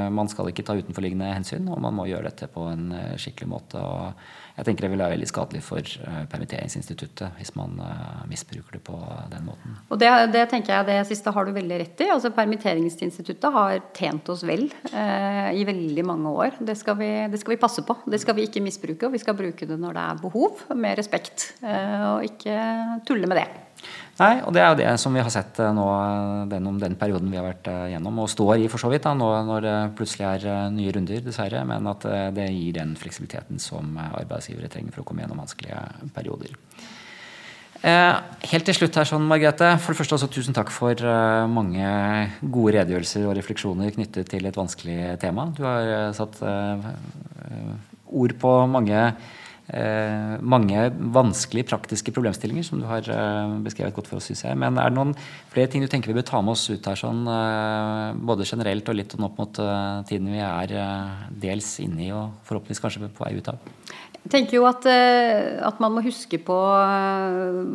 man 0.09 0.29
skal 0.33 0.49
ikke 0.49 0.64
ta 0.64 0.72
utenforliggende 0.72 1.35
hensyn, 1.35 1.68
og 1.68 1.83
man 1.85 1.93
må 1.93 2.07
gjøre 2.09 2.31
dette 2.31 2.49
på 2.49 2.64
en 2.70 2.95
skikkelig 3.20 3.49
måte. 3.53 3.76
og 3.76 4.14
jeg 4.59 4.66
tenker 4.66 4.84
det 4.84 4.90
vil 4.90 5.02
være 5.04 5.14
veldig 5.14 5.28
skadelig 5.30 5.61
for 5.62 5.90
uh, 6.02 6.24
permitteringsinstituttet 6.32 7.36
hvis 7.38 7.52
man 7.54 7.76
uh, 7.78 8.24
misbruker 8.26 8.74
det 8.74 8.80
på 8.88 8.96
den 9.30 9.46
måten. 9.46 9.76
Og 9.86 10.00
det, 10.02 10.11
det, 10.34 10.42
tenker 10.50 10.74
jeg, 10.74 10.88
det 10.88 10.96
siste 11.06 11.30
har 11.34 11.46
du 11.46 11.54
veldig 11.54 11.78
rett 11.84 12.02
i. 12.02 12.09
Altså 12.11 12.32
Permitteringsinstituttet 12.34 13.54
har 13.54 13.78
tjent 13.94 14.28
oss 14.32 14.42
vel 14.46 14.66
eh, 14.90 15.50
i 15.59 15.62
veldig 15.66 16.04
mange 16.06 16.32
år. 16.32 16.59
Det 16.59 16.74
skal, 16.78 16.98
vi, 16.98 17.11
det 17.30 17.40
skal, 17.40 17.54
vi, 17.54 17.61
passe 17.62 17.84
på. 17.86 17.96
Det 18.11 18.20
skal 18.22 18.36
vi 18.38 18.48
ikke 18.48 18.62
misbruke, 18.64 19.06
og 19.06 19.14
vi 19.14 19.22
skal 19.22 19.38
bruke 19.38 19.68
det 19.68 19.78
når 19.78 19.96
det 19.96 20.04
er 20.04 20.20
behov, 20.22 20.66
med 20.74 20.98
respekt. 20.98 21.52
og 21.62 22.26
ikke 22.26 22.59
tulle 23.09 23.30
med 23.30 23.42
det. 23.42 23.48
Nei, 24.19 24.41
og 24.43 24.51
det 24.51 24.62
er 24.64 24.73
jo 24.73 24.79
det 24.81 24.93
som 24.99 25.14
vi 25.14 25.23
har 25.23 25.31
sett 25.31 25.61
eh, 25.62 25.75
nå 25.75 25.85
gjennom 26.51 26.81
den, 26.83 26.97
perioden 26.99 27.31
vi 27.31 27.39
har 27.39 27.47
vært 27.47 27.69
eh, 27.71 27.85
gjennom, 27.93 28.19
og 28.25 28.31
står 28.33 28.64
i 28.64 28.66
for 28.71 28.83
så 28.83 28.91
vidt, 28.91 29.05
da, 29.07 29.12
nå 29.14 29.29
når 29.47 29.62
det 29.62 29.75
plutselig 29.99 30.27
er 30.27 30.47
eh, 30.51 30.64
nye 30.75 30.95
runder, 30.97 31.23
dessverre. 31.23 31.62
Men 31.69 31.87
at 31.87 32.07
det 32.35 32.49
gir 32.51 32.75
den 32.81 32.97
fleksibiliteten 32.99 33.62
som 33.62 33.95
arbeidsgivere 34.09 34.71
trenger 34.73 34.97
for 34.97 35.05
å 35.05 35.09
komme 35.09 35.23
gjennom 35.23 35.45
vanskelige 35.45 36.11
perioder. 36.16 36.57
helt 37.79 38.64
til 38.66 38.75
slutt 38.75 38.97
her, 38.99 39.07
sånn, 39.07 39.27
Margrethe. 39.31 39.71
For 39.79 39.95
det 39.95 40.01
første 40.01 40.16
også 40.19 40.33
tusen 40.35 40.57
takk 40.57 40.73
for 40.75 40.99
mange 41.47 41.87
gode 42.43 42.75
redegjørelser 42.75 43.29
og 43.29 43.37
refleksjoner 43.39 43.95
knyttet 43.95 44.33
til 44.35 44.51
et 44.51 44.59
vanskelig 44.59 45.14
tema. 45.23 45.47
Du 45.55 45.62
har 45.62 46.11
satt 46.19 46.43
ord 48.09 48.35
på 48.43 48.57
mange 48.66 49.05
Eh, 49.07 49.47
mange 50.41 50.87
vanskelige 51.12 51.69
praktiske 51.69 52.12
problemstillinger 52.16 52.64
som 52.64 52.81
du 52.81 52.87
har 52.89 53.05
eh, 53.12 53.57
beskrevet 53.66 53.93
godt 53.97 54.09
for 54.09 54.16
oss, 54.16 54.31
syns 54.31 54.47
jeg. 54.47 54.57
Men 54.57 54.79
er 54.81 54.89
det 54.89 54.97
noen 54.97 55.12
flere 55.53 55.69
ting 55.69 55.85
du 55.85 55.91
tenker 55.93 56.09
vi 56.09 56.16
bør 56.16 56.29
ta 56.31 56.41
med 56.41 56.55
oss 56.55 56.64
ut 56.71 56.89
her, 56.89 56.97
sånn, 56.97 57.21
eh, 57.29 58.16
både 58.31 58.49
generelt 58.49 58.89
og 58.89 58.97
litt 58.97 59.12
sånn 59.12 59.29
opp 59.29 59.37
mot 59.43 59.61
tiden 60.09 60.33
vi 60.33 60.41
er 60.41 60.75
dels 61.45 61.75
inne 61.85 62.07
i 62.07 62.12
og 62.16 62.41
forhåpentligvis 62.49 62.83
kanskje 62.85 63.12
på 63.12 63.27
vei 63.27 63.37
ut 63.37 63.53
av? 63.53 63.61
Jeg 64.27 64.33
tenker 64.35 64.59
jo 64.59 64.66
at, 64.69 64.85
at 65.64 65.79
man 65.81 65.95
må 65.95 66.03
huske 66.05 66.37
på, 66.45 66.57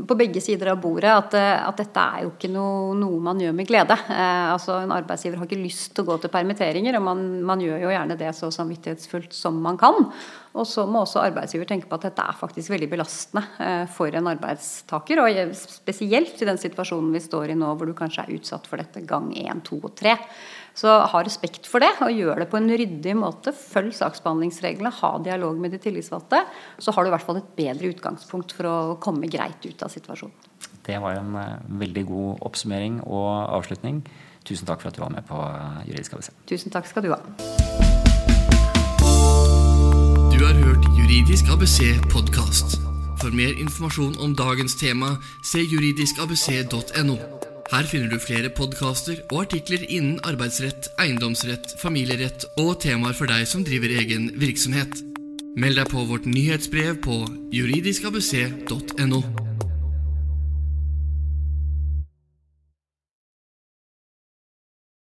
på 0.06 0.18
begge 0.20 0.42
sider 0.44 0.70
av 0.70 0.82
bordet 0.84 1.10
at, 1.10 1.34
at 1.40 1.80
dette 1.80 2.04
er 2.04 2.28
jo 2.28 2.34
ikke 2.36 2.52
noe, 2.54 2.92
noe, 3.00 3.18
man 3.26 3.42
gjør 3.42 3.56
med 3.58 3.66
glede. 3.66 3.98
altså 4.12 4.76
En 4.84 4.94
arbeidsgiver 4.94 5.40
har 5.40 5.50
ikke 5.50 5.64
lyst 5.64 5.96
til 5.96 6.04
å 6.04 6.12
gå 6.12 6.20
til 6.22 6.34
permitteringer, 6.36 7.00
og 7.00 7.08
man, 7.08 7.24
man 7.48 7.64
gjør 7.64 7.88
jo 7.88 7.94
gjerne 7.96 8.20
det 8.20 8.30
så 8.38 8.52
samvittighetsfullt 8.54 9.34
som 9.34 9.58
man 9.66 9.80
kan. 9.82 10.12
Og 10.54 10.68
så 10.70 10.86
må 10.86 11.02
også 11.02 11.24
arbeidsgiver 11.24 11.66
tenke 11.70 11.90
på 11.90 11.98
at 11.98 12.10
dette 12.12 12.22
er 12.22 12.38
faktisk 12.38 12.74
veldig 12.76 12.90
belastende 12.92 13.42
eh, 13.64 13.86
for 13.90 14.14
en 14.14 14.30
arbeidstaker. 14.36 15.24
Og 15.24 15.56
spesielt 15.58 16.38
i 16.38 16.50
den 16.50 16.62
situasjonen 16.62 17.14
vi 17.16 17.24
står 17.24 17.54
i 17.54 17.58
nå, 17.58 17.72
hvor 17.74 17.90
du 17.90 17.96
kanskje 17.98 18.28
er 18.28 18.36
utsatt 18.38 18.70
for 18.70 18.82
dette 18.82 19.02
gang 19.10 19.32
én, 19.34 19.64
to 19.66 19.80
og 19.82 19.96
tre. 19.98 20.14
Så 20.74 20.90
ha 20.90 21.20
respekt 21.22 21.68
for 21.70 21.84
det, 21.84 21.92
og 22.02 22.14
gjør 22.14 22.42
det 22.42 22.50
på 22.50 22.58
en 22.58 22.72
ryddig 22.72 23.14
måte. 23.18 23.54
Følg 23.54 23.94
saksbehandlingsreglene, 23.94 24.90
ha 25.02 25.12
dialog 25.22 25.60
med 25.62 25.76
de 25.76 25.80
tillitsvalgte. 25.82 26.42
Så 26.82 26.94
har 26.96 27.06
du 27.06 27.12
i 27.12 27.14
hvert 27.14 27.26
fall 27.28 27.40
et 27.42 27.54
bedre 27.58 27.92
utgangspunkt 27.94 28.56
for 28.58 28.70
å 28.70 28.76
komme 29.04 29.30
greit 29.30 29.62
ut 29.68 29.86
av 29.86 29.94
situasjonen. 29.94 30.34
Det 30.84 30.98
var 31.00 31.20
en 31.20 31.38
uh, 31.38 31.62
veldig 31.80 32.06
god 32.10 32.42
oppsummering 32.50 33.00
og 33.06 33.30
avslutning. 33.60 34.02
Tusen 34.44 34.68
takk 34.68 34.82
for 34.82 34.90
at 34.90 34.98
du 34.98 35.04
var 35.06 35.14
med 35.14 35.24
på 35.30 35.38
uh, 35.38 35.80
Juridisk 35.88 36.18
ABC. 36.18 36.34
Tusen 36.50 36.74
takk 36.74 36.90
skal 36.90 37.06
du 37.06 37.14
ha. 37.14 37.22
Du 40.34 40.42
har 40.42 40.58
hørt 40.66 40.90
Juridisk 40.98 41.54
ABC 41.54 42.02
podkast. 42.12 42.80
For 43.22 43.32
mer 43.32 43.54
informasjon 43.62 44.18
om 44.20 44.36
dagens 44.36 44.76
tema, 44.76 45.16
se 45.46 45.64
juridiskabc.no. 45.64 47.53
Her 47.72 47.88
finner 47.88 48.12
du 48.12 48.20
flere 48.22 48.52
podkaster 48.54 49.22
og 49.32 49.46
artikler 49.46 49.86
innen 49.88 50.20
arbeidsrett, 50.28 50.92
eiendomsrett, 51.02 51.76
familierett 51.80 52.46
og 52.60 52.76
temaer 52.84 53.16
for 53.18 53.32
deg 53.32 53.48
som 53.50 53.64
driver 53.66 53.96
egen 54.02 54.32
virksomhet. 54.42 55.00
Meld 55.56 55.78
deg 55.80 55.90
på 55.94 56.04
vårt 56.10 56.28
nyhetsbrev 56.30 57.00
på 57.06 57.22
juridiskabc.no. 57.54 59.24